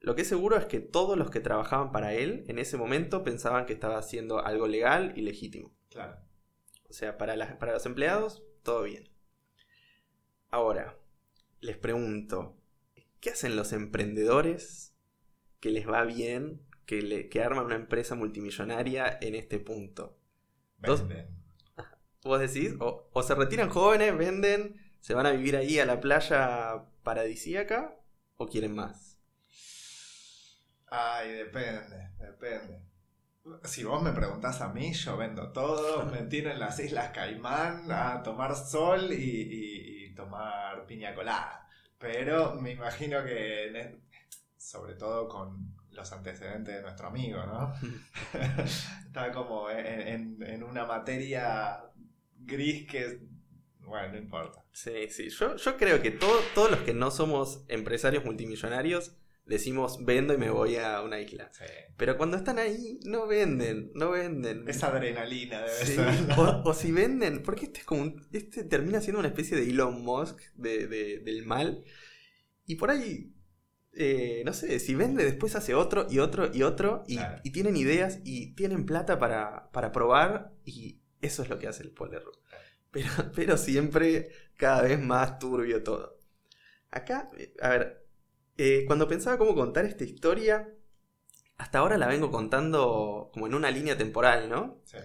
Lo 0.00 0.14
que 0.14 0.22
es 0.22 0.28
seguro 0.28 0.56
es 0.56 0.64
que 0.64 0.80
todos 0.80 1.18
los 1.18 1.30
que 1.30 1.40
trabajaban 1.40 1.92
para 1.92 2.14
él 2.14 2.44
en 2.48 2.58
ese 2.58 2.78
momento 2.78 3.22
pensaban 3.22 3.66
que 3.66 3.74
estaba 3.74 3.98
haciendo 3.98 4.38
algo 4.44 4.66
legal 4.66 5.12
y 5.16 5.20
legítimo. 5.22 5.74
Claro. 5.90 6.16
O 6.88 6.92
sea, 6.92 7.18
para, 7.18 7.36
las- 7.36 7.56
para 7.56 7.72
los 7.72 7.84
empleados, 7.86 8.42
todo 8.62 8.82
bien. 8.82 9.10
Ahora, 10.50 10.96
les 11.60 11.76
pregunto, 11.76 12.56
¿qué 13.20 13.30
hacen 13.30 13.56
los 13.56 13.72
emprendedores 13.72 14.94
que 15.60 15.70
les 15.70 15.88
va 15.88 16.04
bien, 16.04 16.62
que, 16.86 17.02
le, 17.02 17.28
que 17.28 17.42
arman 17.42 17.66
una 17.66 17.76
empresa 17.76 18.14
multimillonaria 18.14 19.18
en 19.20 19.34
este 19.34 19.58
punto? 19.60 20.18
Venden. 20.78 21.28
¿Vos 22.22 22.40
decís? 22.40 22.74
O, 22.80 23.08
o 23.12 23.22
se 23.22 23.34
retiran 23.34 23.68
jóvenes, 23.70 24.16
venden, 24.16 24.76
se 25.00 25.14
van 25.14 25.26
a 25.26 25.32
vivir 25.32 25.56
ahí 25.56 25.78
a 25.78 25.86
la 25.86 26.00
playa 26.00 26.84
paradisíaca, 27.02 27.96
o 28.36 28.46
quieren 28.48 28.74
más. 28.74 29.18
Ay, 30.90 31.32
depende, 31.32 32.10
depende. 32.18 32.82
Si 33.64 33.84
vos 33.84 34.02
me 34.02 34.12
preguntás 34.12 34.60
a 34.60 34.68
mí, 34.68 34.92
yo 34.92 35.16
vendo 35.16 35.52
todo, 35.52 36.04
me 36.06 36.22
tiro 36.22 36.50
en 36.50 36.58
las 36.60 36.78
Islas 36.80 37.10
Caimán 37.10 37.90
a 37.90 38.22
tomar 38.22 38.54
sol 38.56 39.12
y, 39.12 39.14
y- 39.14 40.04
y 40.06 40.14
tomar 40.14 40.86
piña 40.86 41.14
colada. 41.14 41.68
Pero 41.98 42.54
me 42.54 42.72
imagino 42.72 43.22
que, 43.24 43.66
e- 43.68 44.00
sobre 44.56 44.94
todo 44.94 45.28
con 45.28 45.74
los 45.90 46.12
antecedentes 46.12 46.74
de 46.76 46.82
nuestro 46.82 47.08
amigo, 47.08 47.38
¿no? 47.44 47.74
Está 49.06 49.32
como 49.32 49.68
en, 49.70 49.86
en- 50.08 50.42
en 50.42 50.62
una 50.62 50.84
materia 50.86 51.80
gris 52.36 52.86
que, 52.88 53.20
bueno, 53.80 54.12
no 54.12 54.18
importa. 54.18 54.64
Sí, 54.72 55.08
sí. 55.10 55.28
Yo, 55.30 55.56
yo 55.56 55.76
creo 55.76 56.00
que 56.00 56.10
todo- 56.10 56.40
todos 56.54 56.70
los 56.70 56.80
que 56.80 56.94
no 56.94 57.10
somos 57.10 57.64
empresarios 57.68 58.24
multimillonarios 58.24 59.16
decimos 59.50 60.04
vendo 60.04 60.32
y 60.32 60.38
me 60.38 60.48
voy 60.50 60.76
a 60.76 61.02
una 61.02 61.20
isla. 61.20 61.50
Sí. 61.52 61.64
Pero 61.96 62.16
cuando 62.16 62.36
están 62.36 62.58
ahí, 62.58 62.98
no 63.04 63.26
venden, 63.26 63.90
no 63.94 64.10
venden. 64.12 64.66
Esa 64.68 64.86
adrenalina 64.88 65.60
debe 65.62 65.84
Sí, 65.84 65.94
ser. 65.96 66.28
¿no? 66.28 66.36
o, 66.36 66.70
o 66.70 66.74
si 66.74 66.92
venden, 66.92 67.42
porque 67.42 67.66
este 67.66 67.80
es 67.80 67.84
como 67.84 68.02
un- 68.02 68.26
este 68.32 68.64
termina 68.64 69.00
siendo 69.00 69.18
una 69.18 69.28
especie 69.28 69.56
de 69.56 69.68
Elon 69.68 70.02
Musk 70.02 70.38
de, 70.54 70.86
de- 70.86 71.18
del 71.20 71.44
mal. 71.44 71.84
Y 72.64 72.76
por 72.76 72.90
ahí, 72.90 73.34
eh, 73.92 74.42
no 74.46 74.52
sé, 74.52 74.78
si 74.78 74.94
vende, 74.94 75.24
después 75.24 75.56
hace 75.56 75.74
otro 75.74 76.06
y 76.08 76.20
otro 76.20 76.50
y 76.54 76.62
otro. 76.62 77.02
Y, 77.08 77.16
Claro. 77.16 77.40
y 77.44 77.50
tienen 77.50 77.76
ideas 77.76 78.20
y 78.24 78.54
tienen 78.54 78.86
plata 78.86 79.18
para, 79.18 79.70
para 79.72 79.92
probar. 79.92 80.52
Y 80.64 81.00
eso 81.20 81.42
es 81.42 81.48
lo 81.50 81.58
que 81.58 81.66
hace 81.68 81.82
el 81.82 81.92
Leroux. 82.10 82.38
Pero, 82.92 83.08
pero 83.36 83.56
siempre 83.56 84.30
cada 84.56 84.82
vez 84.82 85.00
más 85.00 85.38
turbio 85.38 85.82
todo. 85.82 86.18
Acá, 86.90 87.28
eh, 87.38 87.54
a 87.60 87.68
ver, 87.70 87.99
eh, 88.62 88.84
cuando 88.86 89.08
pensaba 89.08 89.38
cómo 89.38 89.54
contar 89.54 89.86
esta 89.86 90.04
historia, 90.04 90.68
hasta 91.56 91.78
ahora 91.78 91.96
la 91.96 92.08
vengo 92.08 92.30
contando 92.30 93.30
como 93.32 93.46
en 93.46 93.54
una 93.54 93.70
línea 93.70 93.96
temporal, 93.96 94.50
¿no? 94.50 94.82
Sí. 94.84 94.98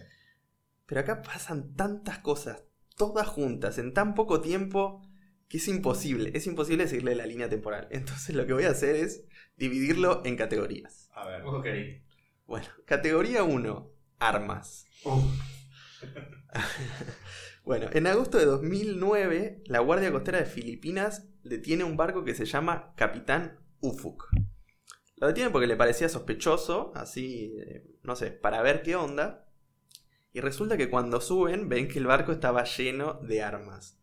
Pero 0.85 0.99
acá 0.99 1.21
pasan 1.21 1.73
tantas 1.73 2.19
cosas, 2.19 2.65
todas 2.97 3.27
juntas, 3.27 3.77
en 3.77 3.93
tan 3.93 4.13
poco 4.13 4.41
tiempo, 4.41 5.01
que 5.47 5.55
es 5.57 5.67
imposible, 5.69 6.31
es 6.33 6.47
imposible 6.47 6.85
seguirle 6.89 7.15
la 7.15 7.25
línea 7.25 7.47
temporal. 7.47 7.87
Entonces 7.91 8.35
lo 8.35 8.45
que 8.45 8.51
voy 8.51 8.65
a 8.65 8.71
hacer 8.71 8.97
es 8.97 9.23
dividirlo 9.55 10.21
en 10.25 10.35
categorías. 10.35 11.09
A 11.13 11.25
ver. 11.25 11.41
Ok. 11.45 11.67
Bueno, 12.45 12.67
categoría 12.85 13.43
1, 13.43 13.91
armas. 14.19 14.85
Bueno, 17.65 17.87
en 17.93 18.05
agosto 18.05 18.37
de 18.37 18.45
2009, 18.45 19.63
la 19.65 19.79
Guardia 19.79 20.11
Costera 20.11 20.37
de 20.37 20.45
Filipinas 20.45 21.27
detiene 21.45 21.83
un 21.83 21.95
barco 21.95 22.23
que 22.23 22.35
se 22.35 22.45
llama 22.45 22.93
Capitán 22.95 23.59
Ufuk. 23.79 24.29
Lo 25.17 25.27
detienen 25.27 25.53
porque 25.53 25.67
le 25.67 25.77
parecía 25.77 26.09
sospechoso, 26.09 26.91
así, 26.95 27.55
eh, 27.59 27.85
no 28.03 28.15
sé, 28.15 28.31
para 28.31 28.61
ver 28.61 28.81
qué 28.81 28.95
onda. 28.95 29.47
Y 30.33 30.41
resulta 30.41 30.75
que 30.75 30.89
cuando 30.89 31.21
suben 31.21 31.69
ven 31.69 31.87
que 31.87 31.99
el 31.99 32.07
barco 32.07 32.33
estaba 32.33 32.65
lleno 32.65 33.13
de 33.21 33.41
armas. 33.41 33.97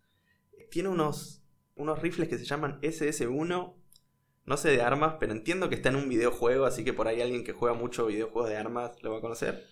Tiene 0.70 0.88
unos, 0.88 1.44
unos 1.74 2.00
rifles 2.00 2.28
que 2.28 2.38
se 2.38 2.46
llaman 2.46 2.80
SS-1. 2.80 3.74
No 4.44 4.56
sé 4.56 4.70
de 4.70 4.80
armas, 4.80 5.16
pero 5.20 5.32
entiendo 5.32 5.68
que 5.68 5.74
está 5.74 5.90
en 5.90 5.96
un 5.96 6.08
videojuego, 6.08 6.64
así 6.64 6.84
que 6.84 6.94
por 6.94 7.08
ahí 7.08 7.20
alguien 7.20 7.44
que 7.44 7.52
juega 7.52 7.76
mucho 7.76 8.06
videojuegos 8.06 8.48
de 8.48 8.56
armas 8.56 9.02
lo 9.02 9.12
va 9.12 9.18
a 9.18 9.20
conocer. 9.20 9.66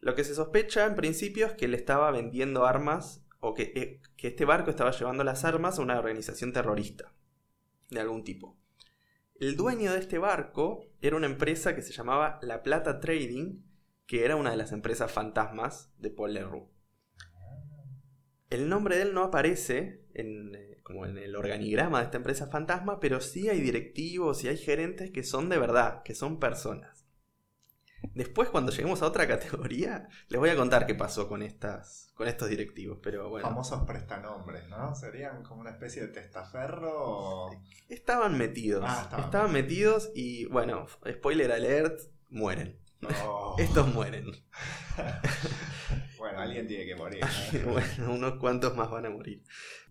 Lo 0.00 0.14
que 0.14 0.24
se 0.24 0.34
sospecha 0.34 0.86
en 0.86 0.94
principio 0.94 1.46
es 1.46 1.52
que 1.52 1.66
él 1.66 1.74
estaba 1.74 2.10
vendiendo 2.10 2.64
armas 2.64 3.21
o 3.44 3.54
que, 3.54 3.72
eh, 3.74 4.00
que 4.16 4.28
este 4.28 4.44
barco 4.44 4.70
estaba 4.70 4.92
llevando 4.92 5.24
las 5.24 5.44
armas 5.44 5.78
a 5.78 5.82
una 5.82 5.98
organización 5.98 6.52
terrorista 6.52 7.12
de 7.90 8.00
algún 8.00 8.24
tipo. 8.24 8.56
el 9.40 9.56
dueño 9.56 9.92
de 9.92 9.98
este 9.98 10.18
barco 10.18 10.86
era 11.00 11.16
una 11.16 11.26
empresa 11.26 11.74
que 11.74 11.82
se 11.82 11.92
llamaba 11.92 12.38
La 12.42 12.62
Plata 12.62 13.00
Trading, 13.00 13.60
que 14.06 14.24
era 14.24 14.36
una 14.36 14.52
de 14.52 14.56
las 14.56 14.70
empresas 14.70 15.10
fantasmas 15.10 15.92
de 15.98 16.10
Paul 16.10 16.34
Leroux. 16.34 16.68
El 18.48 18.68
nombre 18.68 18.96
de 18.96 19.02
él 19.02 19.14
no 19.14 19.24
aparece 19.24 20.04
en, 20.14 20.54
eh, 20.54 20.78
como 20.84 21.06
en 21.06 21.18
el 21.18 21.34
organigrama 21.34 21.98
de 21.98 22.04
esta 22.04 22.18
empresa 22.18 22.46
fantasma, 22.46 23.00
pero 23.00 23.20
sí 23.20 23.48
hay 23.48 23.60
directivos 23.60 24.44
y 24.44 24.48
hay 24.48 24.56
gerentes 24.56 25.10
que 25.10 25.24
son 25.24 25.48
de 25.48 25.58
verdad, 25.58 26.04
que 26.04 26.14
son 26.14 26.38
personas. 26.38 26.91
Después, 28.14 28.48
cuando 28.50 28.72
lleguemos 28.72 29.00
a 29.02 29.06
otra 29.06 29.26
categoría, 29.28 30.08
les 30.28 30.38
voy 30.38 30.50
a 30.50 30.56
contar 30.56 30.86
qué 30.86 30.94
pasó 30.94 31.28
con, 31.28 31.42
estas, 31.42 32.12
con 32.14 32.28
estos 32.28 32.48
directivos, 32.48 32.98
pero 33.02 33.28
bueno. 33.30 33.46
Famosos 33.48 33.84
prestanombres, 33.86 34.68
¿no? 34.68 34.94
¿Serían 34.94 35.42
como 35.42 35.60
una 35.62 35.70
especie 35.70 36.02
de 36.02 36.08
testaferro? 36.08 36.90
o- 36.94 37.62
Estaban 37.88 38.36
metidos. 38.36 38.84
Ah, 38.86 39.00
estaban. 39.04 39.24
estaban 39.24 39.52
metidos 39.52 40.10
y, 40.14 40.46
bueno, 40.46 40.86
spoiler 41.10 41.52
alert, 41.52 42.00
mueren. 42.28 42.78
No. 43.00 43.56
Estos 43.58 43.92
mueren. 43.94 44.26
Bueno, 46.18 46.38
alguien 46.38 46.68
tiene 46.68 46.86
que 46.86 46.94
morir. 46.94 47.20
¿no? 47.64 47.72
bueno, 47.72 48.12
unos 48.12 48.34
cuantos 48.38 48.76
más 48.76 48.88
van 48.90 49.06
a 49.06 49.10
morir. 49.10 49.42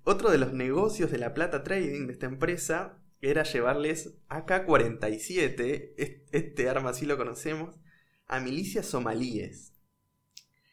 Otro 0.06 0.32
de 0.32 0.38
los 0.38 0.54
negocios 0.54 1.12
de 1.12 1.18
la 1.18 1.34
Plata 1.34 1.62
Trading 1.64 2.08
de 2.08 2.14
esta 2.14 2.26
empresa 2.26 2.98
era 3.20 3.44
llevarles 3.44 4.16
AK-47, 4.30 5.94
es- 5.98 6.22
este 6.32 6.70
arma 6.70 6.94
sí 6.94 7.06
lo 7.06 7.18
conocemos, 7.18 7.76
a 8.32 8.40
milicias 8.40 8.88
somalíes. 8.88 9.74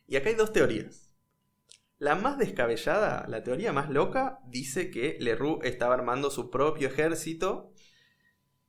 Y 0.07 0.17
acá 0.17 0.31
hay 0.31 0.37
dos 0.37 0.53
teorías. 0.53 1.11
La 1.99 2.15
más 2.15 2.39
descabellada, 2.39 3.27
la 3.29 3.43
teoría 3.43 3.73
más 3.73 3.91
loca, 3.91 4.39
dice 4.47 4.91
que 4.91 5.19
Leroux 5.21 5.59
estaba 5.65 5.95
armando 5.95 6.31
su 6.31 6.49
propio 6.49 6.89
ejército, 6.89 7.73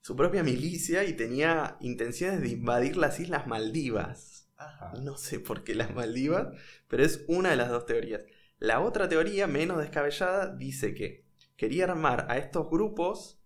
su 0.01 0.15
propia 0.15 0.43
milicia 0.43 1.03
y 1.03 1.13
tenía 1.13 1.77
intenciones 1.79 2.41
de 2.41 2.49
invadir 2.49 2.97
las 2.97 3.19
Islas 3.19 3.45
Maldivas. 3.45 4.49
Ajá. 4.57 4.93
No 5.01 5.15
sé 5.15 5.39
por 5.39 5.63
qué 5.63 5.75
las 5.75 5.93
Maldivas, 5.93 6.47
pero 6.87 7.03
es 7.03 7.23
una 7.27 7.51
de 7.51 7.55
las 7.55 7.69
dos 7.69 7.85
teorías. 7.85 8.23
La 8.57 8.81
otra 8.81 9.07
teoría, 9.07 9.45
menos 9.45 9.77
descabellada, 9.77 10.55
dice 10.55 10.95
que 10.95 11.25
quería 11.55 11.83
armar 11.83 12.25
a 12.29 12.39
estos 12.39 12.67
grupos 12.69 13.39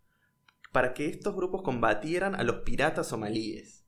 para 0.72 0.94
que 0.94 1.08
estos 1.08 1.36
grupos 1.36 1.62
combatieran 1.62 2.34
a 2.34 2.44
los 2.44 2.62
piratas 2.62 3.08
somalíes. 3.10 3.83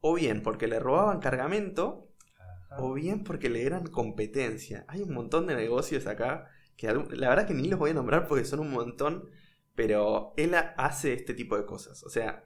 O 0.00 0.14
bien 0.14 0.42
porque 0.42 0.66
le 0.68 0.78
robaban 0.78 1.20
cargamento, 1.20 2.08
Ajá. 2.38 2.76
o 2.78 2.94
bien 2.94 3.24
porque 3.24 3.50
le 3.50 3.64
eran 3.66 3.86
competencia. 3.88 4.84
Hay 4.88 5.02
un 5.02 5.12
montón 5.14 5.46
de 5.46 5.54
negocios 5.56 6.06
acá 6.06 6.50
que 6.76 6.88
la 6.88 7.28
verdad 7.30 7.46
que 7.46 7.54
ni 7.54 7.68
los 7.68 7.78
voy 7.78 7.90
a 7.90 7.94
nombrar 7.94 8.26
porque 8.28 8.44
son 8.44 8.60
un 8.60 8.70
montón, 8.70 9.30
pero 9.74 10.32
él 10.36 10.54
ha- 10.54 10.74
hace 10.78 11.12
este 11.14 11.34
tipo 11.34 11.56
de 11.58 11.66
cosas. 11.66 12.02
O 12.04 12.10
sea, 12.10 12.44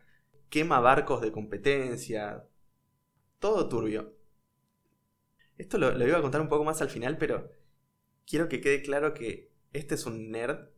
quema 0.51 0.81
barcos 0.81 1.21
de 1.23 1.33
competencia, 1.33 2.45
todo 3.41 3.69
turbio. 3.69 4.15
Esto 5.59 5.79
lo, 5.79 5.93
lo 5.93 6.07
iba 6.07 6.19
a 6.19 6.23
contar 6.23 6.41
un 6.41 6.49
poco 6.49 6.65
más 6.65 6.81
al 6.83 6.91
final, 6.91 7.19
pero 7.19 7.51
quiero 8.27 8.49
que 8.49 8.61
quede 8.61 8.83
claro 8.83 9.15
que 9.15 9.53
este 9.73 9.95
es 9.97 10.07
un 10.07 10.31
nerd 10.31 10.69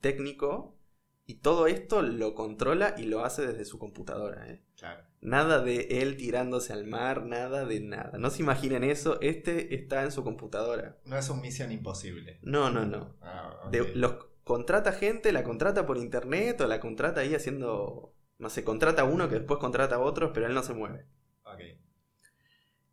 técnico 0.00 0.78
y 1.26 1.36
todo 1.36 1.66
esto 1.68 2.02
lo 2.02 2.34
controla 2.34 2.94
y 2.98 3.04
lo 3.04 3.24
hace 3.24 3.46
desde 3.46 3.64
su 3.64 3.78
computadora. 3.78 4.50
¿eh? 4.50 4.62
Claro. 4.76 5.04
Nada 5.22 5.60
de 5.62 6.02
él 6.02 6.16
tirándose 6.16 6.72
al 6.72 6.84
mar, 6.84 7.24
nada 7.24 7.64
de 7.64 7.78
nada. 7.80 8.18
No 8.18 8.28
se 8.28 8.42
imaginen 8.42 8.82
eso, 8.82 9.20
este 9.20 9.74
está 9.76 10.02
en 10.02 10.10
su 10.10 10.24
computadora. 10.24 10.98
No 11.04 11.16
es 11.16 11.30
un 11.30 11.40
misión 11.40 11.70
imposible. 11.70 12.40
No, 12.42 12.70
no, 12.70 12.84
no. 12.84 13.16
Ah. 13.22 13.68
De- 13.70 13.94
los 13.94 14.16
contrata 14.42 14.90
gente, 14.92 15.30
la 15.30 15.44
contrata 15.44 15.86
por 15.86 15.96
internet 15.96 16.60
o 16.60 16.66
la 16.66 16.80
contrata 16.80 17.20
ahí 17.20 17.36
haciendo, 17.36 18.16
no 18.38 18.50
sé, 18.50 18.64
contrata 18.64 19.02
a 19.02 19.04
uno 19.04 19.28
que 19.28 19.36
después 19.36 19.60
contrata 19.60 19.94
a 19.94 20.00
otros, 20.00 20.32
pero 20.34 20.48
él 20.48 20.54
no 20.54 20.64
se 20.64 20.74
mueve. 20.74 21.06
Ok. 21.44 21.60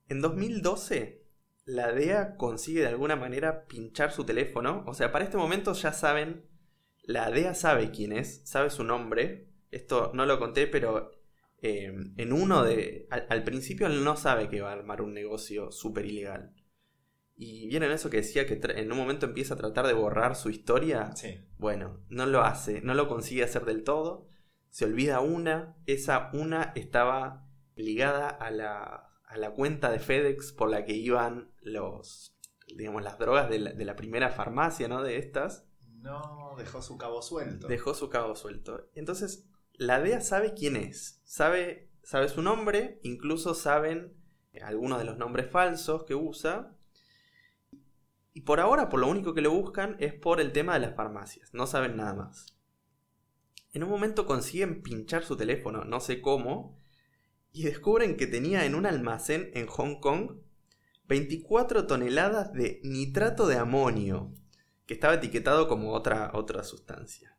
En 0.07 0.21
2012, 0.21 1.23
la 1.65 1.91
DEA 1.91 2.35
consigue 2.37 2.81
de 2.81 2.87
alguna 2.89 3.15
manera 3.15 3.65
pinchar 3.65 4.11
su 4.11 4.23
teléfono. 4.23 4.83
O 4.85 4.93
sea, 4.93 5.11
para 5.11 5.25
este 5.25 5.37
momento 5.37 5.73
ya 5.73 5.93
saben, 5.93 6.45
la 7.01 7.31
DEA 7.31 7.55
sabe 7.55 7.89
quién 7.89 8.11
es, 8.11 8.41
sabe 8.47 8.69
su 8.69 8.83
nombre. 8.83 9.47
Esto 9.71 10.11
no 10.13 10.27
lo 10.27 10.37
conté, 10.37 10.67
pero 10.67 11.11
eh, 11.61 11.93
en 12.17 12.33
uno 12.33 12.63
de... 12.63 13.07
Al, 13.09 13.25
al 13.29 13.43
principio 13.43 13.87
él 13.87 14.03
no 14.03 14.15
sabe 14.15 14.49
que 14.49 14.61
va 14.61 14.69
a 14.69 14.73
armar 14.73 15.01
un 15.01 15.13
negocio 15.13 15.71
súper 15.71 16.05
ilegal. 16.05 16.53
Y 17.41 17.67
vieron 17.67 17.91
eso 17.91 18.09
que 18.09 18.17
decía 18.17 18.45
que 18.45 18.59
en 18.61 18.91
un 18.91 18.97
momento 18.97 19.25
empieza 19.25 19.53
a 19.53 19.57
tratar 19.57 19.87
de 19.87 19.93
borrar 19.93 20.35
su 20.35 20.49
historia. 20.49 21.15
Sí. 21.15 21.39
Bueno, 21.57 22.03
no 22.09 22.25
lo 22.25 22.41
hace, 22.41 22.81
no 22.81 22.93
lo 22.93 23.07
consigue 23.07 23.43
hacer 23.43 23.63
del 23.63 23.83
todo. 23.85 24.27
Se 24.69 24.83
olvida 24.83 25.21
una, 25.21 25.77
esa 25.85 26.31
una 26.33 26.73
estaba 26.75 27.49
ligada 27.75 28.27
a 28.27 28.51
la, 28.51 29.09
a 29.25 29.37
la 29.37 29.51
cuenta 29.51 29.89
de 29.89 29.99
FedEx 29.99 30.51
por 30.51 30.69
la 30.69 30.83
que 30.83 30.93
iban 30.93 31.53
los, 31.61 32.37
digamos, 32.75 33.03
las 33.03 33.17
drogas 33.17 33.49
de 33.49 33.59
la, 33.59 33.71
de 33.71 33.85
la 33.85 33.95
primera 33.95 34.31
farmacia, 34.31 34.89
¿no? 34.89 35.01
De 35.01 35.17
estas. 35.17 35.65
No 36.01 36.55
dejó 36.57 36.81
su 36.81 36.97
cabo 36.97 37.21
suelto. 37.21 37.67
Dejó 37.67 37.93
su 37.93 38.09
cabo 38.09 38.35
suelto. 38.35 38.89
Entonces, 38.95 39.48
la 39.79 40.01
DEA 40.01 40.19
sabe 40.19 40.53
quién 40.53 40.75
es, 40.75 41.21
sabe, 41.23 41.89
sabe 42.03 42.27
su 42.27 42.41
nombre, 42.41 42.99
incluso 43.01 43.53
saben 43.53 44.13
algunos 44.61 44.99
de 44.99 45.05
los 45.05 45.17
nombres 45.17 45.49
falsos 45.49 46.03
que 46.03 46.15
usa. 46.15 46.75
Y 48.33 48.41
por 48.41 48.59
ahora, 48.59 48.89
por 48.89 48.99
lo 48.99 49.07
único 49.07 49.33
que 49.33 49.41
lo 49.41 49.51
buscan 49.51 49.95
es 49.99 50.13
por 50.13 50.41
el 50.41 50.51
tema 50.51 50.73
de 50.73 50.81
las 50.81 50.95
farmacias, 50.95 51.53
no 51.53 51.65
saben 51.65 51.95
nada 51.95 52.13
más. 52.13 52.57
En 53.71 53.83
un 53.83 53.89
momento 53.89 54.25
consiguen 54.25 54.83
pinchar 54.83 55.23
su 55.23 55.37
teléfono, 55.37 55.85
no 55.85 56.01
sé 56.01 56.21
cómo, 56.21 56.77
y 57.53 57.63
descubren 57.63 58.17
que 58.17 58.27
tenía 58.27 58.65
en 58.65 58.75
un 58.75 58.85
almacén 58.85 59.49
en 59.53 59.67
Hong 59.67 60.01
Kong 60.01 60.41
24 61.07 61.87
toneladas 61.87 62.51
de 62.51 62.81
nitrato 62.83 63.47
de 63.47 63.55
amonio, 63.55 64.35
que 64.85 64.95
estaba 64.95 65.13
etiquetado 65.13 65.69
como 65.69 65.93
otra, 65.93 66.31
otra 66.33 66.63
sustancia. 66.63 67.38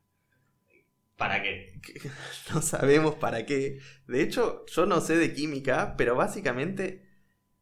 ¿Para 1.20 1.42
qué? 1.42 1.74
No 2.54 2.62
sabemos 2.62 3.14
para 3.16 3.44
qué. 3.44 3.78
De 4.06 4.22
hecho, 4.22 4.64
yo 4.66 4.86
no 4.86 5.00
sé 5.02 5.16
de 5.16 5.34
química, 5.34 5.94
pero 5.98 6.16
básicamente 6.16 7.06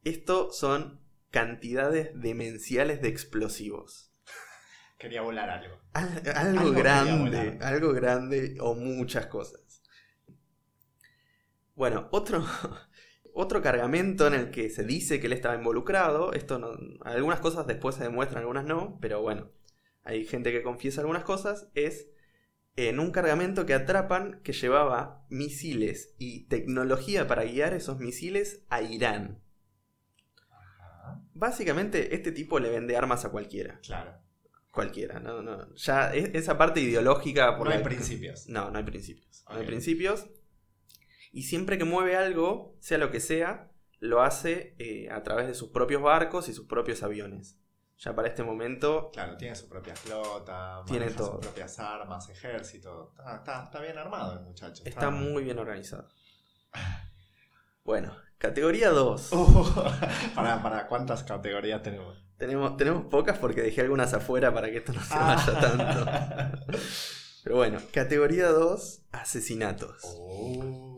esto 0.04 0.52
son 0.52 1.00
cantidades 1.30 2.10
demenciales 2.14 3.02
de 3.02 3.08
explosivos. 3.08 4.12
Quería 4.98 5.22
volar 5.22 5.50
algo. 5.50 5.76
Al- 5.92 6.22
algo, 6.36 6.72
grande, 6.72 7.58
algo 7.60 7.92
grande 7.92 8.56
o 8.60 8.74
muchas 8.76 9.26
cosas. 9.26 9.82
Bueno, 11.74 12.08
otro, 12.12 12.44
otro 13.34 13.62
cargamento 13.62 14.26
en 14.26 14.34
el 14.34 14.50
que 14.50 14.70
se 14.70 14.84
dice 14.84 15.20
que 15.20 15.26
él 15.26 15.32
estaba 15.32 15.54
involucrado, 15.56 16.32
esto 16.32 16.58
no, 16.58 16.76
algunas 17.02 17.40
cosas 17.40 17.66
después 17.66 17.96
se 17.96 18.04
demuestran, 18.04 18.40
algunas 18.42 18.64
no, 18.64 18.98
pero 19.00 19.20
bueno, 19.20 19.50
hay 20.04 20.24
gente 20.24 20.50
que 20.52 20.62
confiesa 20.62 21.00
algunas 21.00 21.24
cosas, 21.24 21.68
es 21.74 22.08
en 22.86 23.00
un 23.00 23.10
cargamento 23.10 23.66
que 23.66 23.74
atrapan 23.74 24.40
que 24.44 24.52
llevaba 24.52 25.24
misiles 25.28 26.14
y 26.18 26.44
tecnología 26.46 27.26
para 27.26 27.42
guiar 27.44 27.74
esos 27.74 27.98
misiles 27.98 28.64
a 28.68 28.82
Irán. 28.82 29.42
Ajá. 30.48 31.22
Básicamente 31.34 32.14
este 32.14 32.30
tipo 32.32 32.58
le 32.60 32.70
vende 32.70 32.96
armas 32.96 33.24
a 33.24 33.30
cualquiera. 33.30 33.80
Claro. 33.82 34.12
Cualquiera, 34.70 35.18
no, 35.18 35.42
no. 35.42 35.74
Ya 35.74 36.14
es- 36.14 36.30
esa 36.34 36.56
parte 36.56 36.80
ideológica 36.80 37.56
por 37.56 37.66
No 37.66 37.72
hay 37.72 37.78
la- 37.78 37.84
principios. 37.84 38.48
No, 38.48 38.70
no 38.70 38.78
hay 38.78 38.84
principios. 38.84 39.44
No 39.48 39.56
hay 39.56 39.66
principios. 39.66 40.26
Y 41.32 41.42
siempre 41.44 41.78
que 41.78 41.84
mueve 41.84 42.16
algo, 42.16 42.76
sea 42.80 42.98
lo 42.98 43.10
que 43.10 43.20
sea, 43.20 43.72
lo 43.98 44.22
hace 44.22 44.74
eh, 44.78 45.10
a 45.10 45.22
través 45.24 45.48
de 45.48 45.54
sus 45.54 45.70
propios 45.70 46.00
barcos 46.02 46.48
y 46.48 46.52
sus 46.54 46.66
propios 46.66 47.02
aviones. 47.02 47.58
Ya 47.98 48.14
para 48.14 48.28
este 48.28 48.44
momento, 48.44 49.10
Claro, 49.12 49.36
tiene 49.36 49.54
su 49.56 49.68
propia 49.68 49.96
flota, 49.96 50.82
Tiene 50.86 51.10
todo. 51.10 51.32
sus 51.32 51.40
propias 51.40 51.78
armas, 51.80 52.28
ejército. 52.28 53.12
Está, 53.18 53.36
está- 53.36 53.64
está 53.64 53.80
bien 53.80 53.98
armado 53.98 54.34
el 54.34 54.40
muchacho. 54.40 54.82
está 54.86 55.10
muy 55.10 55.42
bien 55.44 55.58
organizado. 55.58 56.08
Bueno, 57.84 58.14
categoría 58.36 58.90
2. 58.90 59.32
Uh, 59.32 59.64
para, 60.34 60.62
para 60.62 60.86
cuántas 60.88 61.22
categorías 61.24 61.82
tenemos. 61.82 62.22
Tenemos, 62.36 62.76
tenemos 62.76 63.06
pocas 63.06 63.38
porque 63.38 63.62
dejé 63.62 63.80
algunas 63.80 64.12
afuera 64.12 64.52
para 64.52 64.68
que 64.70 64.76
esto 64.76 64.92
no 64.92 65.00
se 65.02 65.14
Ah. 65.14 65.34
vaya 65.46 65.58
tanto. 65.60 66.76
Pero 67.44 67.56
bueno, 67.56 67.78
categoría 67.90 68.48
2, 68.48 69.06
asesinatos. 69.10 70.02
Oh. 70.04 70.97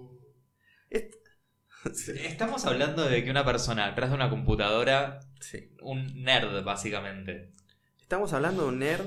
Sí, 1.94 2.12
Estamos 2.14 2.64
hablando 2.66 3.08
de 3.08 3.24
que 3.24 3.30
una 3.30 3.44
persona 3.44 3.86
atrás 3.86 4.10
de 4.10 4.16
una 4.16 4.30
computadora, 4.30 5.20
sí. 5.40 5.70
un 5.82 6.22
nerd 6.22 6.62
básicamente. 6.64 7.52
Estamos 8.00 8.32
hablando 8.32 8.62
de 8.62 8.68
un 8.68 8.78
nerd. 8.78 9.06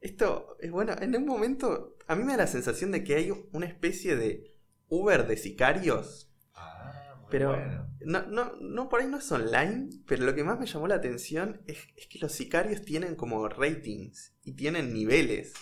Esto 0.00 0.56
es 0.60 0.70
bueno, 0.70 0.94
en 1.00 1.14
un 1.16 1.26
momento 1.26 1.96
a 2.06 2.16
mí 2.16 2.24
me 2.24 2.32
da 2.32 2.38
la 2.38 2.46
sensación 2.46 2.90
de 2.90 3.04
que 3.04 3.14
hay 3.14 3.32
una 3.52 3.66
especie 3.66 4.16
de 4.16 4.56
Uber 4.88 5.26
de 5.26 5.36
sicarios. 5.36 6.32
Ah, 6.54 7.16
muy 7.20 7.28
Pero 7.30 7.50
bueno. 7.50 7.88
no, 8.00 8.26
no, 8.26 8.56
no 8.60 8.88
por 8.88 9.00
ahí 9.00 9.06
no 9.06 9.18
es 9.18 9.30
online, 9.30 9.90
pero 10.06 10.24
lo 10.24 10.34
que 10.34 10.42
más 10.42 10.58
me 10.58 10.66
llamó 10.66 10.88
la 10.88 10.96
atención 10.96 11.62
es, 11.66 11.78
es 11.96 12.06
que 12.06 12.18
los 12.18 12.32
sicarios 12.32 12.82
tienen 12.82 13.14
como 13.14 13.48
ratings 13.48 14.34
y 14.42 14.52
tienen 14.52 14.92
niveles. 14.92 15.54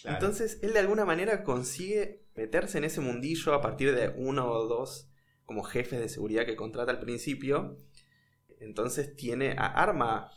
Claro. 0.00 0.18
Entonces 0.18 0.60
él 0.62 0.72
de 0.72 0.78
alguna 0.78 1.04
manera 1.04 1.42
consigue 1.42 2.22
meterse 2.36 2.78
en 2.78 2.84
ese 2.84 3.00
mundillo 3.00 3.52
a 3.52 3.60
partir 3.60 3.94
de 3.94 4.10
uno 4.16 4.48
o 4.48 4.68
dos 4.68 5.10
como 5.48 5.62
jefes 5.62 5.98
de 5.98 6.10
seguridad 6.10 6.44
que 6.44 6.56
contrata 6.56 6.92
al 6.92 7.00
principio. 7.00 7.78
Entonces 8.60 9.16
tiene, 9.16 9.56
arma, 9.58 10.30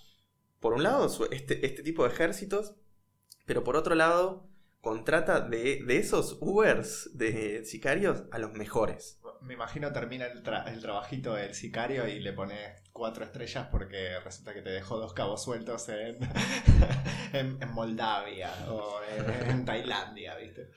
por 0.62 0.72
un 0.72 0.84
lado, 0.84 1.05
este, 1.32 1.66
este 1.66 1.84
tipo 1.84 2.05
de 2.05 2.14
ejércitos, 2.14 2.76
pero 3.45 3.62
por 3.66 3.76
otro 3.76 3.93
lado, 3.93 4.49
contrata 4.80 5.41
de, 5.41 5.84
de, 5.84 5.97
esos 5.97 6.38
Ubers 6.39 7.09
de 7.18 7.66
sicarios 7.66 8.24
a 8.32 8.39
los 8.39 8.53
mejores. 8.53 9.20
Me 9.41 9.53
imagino 9.53 9.91
termina 9.91 10.28
el, 10.28 10.41
trabajito 10.80 11.34
del 11.34 11.55
sicario 11.55 12.07
y 12.07 12.22
le 12.22 12.32
pone 12.32 12.76
cuatro 12.93 13.26
estrellas 13.26 13.68
porque 13.70 14.18
resulta 14.24 14.53
que 14.53 14.62
te 14.62 14.70
dejó 14.70 14.97
dos 14.97 15.14
cabos 15.14 15.43
sueltos 15.43 15.89
en, 15.89 16.20
en, 17.34 17.72
Moldavia 17.74 18.49
o 18.70 19.01
en 19.49 19.66
Tailandia, 19.66 20.38
¿viste? 20.38 20.70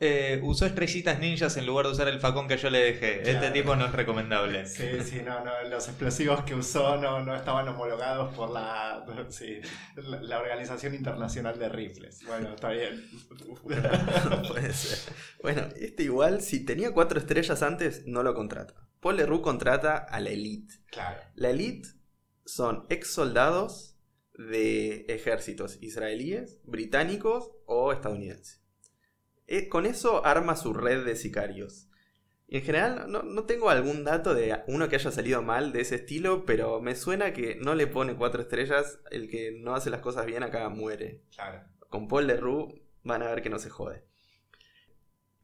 Eh, 0.00 0.40
usó 0.44 0.64
estrellitas 0.64 1.18
ninjas 1.18 1.56
en 1.56 1.66
lugar 1.66 1.86
de 1.86 1.92
usar 1.92 2.06
el 2.06 2.20
facón 2.20 2.46
que 2.46 2.56
yo 2.56 2.70
le 2.70 2.78
dejé. 2.78 3.28
Este 3.28 3.50
tipo 3.50 3.74
no 3.74 3.86
es 3.86 3.92
recomendable. 3.92 4.64
Sí, 4.66 4.84
sí, 5.02 5.22
no, 5.24 5.44
no, 5.44 5.50
los 5.68 5.88
explosivos 5.88 6.44
que 6.44 6.54
usó 6.54 6.96
no, 6.98 7.24
no 7.24 7.34
estaban 7.34 7.66
homologados 7.66 8.32
por 8.34 8.50
la, 8.50 9.04
la, 10.20 10.38
Organización 10.38 10.94
Internacional 10.94 11.58
de 11.58 11.68
Rifles. 11.68 12.24
Bueno, 12.24 12.54
está 12.54 12.70
bien. 12.70 13.04
puede 14.48 14.72
ser. 14.72 15.12
Bueno, 15.42 15.68
este 15.74 16.04
igual, 16.04 16.42
si 16.42 16.64
tenía 16.64 16.92
cuatro 16.92 17.18
estrellas 17.18 17.60
antes, 17.64 18.06
no 18.06 18.22
lo 18.22 18.34
contrata. 18.34 18.74
Paul 19.00 19.16
Leroux 19.16 19.42
contrata 19.42 19.96
a 19.96 20.20
la 20.20 20.30
Elite. 20.30 20.74
Claro. 20.92 21.20
La 21.34 21.50
Elite 21.50 21.88
son 22.44 22.86
ex 22.88 23.12
soldados 23.12 23.96
de 24.34 25.06
ejércitos 25.08 25.78
israelíes, 25.82 26.60
británicos 26.62 27.50
o 27.66 27.92
estadounidenses. 27.92 28.62
Eh, 29.48 29.68
con 29.68 29.86
eso 29.86 30.24
arma 30.26 30.56
su 30.56 30.74
red 30.74 31.04
de 31.04 31.16
sicarios. 31.16 31.88
Y 32.46 32.58
en 32.58 32.62
general 32.62 33.10
no, 33.10 33.44
tengo 33.44 33.70
algún 33.70 34.04
dato 34.04 34.34
de 34.34 34.62
uno 34.68 34.88
que 34.88 34.96
haya 34.96 35.10
salido 35.10 35.42
mal 35.42 35.72
de 35.72 35.80
ese 35.80 35.96
estilo, 35.96 36.44
pero 36.46 36.80
me 36.80 36.94
suena 36.94 37.32
que 37.32 37.56
no 37.56 37.74
le 37.74 37.86
pone 37.86 38.14
cuatro 38.14 38.42
estrellas, 38.42 39.00
el 39.10 39.28
que 39.28 39.52
no 39.52 39.74
hace 39.74 39.90
las 39.90 40.00
cosas 40.00 40.26
bien 40.26 40.42
acá 40.42 40.68
muere. 40.68 41.22
Claro. 41.34 41.62
Con 41.88 42.08
Paul 42.08 42.26
Leroux 42.26 42.74
van 43.02 43.22
a 43.22 43.28
ver 43.30 43.42
que 43.42 43.50
no 43.50 43.58
se 43.58 43.70
jode. 43.70 44.04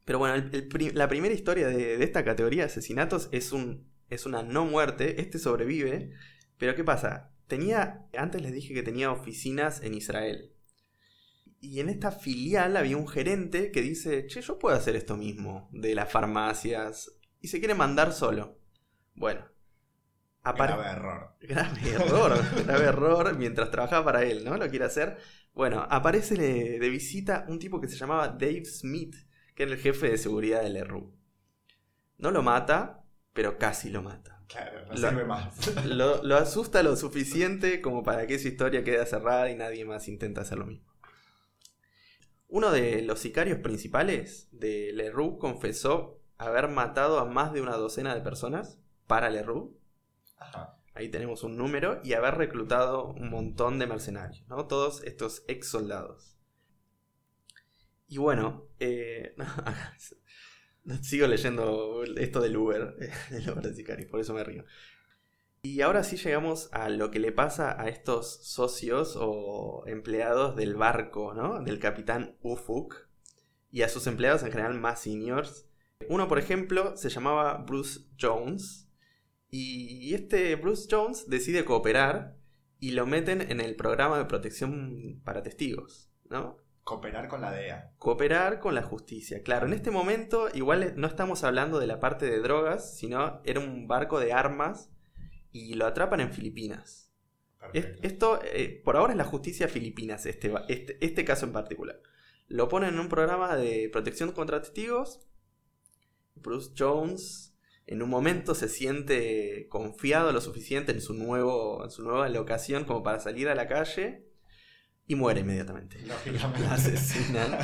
Pero 0.05 0.19
bueno, 0.19 0.51
la 0.93 1.09
primera 1.09 1.35
historia 1.35 1.69
de, 1.69 2.03
esta 2.03 2.25
categoría 2.25 2.63
de 2.63 2.67
asesinatos 2.67 3.29
es, 3.33 3.53
un, 3.53 3.91
es 4.11 4.27
una 4.27 4.43
no 4.43 4.67
muerte. 4.67 5.21
Este 5.21 5.39
sobrevive. 5.39 6.11
Pero 6.59 6.75
¿qué 6.75 6.85
pasa? 6.85 7.33
Tenía, 7.47 8.07
antes 8.17 8.43
les 8.43 8.53
dije 8.53 8.75
que 8.75 8.83
tenía 8.83 9.11
oficinas 9.11 9.83
en 9.83 9.95
Israel. 9.95 10.54
Y 11.65 11.81
en 11.81 11.89
esta 11.89 12.13
filial 12.13 12.77
había 12.77 12.97
un 12.97 13.09
gerente 13.09 13.71
que 13.71 13.81
dice, 13.81 14.27
che, 14.27 14.43
yo 14.43 14.59
puedo 14.59 14.77
hacer 14.77 14.97
esto 14.97 15.17
mismo 15.17 15.69
de 15.73 15.95
las 15.95 16.11
farmacias. 16.11 17.11
Y 17.41 17.49
se 17.49 17.59
quiere 17.59 17.75
mandar 17.75 18.13
solo. 18.13 18.59
Bueno. 19.15 19.47
Grave 20.45 20.91
error. 20.91 21.37
Grave 21.41 21.91
error. 21.91 22.39
grave 22.67 22.85
error 22.85 23.39
mientras 23.39 23.71
trabajaba 23.71 24.05
para 24.05 24.25
él, 24.25 24.45
¿no? 24.45 24.59
Lo 24.59 24.69
quiere 24.69 24.85
hacer. 24.85 25.17
Bueno, 25.55 25.87
aparece 25.89 26.37
de 26.37 26.89
visita 26.91 27.47
un 27.49 27.59
tipo 27.59 27.81
que 27.81 27.89
se 27.89 27.97
llamaba 27.97 28.29
Dave 28.29 28.65
Smith, 28.67 29.15
que 29.55 29.63
era 29.63 29.73
el 29.73 29.79
jefe 29.79 30.11
de 30.11 30.19
seguridad 30.19 30.63
de 30.63 30.69
Leroux. 30.69 31.15
No 32.19 32.31
lo 32.31 32.43
mata, 32.43 33.05
pero 33.33 33.57
casi 33.57 33.89
lo 33.89 34.03
mata. 34.03 34.45
Claro, 34.49 34.85
no 34.87 34.97
sirve 34.97 35.25
más. 35.25 35.75
Lo, 35.87 36.23
lo 36.23 36.37
asusta 36.37 36.83
lo 36.83 36.97
suficiente 36.97 37.81
como 37.81 38.03
para 38.03 38.27
que 38.27 38.39
su 38.39 38.49
historia 38.49 38.85
quede 38.85 39.05
cerrada 39.07 39.51
y 39.51 39.57
nadie 39.57 39.85
más 39.87 40.07
intenta 40.09 40.43
hacer 40.43 40.59
lo 40.59 40.67
mismo. 40.67 40.94
Uno 42.55 42.71
de 42.71 43.03
los 43.03 43.19
sicarios 43.19 43.59
principales 43.59 44.47
de 44.53 44.93
Leroux 44.93 45.39
confesó 45.41 46.23
haber 46.39 46.69
matado 46.69 47.19
a 47.19 47.25
más 47.25 47.53
de 47.53 47.61
una 47.61 47.75
docena 47.77 48.15
de 48.15 48.21
personas 48.21 48.79
para 49.09 49.29
Leroux. 49.29 49.77
Ahí 50.95 51.09
tenemos 51.09 51.43
un 51.43 51.57
número 51.57 52.01
y 52.05 52.13
haber 52.13 52.37
reclutado 52.37 53.07
un 53.09 53.29
montón 53.29 53.81
de 53.81 53.89
mercenarios, 53.89 54.47
¿no? 54.47 54.69
Todos 54.69 55.03
estos 55.03 55.43
ex 55.49 55.67
soldados. 55.67 56.39
Y 58.07 58.19
bueno, 58.19 58.69
eh, 58.79 59.35
sigo 61.03 61.27
leyendo 61.27 62.05
esto 62.05 62.41
del 62.41 62.57
Uber, 62.57 62.95
del 63.31 63.51
Uber 63.51 63.65
de 63.65 63.75
sicarios, 63.75 64.09
por 64.09 64.21
eso 64.21 64.33
me 64.33 64.45
río. 64.45 64.65
Y 65.65 65.81
ahora 65.81 66.05
sí 66.05 66.19
llegamos 66.19 66.69
a 66.73 66.91
lo 66.91 67.11
que 67.11 67.19
le 67.19 67.33
pasa 67.33 67.81
a 67.81 67.89
estos 67.89 68.45
socios 68.45 69.17
o 69.19 69.83
empleados 69.87 70.57
del 70.57 70.77
barco, 70.77 71.33
¿no? 71.33 71.63
Del 71.63 71.79
capitán 71.79 72.37
Ufuk 72.43 73.09
y 73.71 73.81
a 73.81 73.89
sus 73.89 74.07
empleados 74.07 74.43
en 74.43 74.51
general 74.51 74.79
más 74.79 75.01
seniors. 75.01 75.67
Uno, 76.11 76.29
por 76.29 76.39
ejemplo, 76.39 76.99
se 76.99 77.09
llamaba 77.09 77.65
Bruce 77.67 78.01
Jones 78.21 78.91
y 79.49 80.13
este 80.13 80.55
Bruce 80.57 80.87
Jones 80.91 81.31
decide 81.31 81.65
cooperar 81.65 82.37
y 82.79 82.91
lo 82.91 83.07
meten 83.07 83.41
en 83.41 83.63
el 83.63 83.75
programa 83.75 84.19
de 84.19 84.27
protección 84.27 85.23
para 85.25 85.43
testigos, 85.43 86.11
¿no? 86.29 86.59
Cooperar 86.83 87.27
con 87.27 87.41
la 87.41 87.51
DEA. 87.51 87.95
Cooperar 87.97 88.61
con 88.61 88.75
la 88.75 88.83
justicia. 88.83 89.43
Claro, 89.43 89.67
en 89.67 89.73
este 89.73 89.91
momento 89.91 90.49
igual 90.53 90.93
no 90.99 91.07
estamos 91.07 91.43
hablando 91.43 91.79
de 91.79 91.87
la 91.87 92.01
parte 92.01 92.27
de 92.27 92.41
drogas, 92.41 92.99
sino 92.99 93.41
era 93.45 93.61
un 93.61 93.89
barco 93.89 94.21
de 94.21 94.35
armas 94.35 94.91
y 95.55 95.75
lo 95.75 95.87
atrapan 95.87 96.21
en 96.21 96.33
Filipinas. 96.33 97.13
esto, 97.73 98.41
eh, 98.43 98.83
por 98.85 98.97
ahora 98.97 99.13
es 99.13 99.17
la 99.17 99.25
justicia 99.25 99.69
filipinas, 99.69 100.27
este, 100.27 100.53
este, 100.69 100.99
este, 101.01 101.25
caso 101.25 101.47
en 101.47 101.53
particular. 101.53 102.03
Lo 102.49 102.69
ponen 102.69 102.95
en 102.95 103.01
un 103.01 103.09
programa 103.09 103.57
de 103.57 103.89
protección 103.89 104.33
contra 104.33 104.61
testigos. 104.61 105.21
Bruce 106.35 106.73
Jones 106.77 107.55
en 107.87 108.03
un 108.03 108.11
momento 108.11 108.57
se 108.57 108.69
siente 108.69 109.69
confiado 109.69 110.33
lo 110.33 110.41
suficiente 110.41 110.91
en 110.91 111.01
su, 111.01 111.15
nuevo, 111.15 111.85
en 111.85 111.91
su 111.91 112.03
nueva 112.03 112.29
locación 112.29 112.85
como 112.85 113.05
para 113.05 113.21
salir 113.21 113.49
a 113.49 113.55
la 113.55 113.69
calle 113.69 114.27
y 115.07 115.15
muere 115.17 115.41
inmediatamente. 115.41 115.99
Lógicamente. 116.07 116.67
asesinan. 116.71 117.59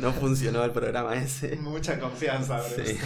No 0.00 0.12
funcionó 0.12 0.64
el 0.64 0.72
programa 0.72 1.14
ese. 1.16 1.56
Mucha 1.56 2.00
confianza, 2.00 2.60
sí. 2.62 2.98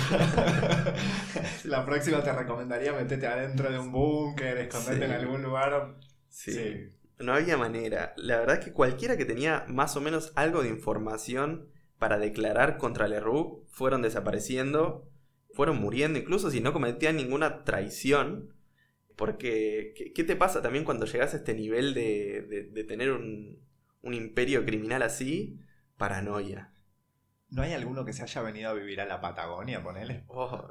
La 1.68 1.85
próxima 1.85 2.22
te 2.22 2.32
recomendaría 2.32 2.93
meterte 2.93 3.26
adentro 3.26 3.70
de 3.70 3.78
un 3.78 3.93
búnker, 3.93 4.57
esconderte 4.59 5.05
en 5.05 5.11
algún 5.11 5.43
lugar. 5.43 5.97
Sí. 6.30 6.91
No 7.18 7.35
había 7.35 7.57
manera. 7.57 8.14
La 8.16 8.39
verdad 8.39 8.59
es 8.59 8.64
que 8.64 8.72
cualquiera 8.72 9.16
que 9.16 9.26
tenía 9.26 9.64
más 9.68 9.97
o 9.97 10.01
menos 10.01 10.32
algo 10.35 10.62
de 10.62 10.70
información 10.70 11.68
para 11.99 12.18
declarar 12.18 12.78
contra 12.78 13.07
Leroux 13.07 13.62
fueron 13.68 14.03
desapareciendo, 14.03 15.09
fueron 15.53 15.76
muriendo, 15.76 16.18
incluso 16.18 16.51
si 16.51 16.61
no 16.61 16.72
cometían 16.72 17.16
ninguna 17.16 17.64
traición. 17.64 18.55
Porque, 19.14 19.95
¿qué, 20.12 20.24
te 20.24 20.35
pasa 20.35 20.61
también 20.61 20.85
cuando 20.85 21.07
llegas 21.07 21.35
a 21.35 21.37
este 21.37 21.55
nivel 21.55 21.95
de 21.95 22.85
tener 22.89 23.12
un, 23.12 23.62
un 24.05 24.15
imperio 24.15 24.65
criminal 24.65 25.03
así, 25.03 25.61
paranoia. 25.97 26.75
¿No 27.55 27.63
hay 27.63 27.73
alguno 27.73 28.05
que 28.05 28.13
se 28.13 28.25
haya 28.25 28.43
venido 28.43 28.71
a 28.71 28.73
vivir 28.73 29.01
a 29.01 29.05
la 29.05 29.21
Patagonia, 29.21 29.81
ponele? 29.81 30.25
Oh. 30.27 30.67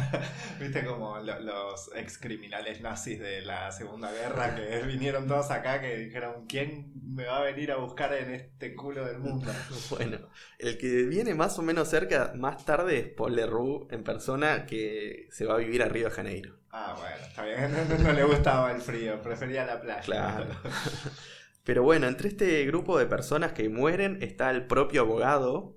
¿Viste 0.60 0.82
como 0.82 1.18
los 1.18 1.90
ex 1.94 2.16
criminales 2.16 2.80
nazis 2.80 3.20
de 3.20 3.42
la 3.42 3.70
Segunda 3.70 4.10
Guerra 4.10 4.54
que 4.54 4.82
vinieron 4.86 5.28
todos 5.28 5.50
acá 5.50 5.82
que 5.82 5.94
dijeron, 5.98 6.46
¿quién 6.48 6.90
me 7.04 7.26
va 7.26 7.40
a 7.40 7.42
venir 7.42 7.70
a 7.70 7.76
buscar 7.76 8.14
en 8.14 8.32
este 8.32 8.74
culo 8.74 9.04
del 9.04 9.18
mundo? 9.18 9.52
bueno, 9.90 10.20
el 10.58 10.78
que 10.78 11.02
viene 11.02 11.34
más 11.34 11.58
o 11.58 11.62
menos 11.62 11.88
cerca 11.88 12.32
más 12.34 12.64
tarde 12.64 12.98
es 12.98 13.08
Paul 13.08 13.36
Leroux 13.36 13.88
en 13.90 14.02
persona 14.02 14.64
que 14.64 15.28
se 15.30 15.44
va 15.44 15.56
a 15.56 15.58
vivir 15.58 15.82
a 15.82 15.86
Río 15.86 16.08
de 16.08 16.14
Janeiro. 16.14 16.56
Ah, 16.70 16.96
bueno, 16.98 17.26
está 17.26 17.44
bien, 17.44 18.02
no 18.02 18.12
le 18.14 18.24
gustaba 18.24 18.72
el 18.72 18.80
frío, 18.80 19.20
prefería 19.20 19.66
la 19.66 19.78
playa. 19.78 20.00
Claro. 20.00 20.46
Pero 21.64 21.82
bueno, 21.82 22.08
entre 22.08 22.28
este 22.28 22.64
grupo 22.66 22.98
de 22.98 23.06
personas 23.06 23.52
que 23.52 23.68
mueren 23.68 24.18
está 24.20 24.50
el 24.50 24.66
propio 24.66 25.02
abogado, 25.02 25.76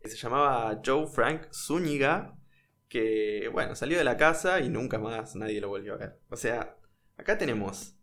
que 0.00 0.10
se 0.10 0.16
llamaba 0.16 0.82
Joe 0.84 1.06
Frank 1.06 1.50
Zúñiga, 1.52 2.36
que 2.88 3.48
bueno, 3.52 3.74
salió 3.74 3.96
de 3.96 4.04
la 4.04 4.18
casa 4.18 4.60
y 4.60 4.68
nunca 4.68 4.98
más 4.98 5.34
nadie 5.34 5.60
lo 5.60 5.68
volvió 5.68 5.94
a 5.94 5.96
ver. 5.96 6.20
O 6.28 6.36
sea, 6.36 6.76
acá 7.16 7.38
tenemos 7.38 7.96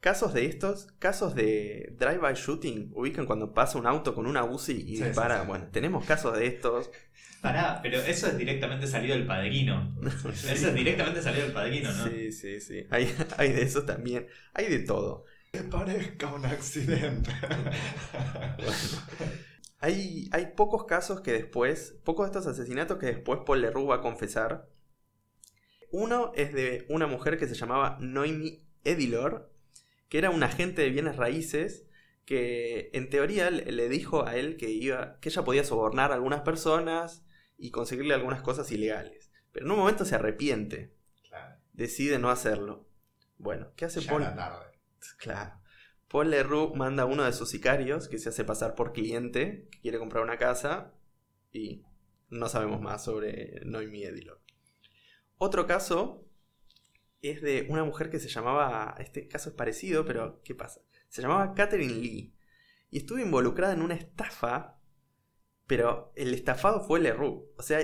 casos 0.00 0.34
de 0.34 0.44
estos, 0.44 0.88
casos 0.98 1.34
de 1.34 1.94
drive-by 1.98 2.34
shooting, 2.34 2.90
ubican 2.94 3.24
cuando 3.24 3.54
pasa 3.54 3.78
un 3.78 3.86
auto 3.86 4.14
con 4.14 4.26
una 4.26 4.44
UCI 4.44 4.72
y 4.72 5.02
dispara. 5.02 5.42
Bueno, 5.42 5.68
tenemos 5.72 6.04
casos 6.04 6.36
de 6.36 6.46
estos. 6.46 6.90
Pará, 7.40 7.80
pero 7.82 8.00
eso 8.00 8.26
es 8.26 8.36
directamente 8.36 8.86
salido 8.86 9.16
del 9.16 9.26
padrino. 9.26 9.96
Eso 10.26 10.68
es 10.68 10.74
directamente 10.74 11.22
salido 11.22 11.44
del 11.44 11.52
padrino, 11.52 11.92
¿no? 11.92 12.06
Sí, 12.08 12.32
sí, 12.32 12.60
sí. 12.60 12.86
Hay, 12.90 13.14
hay 13.36 13.52
de 13.52 13.62
eso 13.62 13.84
también. 13.84 14.26
Hay 14.52 14.68
de 14.68 14.80
todo 14.80 15.24
parezca 15.70 16.32
un 16.34 16.44
accidente. 16.46 17.30
hay, 19.80 20.28
hay 20.32 20.46
pocos 20.56 20.84
casos 20.84 21.20
que 21.20 21.32
después, 21.32 21.98
pocos 22.04 22.26
de 22.26 22.38
estos 22.38 22.46
asesinatos 22.52 22.98
que 22.98 23.06
después 23.06 23.40
Paul 23.46 23.62
Leroux 23.62 23.88
va 23.88 23.96
a 23.96 24.00
confesar. 24.02 24.68
Uno 25.90 26.32
es 26.34 26.52
de 26.52 26.86
una 26.88 27.06
mujer 27.06 27.38
que 27.38 27.46
se 27.46 27.54
llamaba 27.54 27.96
Noemi 28.00 28.66
Edilor, 28.84 29.52
que 30.08 30.18
era 30.18 30.30
un 30.30 30.42
agente 30.42 30.82
de 30.82 30.90
bienes 30.90 31.16
raíces 31.16 31.84
que 32.24 32.90
en 32.92 33.08
teoría 33.08 33.50
le 33.50 33.88
dijo 33.88 34.26
a 34.26 34.36
él 34.36 34.56
que, 34.56 34.70
iba, 34.70 35.18
que 35.20 35.28
ella 35.28 35.44
podía 35.44 35.62
sobornar 35.64 36.10
a 36.10 36.14
algunas 36.16 36.40
personas 36.42 37.24
y 37.56 37.70
conseguirle 37.70 38.14
algunas 38.14 38.42
cosas 38.42 38.70
ilegales. 38.72 39.30
Pero 39.52 39.66
en 39.66 39.72
un 39.72 39.78
momento 39.78 40.04
se 40.04 40.16
arrepiente, 40.16 40.92
Claro. 41.28 41.56
decide 41.72 42.18
no 42.18 42.30
hacerlo. 42.30 42.88
Bueno, 43.38 43.72
¿qué 43.76 43.84
hace 43.86 44.00
Ya 44.00 44.10
Paul? 44.10 44.22
era 44.22 44.34
tarde. 44.34 44.75
Claro. 45.18 45.60
Paul 46.08 46.30
Leroux 46.30 46.74
manda 46.74 47.02
a 47.02 47.06
uno 47.06 47.24
de 47.24 47.32
sus 47.32 47.50
sicarios 47.50 48.08
que 48.08 48.18
se 48.18 48.28
hace 48.28 48.44
pasar 48.44 48.74
por 48.74 48.92
cliente, 48.92 49.68
que 49.70 49.80
quiere 49.80 49.98
comprar 49.98 50.22
una 50.22 50.38
casa 50.38 50.94
y 51.52 51.84
no 52.28 52.48
sabemos 52.48 52.80
más 52.80 53.04
sobre 53.04 53.60
Noemi 53.64 54.04
Edilog. 54.04 54.38
Otro 55.38 55.66
caso 55.66 56.24
es 57.22 57.42
de 57.42 57.66
una 57.68 57.84
mujer 57.84 58.10
que 58.10 58.20
se 58.20 58.28
llamaba, 58.28 58.94
este 58.98 59.26
caso 59.28 59.50
es 59.50 59.54
parecido, 59.56 60.04
pero 60.04 60.40
¿qué 60.42 60.54
pasa? 60.54 60.80
Se 61.08 61.22
llamaba 61.22 61.54
Catherine 61.54 61.92
Lee 61.92 62.34
y 62.90 62.98
estuvo 62.98 63.18
involucrada 63.18 63.74
en 63.74 63.82
una 63.82 63.94
estafa, 63.94 64.80
pero 65.66 66.12
el 66.14 66.32
estafado 66.34 66.80
fue 66.80 67.00
Leroux. 67.00 67.50
O 67.56 67.62
sea, 67.62 67.80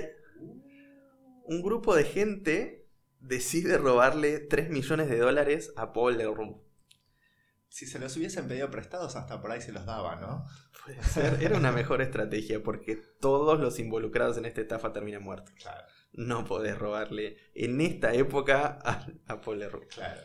un 1.45 1.61
grupo 1.61 1.93
de 1.95 2.05
gente 2.05 2.87
decide 3.19 3.77
robarle 3.77 4.39
3 4.39 4.69
millones 4.69 5.09
de 5.09 5.17
dólares 5.17 5.73
a 5.75 5.93
Paul 5.93 6.17
Leroux. 6.17 6.62
Si 7.73 7.87
se 7.87 7.97
los 7.99 8.15
hubiesen 8.17 8.47
pedido 8.47 8.69
prestados, 8.69 9.15
hasta 9.15 9.41
por 9.41 9.51
ahí 9.51 9.59
se 9.61 9.71
los 9.71 9.85
daba, 9.85 10.15
¿no? 10.17 10.45
Puede 10.85 11.01
ser. 11.03 11.41
Era 11.41 11.57
una 11.57 11.71
mejor 11.71 12.01
estrategia 12.01 12.61
porque 12.61 12.95
todos 13.19 13.59
los 13.59 13.79
involucrados 13.79 14.37
en 14.37 14.45
esta 14.45 14.61
estafa 14.61 14.93
terminan 14.93 15.23
muertos. 15.23 15.53
Claro, 15.61 15.87
No 16.13 16.45
podés 16.45 16.77
robarle 16.77 17.37
en 17.55 17.81
esta 17.81 18.13
época 18.13 18.79
a, 18.83 19.07
a 19.27 19.41
Paul 19.41 19.59
Leroux. 19.59 19.87
claro. 19.87 20.21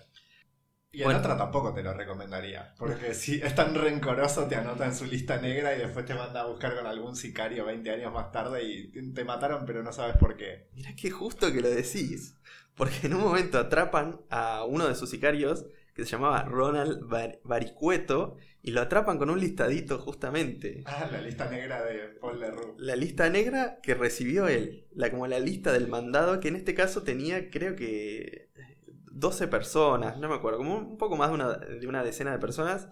Y 0.90 1.02
en 1.02 1.04
Bueno. 1.04 1.20
otra 1.20 1.36
tampoco 1.36 1.72
te 1.74 1.82
lo 1.82 1.92
recomendaría. 1.94 2.74
Porque 2.78 3.14
si 3.14 3.40
es 3.40 3.54
tan 3.54 3.74
rencoroso, 3.74 4.46
te 4.48 4.56
anota 4.56 4.86
en 4.86 4.94
su 4.94 5.04
lista 5.06 5.38
negra 5.40 5.74
y 5.74 5.78
después 5.78 6.04
te 6.06 6.14
manda 6.14 6.40
a 6.42 6.46
buscar 6.46 6.74
con 6.76 6.86
algún 6.86 7.14
sicario 7.16 7.64
20 7.66 7.90
años 7.90 8.12
más 8.12 8.30
tarde 8.32 8.62
y 8.64 8.90
te- 8.92 9.02
te 9.12 9.24
mataron, 9.24 9.64
pero 9.66 9.82
no 9.82 9.92
sabes 9.92 10.16
por 10.16 10.36
qué. 10.36 10.68
Mirá 10.72 10.94
qué 10.96 11.10
justo 11.10 11.52
que 11.52 11.60
lo 11.60 11.68
decís. 11.70 12.34
Porque 12.74 13.06
en 13.06 13.14
un 13.14 13.22
momento 13.22 13.58
atrapan 13.58 14.20
a 14.30 14.64
uno 14.64 14.86
de 14.88 14.94
sus 14.94 15.10
sicarios 15.10 15.66
que 15.98 16.04
se 16.04 16.12
llamaba 16.12 16.44
Ronald 16.44 17.08
Bar- 17.08 17.40
Baricueto 17.42 18.36
y 18.62 18.70
lo 18.70 18.80
atrapan 18.80 19.18
con 19.18 19.30
un 19.30 19.40
listadito 19.40 19.98
justamente. 19.98 20.82
Ah, 20.86 21.08
la 21.10 21.20
lista 21.20 21.50
negra 21.50 21.82
de 21.84 21.98
Paul 22.20 22.38
Leroux. 22.38 22.76
La 22.78 22.94
lista 22.94 23.28
negra 23.28 23.80
que 23.82 23.94
recibió 23.94 24.46
él, 24.46 24.86
la, 24.94 25.10
como 25.10 25.26
la 25.26 25.40
lista 25.40 25.72
del 25.72 25.88
mandado, 25.88 26.38
que 26.38 26.48
en 26.48 26.56
este 26.56 26.74
caso 26.74 27.02
tenía 27.02 27.50
creo 27.50 27.74
que 27.74 28.50
12 29.10 29.48
personas, 29.48 30.18
no 30.18 30.28
me 30.28 30.36
acuerdo, 30.36 30.58
como 30.58 30.78
un 30.78 30.98
poco 30.98 31.16
más 31.16 31.30
de 31.30 31.34
una, 31.34 31.56
de 31.56 31.86
una 31.88 32.04
decena 32.04 32.30
de 32.30 32.38
personas. 32.38 32.88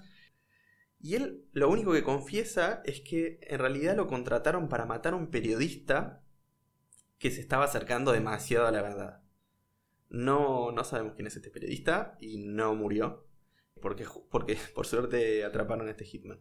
Y 1.00 1.14
él 1.14 1.44
lo 1.52 1.68
único 1.68 1.92
que 1.92 2.02
confiesa 2.02 2.82
es 2.84 3.00
que 3.02 3.38
en 3.42 3.60
realidad 3.60 3.96
lo 3.96 4.08
contrataron 4.08 4.68
para 4.68 4.86
matar 4.86 5.12
a 5.12 5.16
un 5.16 5.30
periodista 5.30 6.24
que 7.18 7.30
se 7.30 7.40
estaba 7.40 7.64
acercando 7.66 8.12
demasiado 8.12 8.66
a 8.66 8.72
la 8.72 8.82
verdad. 8.82 9.22
No, 10.08 10.72
no 10.72 10.84
sabemos 10.84 11.14
quién 11.14 11.26
es 11.26 11.36
este 11.36 11.50
periodista 11.50 12.16
y 12.20 12.38
no 12.38 12.74
murió. 12.74 13.26
Porque, 13.80 14.06
porque 14.30 14.56
por 14.74 14.86
suerte 14.86 15.44
atraparon 15.44 15.88
a 15.88 15.90
este 15.90 16.04
hitman. 16.04 16.40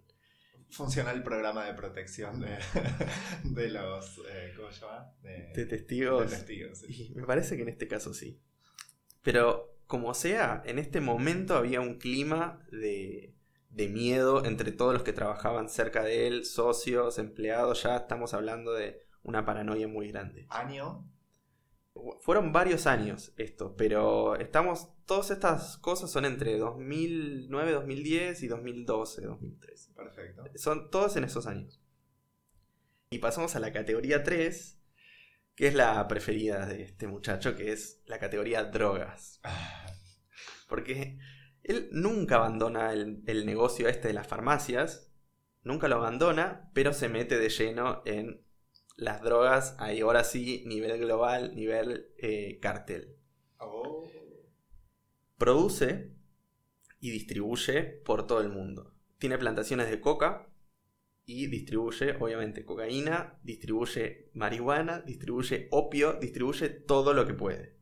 Funciona 0.70 1.12
el 1.12 1.22
programa 1.24 1.66
de 1.66 1.74
protección 1.74 2.42
de, 2.42 2.58
de 3.44 3.70
los. 3.70 4.20
eh, 4.30 4.54
¿Cómo 4.58 4.72
se 4.72 4.82
llama? 4.82 5.12
De, 5.22 5.52
De 5.54 5.66
testigos. 5.66 6.32
de 6.32 6.38
testigos. 6.38 6.80
sí. 6.80 7.08
Y 7.12 7.16
me 7.16 7.26
parece 7.26 7.56
que 7.56 7.62
en 7.64 7.70
este 7.70 7.88
caso 7.88 8.14
sí. 8.14 8.42
Pero 9.22 9.78
como 9.88 10.14
sea, 10.14 10.64
en 10.66 10.80
este 10.80 11.02
momento 11.02 11.56
había 11.56 11.82
un 11.82 11.98
clima 12.00 12.66
de, 12.72 13.36
de 13.70 13.88
miedo 13.88 14.44
entre 14.46 14.72
todos 14.72 14.94
los 14.94 15.04
que 15.04 15.14
trabajaban 15.14 15.70
cerca 15.70 16.04
de 16.04 16.28
él, 16.28 16.46
socios, 16.46 17.20
empleados, 17.20 17.84
ya 17.84 17.98
estamos 17.98 18.34
hablando 18.34 18.74
de 18.74 19.02
una 19.24 19.46
paranoia 19.46 19.88
muy 19.88 20.08
grande. 20.12 20.48
Año. 20.50 21.08
Fueron 22.20 22.52
varios 22.52 22.88
años 22.88 23.34
esto, 23.38 23.76
pero 23.78 24.36
estamos, 24.36 24.90
todas 25.06 25.32
estas 25.32 25.78
cosas 25.78 26.12
son 26.12 26.26
entre 26.26 26.58
2009, 26.58 27.72
2010 27.72 28.44
y 28.44 28.48
2012, 28.48 29.22
2013. 29.22 29.94
Perfecto. 29.94 30.44
Son 30.56 30.92
todos 30.92 31.16
en 31.16 31.24
esos 31.24 31.48
años. 31.48 31.82
Y 33.10 33.20
pasamos 33.20 33.56
a 33.56 33.60
la 33.60 33.72
categoría 33.72 34.24
3, 34.24 34.82
que 35.56 35.68
es 35.68 35.74
la 35.74 36.06
preferida 36.08 36.66
de 36.66 36.84
este 36.84 37.08
muchacho, 37.08 37.56
que 37.56 37.72
es 37.72 38.02
la 38.06 38.20
categoría 38.20 38.66
drogas. 38.66 39.40
Porque 40.68 41.18
él 41.64 41.88
nunca 41.92 42.36
abandona 42.36 42.92
el, 42.92 43.24
el 43.26 43.46
negocio 43.46 43.88
este 43.88 44.10
de 44.10 44.14
las 44.14 44.28
farmacias, 44.28 45.14
nunca 45.64 45.88
lo 45.88 45.96
abandona, 45.96 46.70
pero 46.74 46.92
se 46.92 47.08
mete 47.08 47.40
de 47.40 47.50
lleno 47.50 48.02
en 48.06 48.45
las 48.96 49.22
drogas, 49.22 49.76
ahí 49.80 50.02
ahora 50.02 50.24
sí, 50.24 50.64
nivel 50.66 51.00
global, 51.00 51.56
nivel 51.56 52.14
eh, 52.18 52.60
cartel. 52.62 53.18
Oh. 53.60 54.04
Produce 55.38 56.12
y 57.00 57.12
distribuye 57.12 57.84
por 57.84 58.26
todo 58.26 58.42
el 58.42 58.50
mundo. 58.50 58.94
Tiene 59.18 59.38
plantaciones 59.38 59.90
de 59.90 60.00
coca 60.00 60.48
y 61.26 61.48
distribuye, 61.48 62.16
obviamente, 62.20 62.64
cocaína, 62.66 63.40
distribuye 63.44 64.30
marihuana, 64.34 65.02
distribuye 65.02 65.68
opio, 65.72 66.14
distribuye 66.14 66.70
todo 66.70 67.14
lo 67.14 67.26
que 67.26 67.34
puede. 67.34 67.76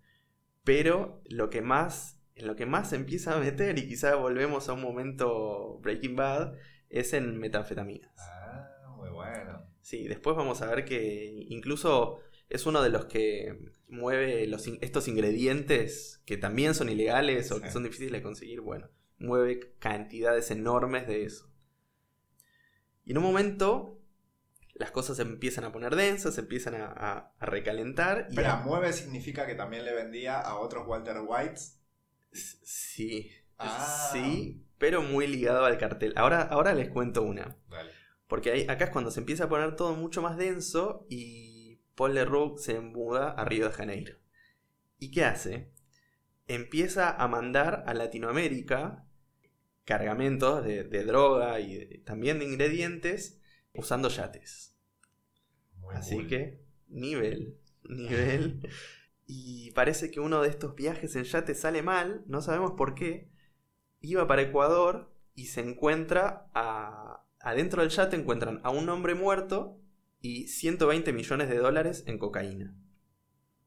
Pero 0.64 1.22
lo 1.26 1.50
que 1.50 1.62
más, 1.62 2.22
en 2.36 2.48
lo 2.48 2.56
que 2.56 2.66
más 2.66 2.90
se 2.90 2.96
empieza 2.96 3.36
a 3.36 3.40
meter, 3.40 3.78
y 3.78 3.88
quizá 3.88 4.16
volvemos 4.16 4.70
a 4.70 4.74
un 4.74 4.82
momento 4.82 5.80
Breaking 5.80 6.16
Bad, 6.16 6.56
es 6.90 7.14
en 7.14 7.38
metanfetaminas. 7.38 8.16
Ah, 8.18 8.96
muy 8.98 9.10
bueno. 9.10 9.73
Sí, 9.84 10.08
después 10.08 10.36
vamos 10.36 10.62
a 10.64 10.68
ver 10.74 10.86
que 10.86 11.46
incluso 11.50 12.20
es 12.50 12.66
uno 12.66 12.82
de 12.82 12.90
los 12.90 13.06
que 13.06 13.72
mueve 13.90 14.48
los 14.48 14.66
in- 14.68 14.80
estos 14.82 15.08
ingredientes 15.08 16.22
que 16.26 16.38
también 16.38 16.74
son 16.74 16.90
ilegales 16.90 17.52
o 17.52 17.62
que 17.62 17.70
son 17.70 17.84
difíciles 17.84 18.14
de 18.14 18.22
conseguir. 18.24 18.62
Bueno, 18.62 18.90
mueve 19.20 19.74
cantidades 19.80 20.50
enormes 20.52 21.06
de 21.08 21.24
eso. 21.26 21.52
Y 23.06 23.12
en 23.12 23.18
un 23.18 23.24
momento 23.24 24.00
las 24.76 24.90
cosas 24.92 25.18
se 25.18 25.22
empiezan 25.24 25.66
a 25.66 25.72
poner 25.72 25.96
densas, 25.96 26.34
se 26.36 26.42
empiezan 26.42 26.76
a, 26.76 26.86
a- 26.88 27.34
a 27.38 27.46
recalentar. 27.46 28.28
Y 28.32 28.40
a- 28.40 28.56
mueve 28.58 28.94
significa 28.94 29.46
que 29.46 29.54
también 29.56 29.86
le 29.86 29.94
vendía 29.94 30.40
a 30.40 30.58
otros 30.60 30.88
Walter 30.88 31.18
Whites. 31.28 31.80
Sí, 32.32 33.30
Ah. 33.60 34.10
sí, 34.14 34.66
pero 34.78 35.02
muy 35.02 35.28
ligado 35.28 35.66
al 35.66 35.78
cartel. 35.78 36.14
Ahora, 36.16 36.42
ahora 36.42 36.74
les 36.74 36.90
cuento 36.90 37.22
una. 37.22 37.56
Dale. 37.70 37.92
Porque 38.28 38.52
ahí, 38.52 38.66
acá 38.70 38.86
es 38.86 38.92
cuando 38.92 39.12
se 39.12 39.20
empieza 39.20 39.46
a 39.46 39.50
poner 39.50 39.76
todo 39.76 39.96
mucho 39.96 40.22
más 40.22 40.38
denso 40.38 41.06
y 41.10 41.80
Paul 41.96 42.16
Leroux 42.16 42.58
se 42.62 42.80
muda 42.80 43.32
a 43.32 43.46
Río 43.46 43.68
de 43.68 43.74
Janeiro. 43.74 44.18
¿Y 45.00 45.12
qué 45.12 45.26
hace? 45.26 45.72
Empieza 46.48 47.12
a 47.12 47.28
mandar 47.28 47.84
a 47.88 47.94
Latinoamérica 47.94 49.08
cargamentos 49.86 50.64
de, 50.66 50.84
de 50.86 51.04
droga 51.06 51.60
y 51.60 51.78
de- 51.78 51.98
también 52.06 52.40
de 52.40 52.46
ingredientes 52.46 53.42
usando 53.74 54.10
yates. 54.10 54.76
Muy 55.80 55.96
Así 55.96 56.16
cool. 56.16 56.28
que, 56.28 56.60
nivel, 56.88 57.58
nivel. 57.84 58.68
Y 59.26 59.72
parece 59.72 60.12
que 60.12 60.20
uno 60.20 60.42
de 60.42 60.50
estos 60.50 60.76
viajes 60.76 61.16
en 61.16 61.24
yate 61.24 61.56
sale 61.56 61.82
mal, 61.82 62.24
no 62.28 62.42
sabemos 62.42 62.74
por 62.74 62.96
qué. 62.96 63.30
Iba 64.02 64.28
para 64.28 64.44
Ecuador 64.44 65.14
y 65.36 65.48
se 65.48 65.62
encuentra 65.62 66.50
a... 66.54 67.23
Adentro 67.44 67.82
del 67.82 67.92
yate 67.92 68.16
encuentran 68.16 68.62
a 68.64 68.70
un 68.70 68.88
hombre 68.90 69.16
muerto 69.16 69.78
y 70.22 70.48
120 70.48 71.12
millones 71.12 71.50
de 71.50 71.58
dólares 71.58 72.06
en 72.08 72.18
cocaína. 72.18 72.74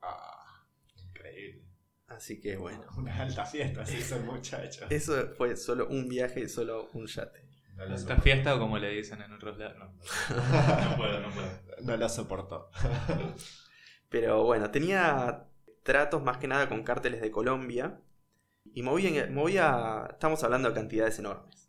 Ah, 0.00 0.64
increíble. 0.96 1.62
Así 2.08 2.40
que 2.40 2.56
bueno, 2.56 2.86
Una 2.96 3.20
alta 3.20 3.44
fiesta, 3.44 3.84
se 3.84 3.98
hizo 3.98 4.16
el 4.16 4.24
muchacho. 4.24 4.86
eso 4.88 5.28
fue 5.36 5.56
solo 5.56 5.88
un 5.88 6.08
viaje 6.08 6.40
y 6.40 6.48
solo 6.48 6.88
un 6.94 7.06
yate. 7.06 7.46
No 7.74 7.84
lo, 7.84 7.94
Esta 7.94 8.16
fiesta 8.16 8.54
o 8.54 8.58
como 8.58 8.78
le 8.78 8.88
dicen 8.88 9.20
en 9.20 9.30
otros 9.34 9.58
lados. 9.58 9.76
No, 9.78 9.84
no 10.90 10.96
puedo, 10.96 11.20
no 11.20 11.28
puedo. 11.30 11.50
No 11.82 11.96
lo 11.98 12.08
soportó. 12.08 12.70
Pero 14.08 14.44
bueno, 14.44 14.70
tenía 14.70 15.44
tratos 15.82 16.22
más 16.22 16.38
que 16.38 16.48
nada 16.48 16.70
con 16.70 16.82
cárteles 16.82 17.20
de 17.20 17.30
Colombia. 17.30 18.00
Y 18.72 18.82
movía, 18.82 19.28
movía 19.30 20.08
estamos 20.10 20.42
hablando 20.42 20.70
de 20.70 20.74
cantidades 20.74 21.18
enormes. 21.18 21.65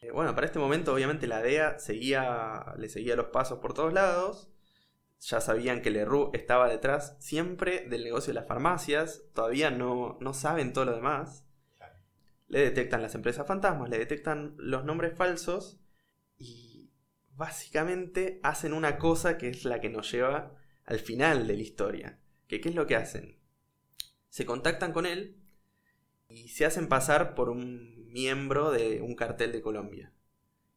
Eh, 0.00 0.10
bueno, 0.12 0.34
para 0.34 0.46
este 0.46 0.58
momento 0.58 0.92
obviamente 0.92 1.26
la 1.26 1.42
DEA 1.42 1.78
seguía, 1.78 2.74
le 2.78 2.88
seguía 2.88 3.16
los 3.16 3.28
pasos 3.28 3.58
por 3.58 3.74
todos 3.74 3.92
lados. 3.92 4.48
Ya 5.20 5.40
sabían 5.40 5.82
que 5.82 5.90
Leroux 5.90 6.30
estaba 6.32 6.68
detrás 6.68 7.16
siempre 7.18 7.88
del 7.88 8.04
negocio 8.04 8.32
de 8.32 8.40
las 8.40 8.46
farmacias. 8.46 9.24
Todavía 9.34 9.70
no, 9.70 10.16
no 10.20 10.32
saben 10.32 10.72
todo 10.72 10.84
lo 10.84 10.94
demás. 10.94 11.44
Le 12.46 12.60
detectan 12.60 13.02
las 13.02 13.14
empresas 13.14 13.46
fantasmas, 13.46 13.90
le 13.90 13.98
detectan 13.98 14.54
los 14.58 14.84
nombres 14.84 15.16
falsos. 15.16 15.80
Y 16.36 16.92
básicamente 17.34 18.38
hacen 18.44 18.72
una 18.72 18.98
cosa 18.98 19.38
que 19.38 19.48
es 19.48 19.64
la 19.64 19.80
que 19.80 19.90
nos 19.90 20.10
lleva 20.12 20.54
al 20.84 21.00
final 21.00 21.48
de 21.48 21.56
la 21.56 21.62
historia. 21.62 22.20
Que, 22.46 22.60
¿Qué 22.60 22.68
es 22.68 22.74
lo 22.76 22.86
que 22.86 22.96
hacen? 22.96 23.38
Se 24.28 24.46
contactan 24.46 24.92
con 24.92 25.04
él 25.04 25.36
y 26.28 26.48
se 26.48 26.64
hacen 26.64 26.88
pasar 26.88 27.34
por 27.34 27.48
un 27.48 27.97
miembro 28.08 28.70
de 28.70 29.00
un 29.02 29.14
cartel 29.14 29.52
de 29.52 29.62
Colombia. 29.62 30.12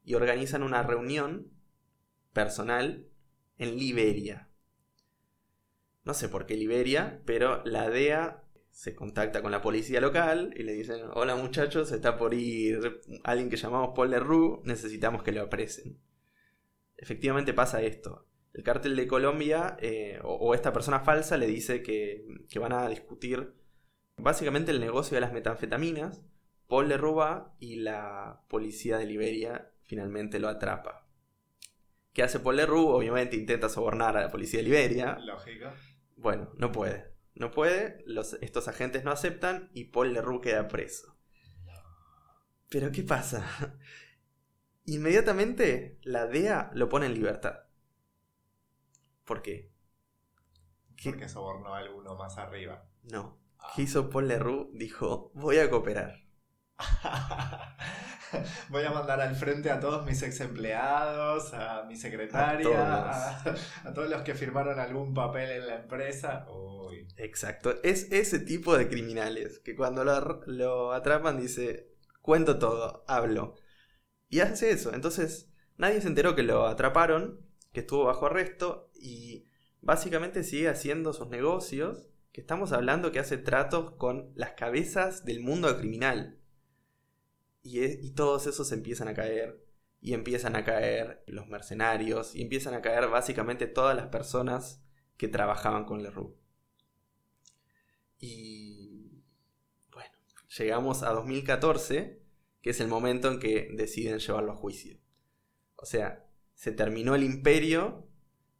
Y 0.03 0.15
organizan 0.15 0.63
una 0.63 0.83
reunión 0.83 1.51
personal 2.33 3.07
en 3.57 3.77
Liberia. 3.77 4.49
no 6.03 6.13
sé 6.15 6.29
por 6.29 6.47
qué 6.47 6.55
Liberia, 6.55 7.21
pero 7.25 7.63
la 7.63 7.89
DEA 7.89 8.43
se 8.71 8.95
contacta 8.95 9.41
con 9.41 9.51
la 9.51 9.61
policía 9.61 10.01
local 10.01 10.53
y 10.57 10.63
le 10.63 10.73
dicen, 10.73 11.01
hola 11.13 11.35
muchachos, 11.35 11.91
está 11.91 12.17
por 12.17 12.33
ir 12.33 13.01
alguien 13.23 13.49
que 13.49 13.57
llamamos 13.57 13.91
Paul 13.95 14.09
Leroux, 14.09 14.61
necesitamos 14.63 15.21
que 15.21 15.31
lo 15.31 15.41
apresen. 15.41 15.99
Efectivamente 16.97 17.53
pasa 17.53 17.81
esto. 17.81 18.27
El 18.53 18.63
cártel 18.63 18.95
de 18.95 19.07
Colombia 19.07 19.77
eh, 19.79 20.19
o, 20.23 20.55
esta 20.55 20.73
persona 20.73 21.01
falsa 21.01 21.37
le 21.37 21.47
dice 21.47 21.83
que 21.83 22.25
van 22.59 22.73
a 22.73 22.87
discutir 22.89 23.53
básicamente 24.17 24.71
el 24.71 24.79
negocio 24.79 25.15
de 25.15 25.21
las 25.21 25.33
metanfetaminas. 25.33 26.23
Paul 26.71 26.87
le 26.87 26.95
roba 26.95 27.53
y 27.59 27.75
la 27.75 28.43
policía 28.47 28.97
de 28.97 29.05
Liberia 29.05 29.73
finalmente 29.83 30.39
lo 30.39 30.47
atrapa. 30.47 31.05
¿Qué 32.13 32.23
hace 32.23 32.39
Paul 32.39 32.55
Leroux? 32.55 32.87
Obviamente 32.87 33.35
intenta 33.35 33.67
sobornar 33.67 34.15
a 34.15 34.21
la 34.21 34.31
policía 34.31 34.59
de 34.61 34.63
Liberia. 34.63 35.17
Lógico. 35.19 35.65
Bueno, 36.15 36.49
no 36.55 36.71
puede. 36.71 37.11
No 37.35 37.51
puede, 37.51 38.01
los, 38.05 38.35
estos 38.35 38.69
agentes 38.69 39.03
no 39.03 39.11
aceptan 39.11 39.69
y 39.73 39.91
Paul 39.91 40.13
Leroux 40.13 40.39
queda 40.39 40.69
preso. 40.69 41.17
Pero 42.69 42.89
¿qué 42.93 43.03
pasa? 43.03 43.45
Inmediatamente 44.85 45.99
la 46.03 46.25
DEA 46.25 46.71
lo 46.73 46.87
pone 46.87 47.07
en 47.07 47.15
libertad. 47.15 47.65
¿Por 49.25 49.41
qué? 49.41 49.73
¿Qué? 50.95 51.09
Porque 51.09 51.27
sobornó 51.27 51.75
a 51.75 51.79
alguno 51.79 52.15
más 52.15 52.37
arriba. 52.37 52.87
No. 53.03 53.41
¿Qué 53.75 53.81
hizo 53.81 54.09
Paul 54.09 54.29
Leroux? 54.29 54.69
Dijo, 54.71 55.33
voy 55.33 55.57
a 55.57 55.69
cooperar. 55.69 56.30
Voy 58.69 58.83
a 58.83 58.91
mandar 58.91 59.19
al 59.21 59.35
frente 59.35 59.69
a 59.69 59.79
todos 59.79 60.05
mis 60.05 60.21
ex 60.23 60.39
empleados, 60.39 61.53
a 61.53 61.83
mi 61.83 61.95
secretaria, 61.95 62.81
A 62.81 63.39
a, 63.39 63.55
a 63.85 63.93
todos 63.93 64.09
los 64.09 64.21
que 64.21 64.35
firmaron 64.35 64.79
algún 64.79 65.13
papel 65.13 65.51
en 65.51 65.67
la 65.67 65.75
empresa. 65.75 66.45
Uy. 66.49 67.07
Exacto. 67.17 67.75
Es 67.83 68.11
ese 68.11 68.39
tipo 68.39 68.77
de 68.77 68.87
criminales 68.87 69.59
que 69.59 69.75
cuando 69.75 70.03
lo, 70.03 70.41
lo 70.47 70.93
atrapan 70.93 71.39
dice, 71.39 71.91
cuento 72.21 72.57
todo, 72.59 73.03
hablo. 73.07 73.55
Y 74.29 74.39
hace 74.39 74.71
eso. 74.71 74.93
Entonces, 74.93 75.51
nadie 75.77 76.01
se 76.01 76.07
enteró 76.07 76.35
que 76.35 76.43
lo 76.43 76.67
atraparon, 76.67 77.45
que 77.73 77.81
estuvo 77.81 78.05
bajo 78.05 78.27
arresto 78.27 78.89
y 78.95 79.45
básicamente 79.81 80.43
sigue 80.43 80.69
haciendo 80.69 81.13
sus 81.13 81.27
negocios, 81.29 82.07
que 82.31 82.41
estamos 82.41 82.71
hablando 82.71 83.11
que 83.11 83.19
hace 83.19 83.37
tratos 83.37 83.91
con 83.91 84.31
las 84.35 84.51
cabezas 84.51 85.25
del 85.25 85.41
mundo 85.41 85.77
criminal. 85.77 86.40
Y, 87.63 87.79
e- 87.83 87.99
y 88.01 88.11
todos 88.11 88.47
esos 88.47 88.71
empiezan 88.71 89.07
a 89.07 89.13
caer. 89.13 89.65
Y 90.01 90.13
empiezan 90.13 90.55
a 90.55 90.63
caer 90.65 91.23
los 91.27 91.47
mercenarios. 91.47 92.35
Y 92.35 92.41
empiezan 92.43 92.73
a 92.73 92.81
caer 92.81 93.07
básicamente 93.09 93.67
todas 93.67 93.95
las 93.95 94.07
personas 94.07 94.83
que 95.17 95.27
trabajaban 95.27 95.85
con 95.85 96.03
Leroux. 96.03 96.35
Y 98.19 99.23
bueno, 99.91 100.11
llegamos 100.57 101.03
a 101.03 101.11
2014, 101.11 102.21
que 102.61 102.69
es 102.71 102.79
el 102.79 102.87
momento 102.87 103.29
en 103.31 103.39
que 103.39 103.69
deciden 103.73 104.19
llevarlo 104.19 104.51
a 104.53 104.55
juicio. 104.55 104.97
O 105.75 105.85
sea, 105.85 106.25
se 106.55 106.71
terminó 106.71 107.15
el 107.15 107.23
imperio, 107.23 108.07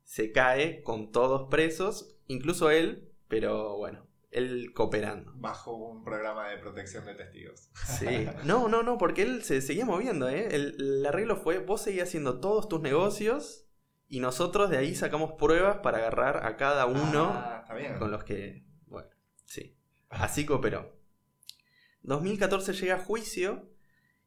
se 0.04 0.32
cae 0.32 0.84
con 0.84 1.12
todos 1.12 1.50
presos, 1.50 2.18
incluso 2.28 2.72
él, 2.72 3.12
pero 3.28 3.78
bueno, 3.78 4.08
él 4.32 4.72
cooperando. 4.74 5.32
Bajo 5.36 5.76
un 5.76 6.04
programa 6.04 6.50
de 6.50 6.58
protección 6.58 7.06
de 7.06 7.16
testigos. 7.16 7.70
Sí. 8.00 8.06
No, 8.46 8.68
no, 8.70 8.82
no, 8.84 8.98
porque 8.98 9.22
él 9.24 9.44
se 9.44 9.62
seguía 9.62 9.86
moviendo, 9.86 10.28
¿eh? 10.30 10.48
El, 10.52 10.76
el 10.80 11.06
arreglo 11.06 11.36
fue, 11.36 11.60
vos 11.60 11.82
seguías 11.82 12.08
haciendo 12.10 12.40
todos 12.40 12.68
tus 12.70 12.82
negocios 12.82 13.68
y 14.08 14.20
nosotros 14.20 14.70
de 14.70 14.78
ahí 14.78 14.96
sacamos 14.96 15.34
pruebas 15.38 15.78
para 15.78 16.00
agarrar 16.00 16.46
a 16.46 16.58
cada 16.58 16.86
uno 16.86 17.32
Ah, 17.34 17.60
está 17.62 17.76
bien. 17.76 17.98
con 17.98 18.12
los 18.12 18.24
que, 18.24 18.66
bueno, 18.88 19.10
sí. 19.46 19.78
Así 20.10 20.46
cooperó. 20.46 20.98
2014 22.04 22.74
llega 22.74 22.96
a 22.96 23.00
juicio 23.00 23.70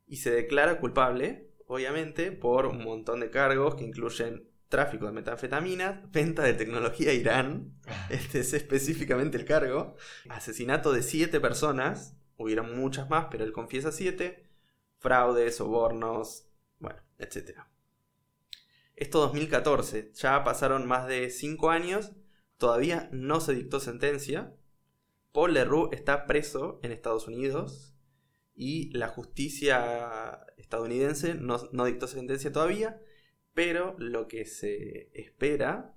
y 0.07 0.17
se 0.17 0.31
declara 0.31 0.79
culpable, 0.81 1.51
obviamente, 1.67 2.31
por 2.33 2.67
un 2.67 2.83
montón 2.85 3.21
de 3.21 3.31
cargos 3.31 3.75
que 3.75 3.85
incluyen 3.85 4.49
tráfico 4.69 5.07
de 5.07 5.13
metanfetaminas, 5.13 6.11
venta 6.11 6.43
de 6.43 6.55
tecnología 6.55 7.11
a 7.11 7.15
Irán, 7.15 7.75
este 8.11 8.41
es 8.41 8.53
específicamente 8.53 9.37
el 9.37 9.45
cargo, 9.45 9.97
asesinato 10.29 10.93
de 10.93 11.03
siete 11.03 11.41
personas, 11.41 12.17
hubieron 12.37 12.77
muchas 12.77 13.09
más, 13.09 13.27
pero 13.31 13.45
él 13.45 13.53
confiesa 13.53 13.93
siete, 13.93 14.49
fraude, 14.99 15.51
sobornos, 15.53 16.49
bueno, 16.79 17.01
etc. 17.19 17.61
Esto 18.97 19.21
2014, 19.21 20.13
ya 20.15 20.45
pasaron 20.45 20.87
más 20.87 21.09
de 21.09 21.31
5 21.31 21.71
años, 21.71 22.13
todavía 22.59 23.09
no 23.13 23.41
se 23.41 23.55
dictó 23.55 23.81
sentencia, 23.81 24.55
Paul 25.33 25.55
Leroux 25.55 25.89
está 25.93 26.27
preso 26.27 26.79
en 26.85 26.93
Estados 26.93 27.27
Unidos 27.27 27.97
y 28.55 28.97
la 28.97 29.09
justicia 29.09 30.47
estadounidense 30.57 31.35
no, 31.35 31.61
no 31.73 31.85
dictó 31.87 32.07
sentencia 32.07 32.53
todavía, 32.53 33.01
pero 33.55 33.97
lo 33.99 34.29
que 34.29 34.45
se 34.45 35.11
espera 35.15 35.95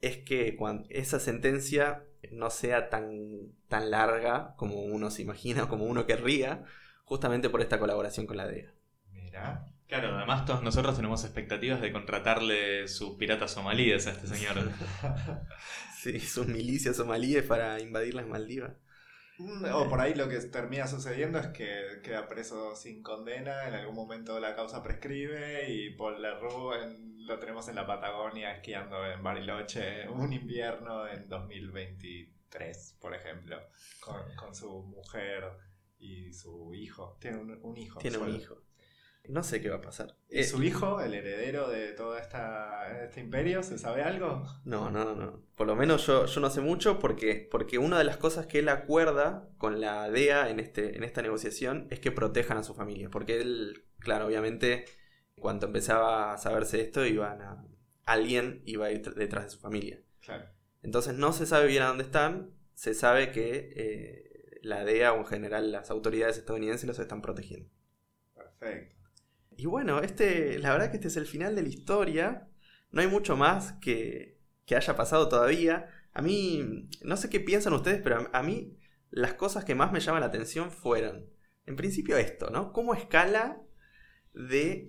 es 0.00 0.18
que 0.18 0.56
cuando 0.56 0.88
esa 0.90 1.20
sentencia 1.20 2.04
no 2.30 2.50
sea 2.50 2.90
tan, 2.90 3.52
tan 3.68 3.90
larga 3.90 4.54
como 4.56 4.82
uno 4.82 5.10
se 5.10 5.22
imagina, 5.22 5.68
como 5.68 5.84
uno 5.84 6.06
querría, 6.06 6.64
justamente 7.04 7.50
por 7.50 7.60
esta 7.60 7.78
colaboración 7.78 8.26
con 8.26 8.36
la 8.36 8.46
DEA. 8.46 8.74
Mira. 9.10 9.66
Claro, 9.86 10.16
además 10.16 10.46
todos 10.46 10.62
nosotros 10.62 10.96
tenemos 10.96 11.22
expectativas 11.22 11.82
de 11.82 11.92
contratarle 11.92 12.88
sus 12.88 13.16
piratas 13.16 13.52
somalíes 13.52 14.06
a 14.06 14.10
este 14.12 14.26
señor. 14.26 14.56
Sí, 16.02 16.18
sus 16.18 16.48
milicias 16.48 16.96
somalíes 16.96 17.44
para 17.44 17.80
invadir 17.80 18.14
las 18.14 18.26
Maldivas. 18.26 18.72
Mm, 19.42 19.64
O 19.74 19.88
por 19.88 20.00
ahí 20.00 20.14
lo 20.14 20.28
que 20.28 20.38
termina 20.40 20.86
sucediendo 20.86 21.38
es 21.38 21.48
que 21.48 22.00
queda 22.02 22.28
preso 22.28 22.74
sin 22.76 23.02
condena, 23.02 23.66
en 23.68 23.74
algún 23.74 23.94
momento 23.96 24.38
la 24.40 24.54
causa 24.54 24.82
prescribe 24.82 25.68
y 25.70 25.90
Paul 25.96 26.20
Leroux 26.22 26.74
en- 26.74 27.12
lo 27.26 27.38
tenemos 27.38 27.68
en 27.68 27.76
la 27.76 27.86
Patagonia 27.86 28.52
esquiando 28.52 29.04
en 29.06 29.22
Bariloche 29.22 30.08
un 30.08 30.32
invierno 30.32 31.06
en 31.08 31.28
2023, 31.28 32.96
por 33.00 33.14
ejemplo, 33.14 33.56
con, 34.00 34.20
con 34.36 34.54
su 34.54 34.82
mujer 34.82 35.44
y 35.98 36.32
su 36.32 36.74
hijo. 36.74 37.16
Tiene 37.20 37.38
un, 37.38 37.58
un 37.62 37.76
hijo. 37.76 37.98
Tiene 38.00 38.18
un 38.18 38.34
hijo. 38.34 38.56
No 39.28 39.42
sé 39.44 39.60
qué 39.60 39.70
va 39.70 39.76
a 39.76 39.80
pasar. 39.80 40.16
¿Y 40.28 40.40
Eh, 40.40 40.44
su 40.44 40.62
hijo, 40.64 41.00
el 41.00 41.14
heredero 41.14 41.68
de 41.70 41.92
todo 41.92 42.18
esta, 42.18 43.04
este 43.04 43.20
imperio, 43.20 43.62
se 43.62 43.78
sabe 43.78 44.02
algo? 44.02 44.44
No, 44.64 44.90
no, 44.90 45.14
no. 45.14 45.40
Por 45.56 45.68
lo 45.68 45.76
menos 45.76 46.06
yo, 46.06 46.26
yo 46.26 46.40
no 46.40 46.50
sé 46.50 46.60
mucho 46.60 46.98
porque, 46.98 47.46
porque 47.50 47.78
una 47.78 47.98
de 47.98 48.04
las 48.04 48.16
cosas 48.16 48.46
que 48.46 48.58
él 48.58 48.68
acuerda 48.68 49.48
con 49.58 49.80
la 49.80 50.10
DEA 50.10 50.50
en, 50.50 50.58
este, 50.58 50.96
en 50.96 51.04
esta 51.04 51.22
negociación 51.22 51.86
es 51.90 52.00
que 52.00 52.10
protejan 52.10 52.58
a 52.58 52.64
su 52.64 52.74
familia. 52.74 53.10
Porque 53.10 53.40
él, 53.40 53.84
claro, 54.00 54.26
obviamente, 54.26 54.86
cuando 55.36 55.66
empezaba 55.66 56.32
a 56.32 56.38
saberse 56.38 56.80
esto, 56.80 57.06
iban 57.06 57.40
a, 57.42 57.64
alguien 58.04 58.62
iba 58.66 58.86
a 58.86 58.90
ir 58.90 59.02
tr- 59.02 59.14
detrás 59.14 59.44
de 59.44 59.50
su 59.50 59.60
familia. 59.60 60.00
Claro. 60.20 60.46
Entonces 60.82 61.14
no 61.14 61.32
se 61.32 61.46
sabe 61.46 61.68
bien 61.68 61.84
a 61.84 61.88
dónde 61.88 62.02
están. 62.04 62.50
Se 62.74 62.92
sabe 62.92 63.30
que 63.30 63.72
eh, 63.76 64.58
la 64.62 64.84
DEA 64.84 65.12
o 65.12 65.18
en 65.18 65.26
general 65.26 65.70
las 65.70 65.90
autoridades 65.92 66.38
estadounidenses 66.38 66.88
los 66.88 66.98
están 66.98 67.22
protegiendo. 67.22 67.70
Perfecto. 68.34 68.96
Y 69.56 69.66
bueno, 69.66 70.00
este, 70.00 70.58
la 70.58 70.72
verdad 70.72 70.90
que 70.90 70.96
este 70.96 71.08
es 71.08 71.16
el 71.16 71.26
final 71.26 71.54
de 71.54 71.62
la 71.62 71.68
historia. 71.68 72.48
No 72.90 73.00
hay 73.00 73.08
mucho 73.08 73.36
más 73.36 73.72
que, 73.74 74.38
que 74.66 74.76
haya 74.76 74.96
pasado 74.96 75.28
todavía. 75.28 75.88
A 76.12 76.22
mí, 76.22 76.88
no 77.02 77.16
sé 77.16 77.30
qué 77.30 77.40
piensan 77.40 77.72
ustedes, 77.72 78.00
pero 78.02 78.28
a, 78.32 78.42
mí 78.42 78.76
las 79.10 79.34
cosas 79.34 79.64
que 79.64 79.74
más 79.74 79.92
me 79.92 80.00
llaman 80.00 80.20
la 80.20 80.26
atención 80.26 80.70
fueron, 80.70 81.26
en 81.66 81.76
principio 81.76 82.16
esto, 82.16 82.50
¿no? 82.50 82.72
¿Cómo 82.72 82.94
escala 82.94 83.60
de... 84.34 84.88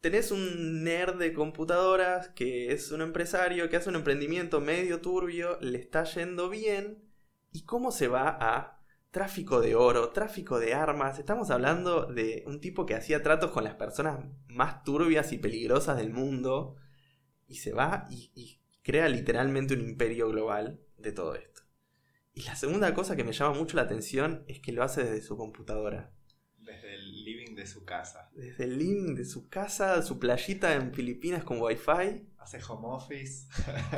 Tenés 0.00 0.30
un 0.30 0.84
nerd 0.84 1.18
de 1.18 1.32
computadoras 1.32 2.28
que 2.28 2.72
es 2.72 2.92
un 2.92 3.00
empresario 3.00 3.68
que 3.68 3.76
hace 3.76 3.88
un 3.88 3.96
emprendimiento 3.96 4.60
medio 4.60 5.00
turbio, 5.00 5.58
le 5.60 5.78
está 5.78 6.04
yendo 6.04 6.48
bien, 6.48 7.02
y 7.50 7.64
cómo 7.64 7.90
se 7.90 8.06
va 8.06 8.28
a 8.28 8.75
tráfico 9.16 9.62
de 9.62 9.74
oro, 9.74 10.10
tráfico 10.10 10.60
de 10.60 10.74
armas. 10.74 11.18
Estamos 11.18 11.48
hablando 11.50 12.04
de 12.04 12.44
un 12.46 12.60
tipo 12.60 12.84
que 12.84 12.94
hacía 12.94 13.22
tratos 13.22 13.50
con 13.50 13.64
las 13.64 13.74
personas 13.74 14.22
más 14.46 14.84
turbias 14.84 15.32
y 15.32 15.38
peligrosas 15.38 15.96
del 15.96 16.10
mundo. 16.10 16.76
Y 17.48 17.54
se 17.54 17.72
va 17.72 18.06
y, 18.10 18.30
y 18.34 18.60
crea 18.82 19.08
literalmente 19.08 19.72
un 19.72 19.80
imperio 19.80 20.28
global 20.28 20.82
de 20.98 21.12
todo 21.12 21.34
esto. 21.34 21.62
Y 22.34 22.42
la 22.42 22.56
segunda 22.56 22.92
cosa 22.92 23.16
que 23.16 23.24
me 23.24 23.32
llama 23.32 23.54
mucho 23.54 23.78
la 23.78 23.84
atención 23.84 24.44
es 24.48 24.60
que 24.60 24.72
lo 24.72 24.82
hace 24.82 25.04
desde 25.04 25.22
su 25.22 25.38
computadora. 25.38 26.12
Desde 26.58 26.96
el 26.96 27.24
living 27.24 27.54
de 27.54 27.66
su 27.66 27.86
casa. 27.86 28.30
Desde 28.34 28.64
el 28.64 28.76
link 28.76 29.16
de 29.16 29.24
su 29.24 29.48
casa, 29.48 30.02
su 30.02 30.18
playita 30.18 30.74
en 30.74 30.92
Filipinas 30.92 31.42
con 31.42 31.58
wifi. 31.58 32.28
Hace 32.46 32.60
home 32.68 32.86
office, 32.86 33.48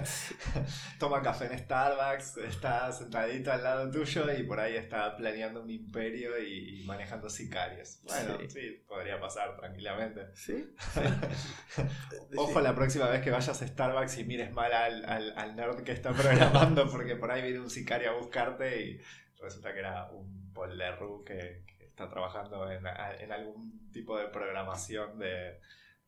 toma 0.99 1.20
café 1.20 1.53
en 1.53 1.59
Starbucks, 1.59 2.38
está 2.38 2.90
sentadito 2.92 3.53
al 3.53 3.62
lado 3.62 3.90
tuyo 3.90 4.24
y 4.32 4.42
por 4.44 4.59
ahí 4.59 4.74
está 4.76 5.14
planeando 5.18 5.62
un 5.62 5.70
imperio 5.70 6.38
y, 6.42 6.82
manejando 6.86 7.28
sicarios. 7.28 7.99
Bueno, 8.05 8.38
Sí. 8.40 8.49
sí. 8.49 8.84
podría 8.88 9.20
pasar 9.20 9.55
tranquilamente. 9.59 10.34
¿Sí? 10.34 10.74
Ojo 12.36 12.61
la 12.62 12.74
próxima 12.74 13.09
vez 13.09 13.22
que 13.22 13.30
vayas 13.30 13.61
a 13.61 13.66
Starbucks 13.66 14.16
y 14.18 14.24
mires 14.24 14.51
mal 14.53 14.72
al, 14.72 15.05
al- 15.05 15.34
al 15.38 15.55
nerd 15.57 15.82
que 15.82 15.92
está 15.92 16.12
programando 16.12 16.88
porque 16.90 17.16
por 17.16 17.30
ahí 17.30 17.42
viene 17.42 17.61
un 17.61 17.68
sicario 17.70 18.11
a 18.11 18.14
buscarte 18.14 18.82
y 18.82 19.01
resulta 19.42 19.72
que 19.74 19.80
era 19.80 20.11
un 20.11 20.53
Paul 20.55 20.76
Leroux 20.78 21.22
que, 21.24 21.64
que 21.78 21.84
está 21.84 22.09
trabajando 22.09 22.70
en, 22.70 22.84
en 22.86 23.30
algún 23.32 23.90
tipo 23.92 24.16
de 24.18 24.28
programación 24.28 25.18
de, 25.18 25.61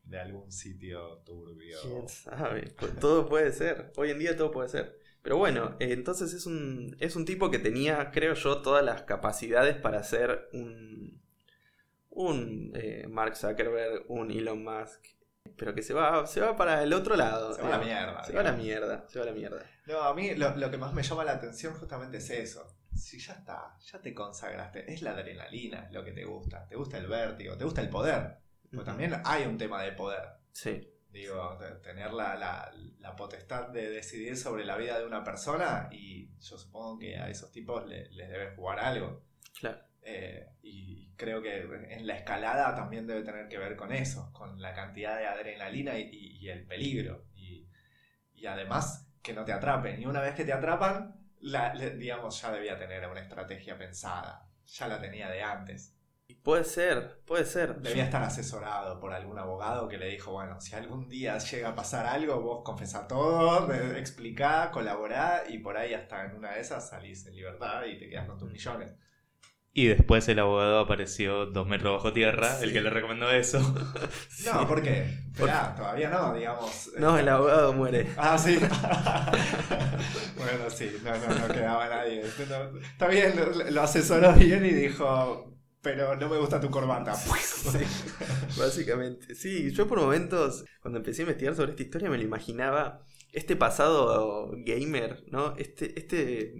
de 0.03 0.19
algún 0.19 0.51
sitio 0.51 1.19
turbio. 1.25 1.77
¿Quién 1.81 2.07
sabe? 2.09 2.73
Pues 2.77 2.99
todo 2.99 3.27
puede 3.27 3.51
ser. 3.51 3.91
Hoy 3.95 4.11
en 4.11 4.19
día 4.19 4.35
todo 4.35 4.51
puede 4.51 4.69
ser. 4.69 4.99
Pero 5.21 5.37
bueno, 5.37 5.75
eh, 5.79 5.91
entonces 5.91 6.33
es 6.33 6.45
un, 6.45 6.95
es 6.99 7.15
un 7.15 7.25
tipo 7.25 7.51
que 7.51 7.59
tenía, 7.59 8.11
creo 8.11 8.33
yo, 8.33 8.61
todas 8.61 8.83
las 8.83 9.03
capacidades 9.03 9.75
para 9.75 10.03
ser 10.03 10.49
un, 10.53 11.21
un 12.09 12.71
eh, 12.75 13.07
Mark 13.07 13.35
Zuckerberg, 13.35 14.05
un 14.09 14.31
Elon 14.31 14.63
Musk, 14.63 15.05
pero 15.57 15.75
que 15.75 15.83
se 15.83 15.93
va, 15.93 16.25
se 16.25 16.41
va 16.41 16.55
para 16.55 16.81
el 16.81 16.93
otro 16.93 17.15
lado. 17.15 17.53
Se 17.53 17.61
va 17.61 17.75
a 17.75 17.77
la 17.77 17.83
mierda, 17.83 18.23
Se 18.23 18.33
va 18.33 18.41
a 18.41 18.43
la 18.43 18.53
mierda, 18.53 19.05
se 19.07 19.19
va 19.19 19.23
a 19.25 19.27
la 19.27 19.33
mierda. 19.33 19.65
No, 19.85 20.01
a 20.01 20.13
mí 20.13 20.33
lo, 20.35 20.55
lo 20.55 20.71
que 20.71 20.77
más 20.77 20.93
me 20.93 21.03
llama 21.03 21.23
la 21.23 21.33
atención 21.33 21.73
justamente 21.75 22.17
es 22.17 22.29
eso. 22.29 22.67
Si 22.93 23.19
ya 23.19 23.33
está, 23.33 23.77
ya 23.79 24.01
te 24.01 24.13
consagraste, 24.13 24.91
es 24.91 25.01
la 25.01 25.11
adrenalina 25.11 25.87
lo 25.91 26.03
que 26.03 26.11
te 26.11 26.25
gusta, 26.25 26.67
te 26.67 26.75
gusta 26.75 26.97
el 26.97 27.07
vértigo, 27.07 27.57
te 27.57 27.63
gusta 27.63 27.81
el 27.81 27.89
poder. 27.89 28.37
Pero 28.71 28.81
Ujú. 28.83 28.89
también 28.91 29.13
hay 29.25 29.45
un 29.45 29.57
tema 29.57 29.83
de 29.83 29.91
poder. 29.91 30.23
Sí, 30.51 30.87
Digo, 31.09 31.57
tener 31.83 32.13
la, 32.13 32.35
la- 32.35 32.71
la 32.99 33.15
potestad 33.17 33.67
de 33.67 33.89
decidir 33.89 34.37
sobre 34.37 34.63
la 34.63 34.77
vida 34.77 34.97
de 34.97 35.05
una 35.05 35.25
persona 35.25 35.89
y 35.91 36.29
yo 36.39 36.57
supongo 36.57 36.97
que 36.99 37.17
a 37.17 37.29
esos 37.29 37.51
tipos 37.51 37.85
le- 37.85 38.09
les 38.11 38.29
debe 38.29 38.55
jugar 38.55 38.79
algo. 38.79 39.21
claro. 39.59 39.77
Eh, 40.03 40.47
y 40.63 41.11
creo 41.17 41.41
que 41.43 41.59
en 41.93 42.07
la 42.07 42.15
escalada 42.15 42.73
también 42.75 43.05
debe 43.05 43.23
tener 43.23 43.47
que 43.49 43.57
ver 43.59 43.75
con 43.75 43.91
eso, 43.91 44.31
con 44.33 44.59
la 44.61 44.73
cantidad 44.73 45.17
de 45.17 45.27
adrenalina 45.27 45.99
y, 45.99 46.03
y- 46.09 46.37
y 46.37 46.49
el 46.49 46.65
peligro. 46.65 47.25
Y, 47.35 47.67
y 48.33 48.45
además 48.47 49.07
que 49.21 49.33
no 49.33 49.43
te 49.45 49.51
atrapen. 49.53 50.01
Y 50.01 50.05
una 50.07 50.21
vez 50.21 50.33
que 50.33 50.45
te 50.45 50.53
atrapan, 50.53 51.13
la- 51.41 51.73
digamos, 51.73 52.41
ya 52.41 52.51
debía 52.53 52.79
tener 52.79 53.05
una 53.05 53.19
estrategia 53.19 53.77
pensada. 53.77 54.47
Ya 54.65 54.87
la 54.87 54.99
tenía 55.01 55.29
de 55.29 55.43
antes. 55.43 55.93
Puede 56.35 56.63
ser, 56.63 57.21
puede 57.25 57.45
ser. 57.45 57.75
Debía 57.81 58.05
estar 58.05 58.23
asesorado 58.23 58.99
por 58.99 59.13
algún 59.13 59.37
abogado 59.37 59.87
que 59.87 59.97
le 59.97 60.07
dijo, 60.07 60.31
bueno, 60.31 60.59
si 60.59 60.75
algún 60.75 61.07
día 61.07 61.37
llega 61.37 61.69
a 61.69 61.75
pasar 61.75 62.05
algo, 62.05 62.41
vos 62.41 62.61
confesá 62.63 63.07
todo, 63.07 63.71
explicá, 63.95 64.71
colaborá 64.71 65.43
y 65.47 65.59
por 65.59 65.77
ahí 65.77 65.93
hasta 65.93 66.25
en 66.25 66.35
una 66.35 66.51
de 66.51 66.61
esas 66.61 66.89
salís 66.89 67.25
en 67.27 67.35
libertad 67.35 67.85
y 67.85 67.97
te 67.97 68.09
quedas 68.09 68.27
con 68.27 68.37
tus 68.37 68.51
millones. 68.51 68.89
Y 69.73 69.87
después 69.87 70.27
el 70.27 70.37
abogado 70.39 70.81
apareció 70.81 71.45
dos 71.45 71.65
metros 71.65 71.93
bajo 71.95 72.11
tierra, 72.11 72.59
el 72.61 72.73
que 72.73 72.81
le 72.81 72.89
recomendó 72.89 73.31
eso. 73.31 73.59
No, 74.45 74.67
¿por 74.67 74.81
qué? 74.81 75.03
Esperá, 75.31 75.73
todavía 75.75 76.09
no, 76.09 76.33
digamos. 76.33 76.89
No, 76.97 77.17
el 77.17 77.29
abogado 77.29 77.71
muere. 77.73 78.07
Ah, 78.17 78.37
sí. 78.37 78.57
bueno, 80.37 80.69
sí, 80.69 80.97
no, 81.03 81.11
no, 81.17 81.47
no 81.47 81.53
quedaba 81.53 81.87
nadie. 81.87 82.23
No, 82.49 82.79
está 82.79 83.07
bien, 83.07 83.33
lo 83.69 83.81
asesoró 83.81 84.33
bien 84.33 84.65
y 84.65 84.71
dijo, 84.71 85.53
pero 85.81 86.15
no 86.15 86.29
me 86.29 86.37
gusta 86.37 86.59
tu 86.59 86.69
corbata. 86.69 87.13
Básicamente, 88.57 89.35
sí, 89.35 89.71
yo 89.71 89.87
por 89.87 89.99
momentos, 89.99 90.63
cuando 90.81 90.99
empecé 90.99 91.21
a 91.21 91.25
investigar 91.25 91.55
sobre 91.55 91.71
esta 91.71 91.83
historia, 91.83 92.09
me 92.09 92.17
lo 92.17 92.23
imaginaba 92.23 93.05
este 93.31 93.55
pasado 93.55 94.51
gamer, 94.65 95.23
¿no? 95.27 95.55
Este, 95.57 95.97
este, 95.99 96.53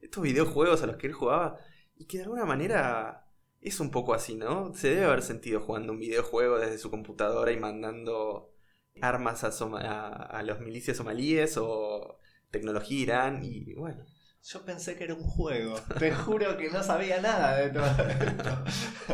estos 0.00 0.22
videojuegos 0.22 0.82
a 0.82 0.86
los 0.86 0.96
que 0.96 1.06
él 1.06 1.12
jugaba, 1.12 1.58
y 1.96 2.06
que 2.06 2.18
de 2.18 2.24
alguna 2.24 2.44
manera 2.44 3.24
es 3.60 3.80
un 3.80 3.90
poco 3.90 4.14
así, 4.14 4.36
¿no? 4.36 4.74
Se 4.74 4.90
debe 4.90 5.04
haber 5.06 5.22
sentido 5.22 5.60
jugando 5.60 5.92
un 5.92 5.98
videojuego 6.00 6.58
desde 6.58 6.78
su 6.78 6.90
computadora 6.90 7.52
y 7.52 7.56
mandando 7.58 8.52
armas 9.00 9.44
a, 9.44 9.52
Soma- 9.52 9.80
a, 9.80 10.08
a 10.08 10.42
los 10.42 10.60
milicias 10.60 10.96
somalíes 10.96 11.56
o 11.56 12.18
tecnología 12.50 12.98
Irán, 13.00 13.44
y 13.44 13.74
bueno. 13.74 14.04
Yo 14.50 14.64
pensé 14.64 14.96
que 14.96 15.04
era 15.04 15.14
un 15.14 15.22
juego. 15.22 15.74
Te 15.98 16.10
juro 16.12 16.56
que 16.56 16.70
no 16.70 16.82
sabía 16.82 17.20
nada 17.20 17.56
de 17.56 17.68
todo 17.70 17.84
esto. 18.08 18.64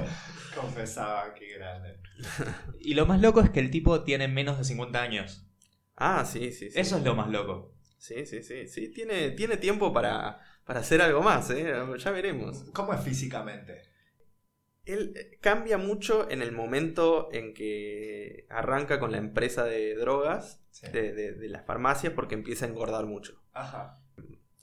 Confesaba 0.61 1.35
que 1.35 1.55
grande. 1.55 1.99
Y 2.81 2.95
lo 2.95 3.07
más 3.07 3.21
loco 3.21 3.41
es 3.41 3.51
que 3.51 3.59
el 3.61 3.71
tipo 3.71 4.05
tiene 4.05 4.29
menos 4.29 4.59
de 4.59 4.65
50 4.65 5.03
años. 5.03 5.45
Ah, 5.97 6.25
sí, 6.25 6.53
sí, 6.53 6.71
sí. 6.71 6.79
Eso 6.79 6.99
es 6.99 7.05
lo 7.05 7.15
más 7.17 7.29
loco. 7.31 7.75
Sí, 7.99 8.27
sí, 8.27 8.43
sí, 8.43 8.69
sí, 8.69 8.93
tiene, 8.93 9.31
tiene 9.31 9.57
tiempo 9.57 9.93
para, 9.93 10.39
para 10.65 10.81
hacer 10.81 11.01
algo 11.03 11.23
más, 11.23 11.51
¿eh? 11.51 11.73
Ya 11.99 12.11
veremos. 12.13 12.65
¿Cómo 12.73 12.93
es 12.95 13.01
físicamente? 13.01 13.83
Él 14.85 15.15
eh, 15.17 15.39
cambia 15.41 15.79
mucho 15.79 16.31
en 16.31 16.43
el 16.43 16.53
momento 16.53 17.31
en 17.33 17.55
que 17.55 18.47
arranca 18.51 19.01
con 19.01 19.11
la 19.11 19.19
empresa 19.19 19.65
de 19.65 19.95
drogas, 19.97 20.61
Sí. 20.71 20.89
de, 20.89 21.13
de- 21.13 21.33
de 21.33 21.49
las 21.49 21.65
farmacias, 21.65 22.13
porque 22.15 22.35
empieza 22.35 22.67
a 22.67 22.69
engordar 22.69 23.07
mucho. 23.07 23.41
Ajá. 23.53 24.01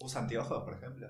¿Usa 0.01 0.21
anteojos, 0.21 0.63
por 0.63 0.73
ejemplo? 0.73 1.09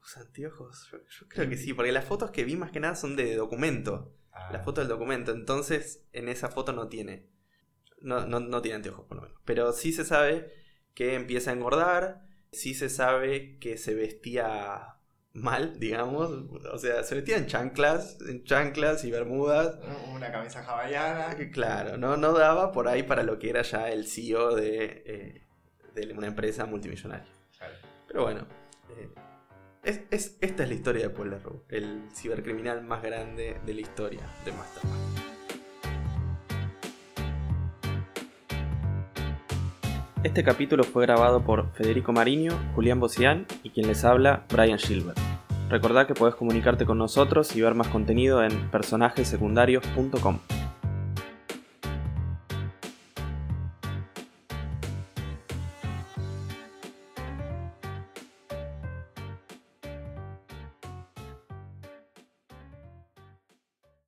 ¿Los 0.00 0.16
anteojos? 0.16 0.88
Yo, 0.90 0.98
yo 0.98 1.28
creo 1.28 1.48
que 1.48 1.56
sí, 1.56 1.74
porque 1.74 1.92
las 1.92 2.04
fotos 2.04 2.30
que 2.30 2.44
vi 2.44 2.56
más 2.56 2.70
que 2.70 2.80
nada 2.80 2.94
son 2.94 3.16
de 3.16 3.34
documento. 3.34 4.14
Ah, 4.32 4.50
La 4.52 4.60
foto 4.60 4.80
del 4.80 4.88
documento, 4.88 5.32
entonces 5.32 6.04
en 6.12 6.28
esa 6.28 6.48
foto 6.48 6.72
no 6.72 6.88
tiene. 6.88 7.26
No, 8.00 8.26
no, 8.26 8.38
no 8.40 8.62
tiene 8.62 8.76
anteojos, 8.76 9.06
por 9.06 9.16
lo 9.16 9.22
menos. 9.24 9.40
Pero 9.44 9.72
sí 9.72 9.92
se 9.92 10.04
sabe 10.04 10.52
que 10.94 11.14
empieza 11.14 11.50
a 11.50 11.54
engordar. 11.54 12.22
Sí 12.52 12.74
se 12.74 12.88
sabe 12.88 13.58
que 13.58 13.76
se 13.76 13.94
vestía 13.94 14.94
mal, 15.32 15.78
digamos. 15.78 16.30
O 16.72 16.78
sea, 16.78 17.02
se 17.02 17.14
vestía 17.16 17.36
en 17.36 17.46
chanclas, 17.46 18.18
en 18.26 18.44
chanclas 18.44 19.04
y 19.04 19.10
bermudas. 19.10 19.78
Una 20.14 20.30
camisa 20.30 20.64
hawaiana. 20.64 21.36
Que 21.36 21.50
Claro, 21.50 21.98
no, 21.98 22.16
no 22.16 22.32
daba 22.32 22.72
por 22.72 22.88
ahí 22.88 23.02
para 23.02 23.22
lo 23.22 23.38
que 23.38 23.50
era 23.50 23.62
ya 23.62 23.90
el 23.90 24.06
CEO 24.06 24.54
de, 24.54 25.02
eh, 25.06 25.46
de 25.94 26.12
una 26.14 26.28
empresa 26.28 26.64
multimillonaria. 26.66 27.26
Pero 28.08 28.22
bueno, 28.24 28.40
eh, 28.96 29.08
es, 29.84 30.00
es- 30.10 30.38
esta 30.40 30.62
es 30.64 30.68
la 30.68 30.74
historia 30.74 31.02
de 31.04 31.10
Paul 31.10 31.30
Leroux, 31.30 31.62
el 31.68 32.08
cibercriminal 32.12 32.82
más 32.82 33.02
grande 33.02 33.60
de 33.64 33.74
la 33.74 33.80
historia 33.80 34.22
de 34.44 34.52
Mastermind. 34.52 35.18
Este 40.24 40.42
capítulo 40.42 40.82
fue 40.84 41.04
grabado 41.06 41.42
por 41.44 41.70
Federico 41.74 42.12
Mariño, 42.12 42.52
Julián 42.74 42.98
Bocián 42.98 43.46
y 43.62 43.70
quien 43.70 43.86
les 43.86 44.04
habla, 44.04 44.44
Brian 44.50 44.78
Gilbert. 44.78 45.18
Recordá 45.70 46.06
que 46.06 46.14
podés 46.14 46.34
comunicarte 46.34 46.86
con 46.86 46.98
nosotros 46.98 47.54
y 47.54 47.60
ver 47.60 47.74
más 47.74 47.88
contenido 47.88 48.42
en 48.42 48.70
personajesecundarios.com. 48.70 50.38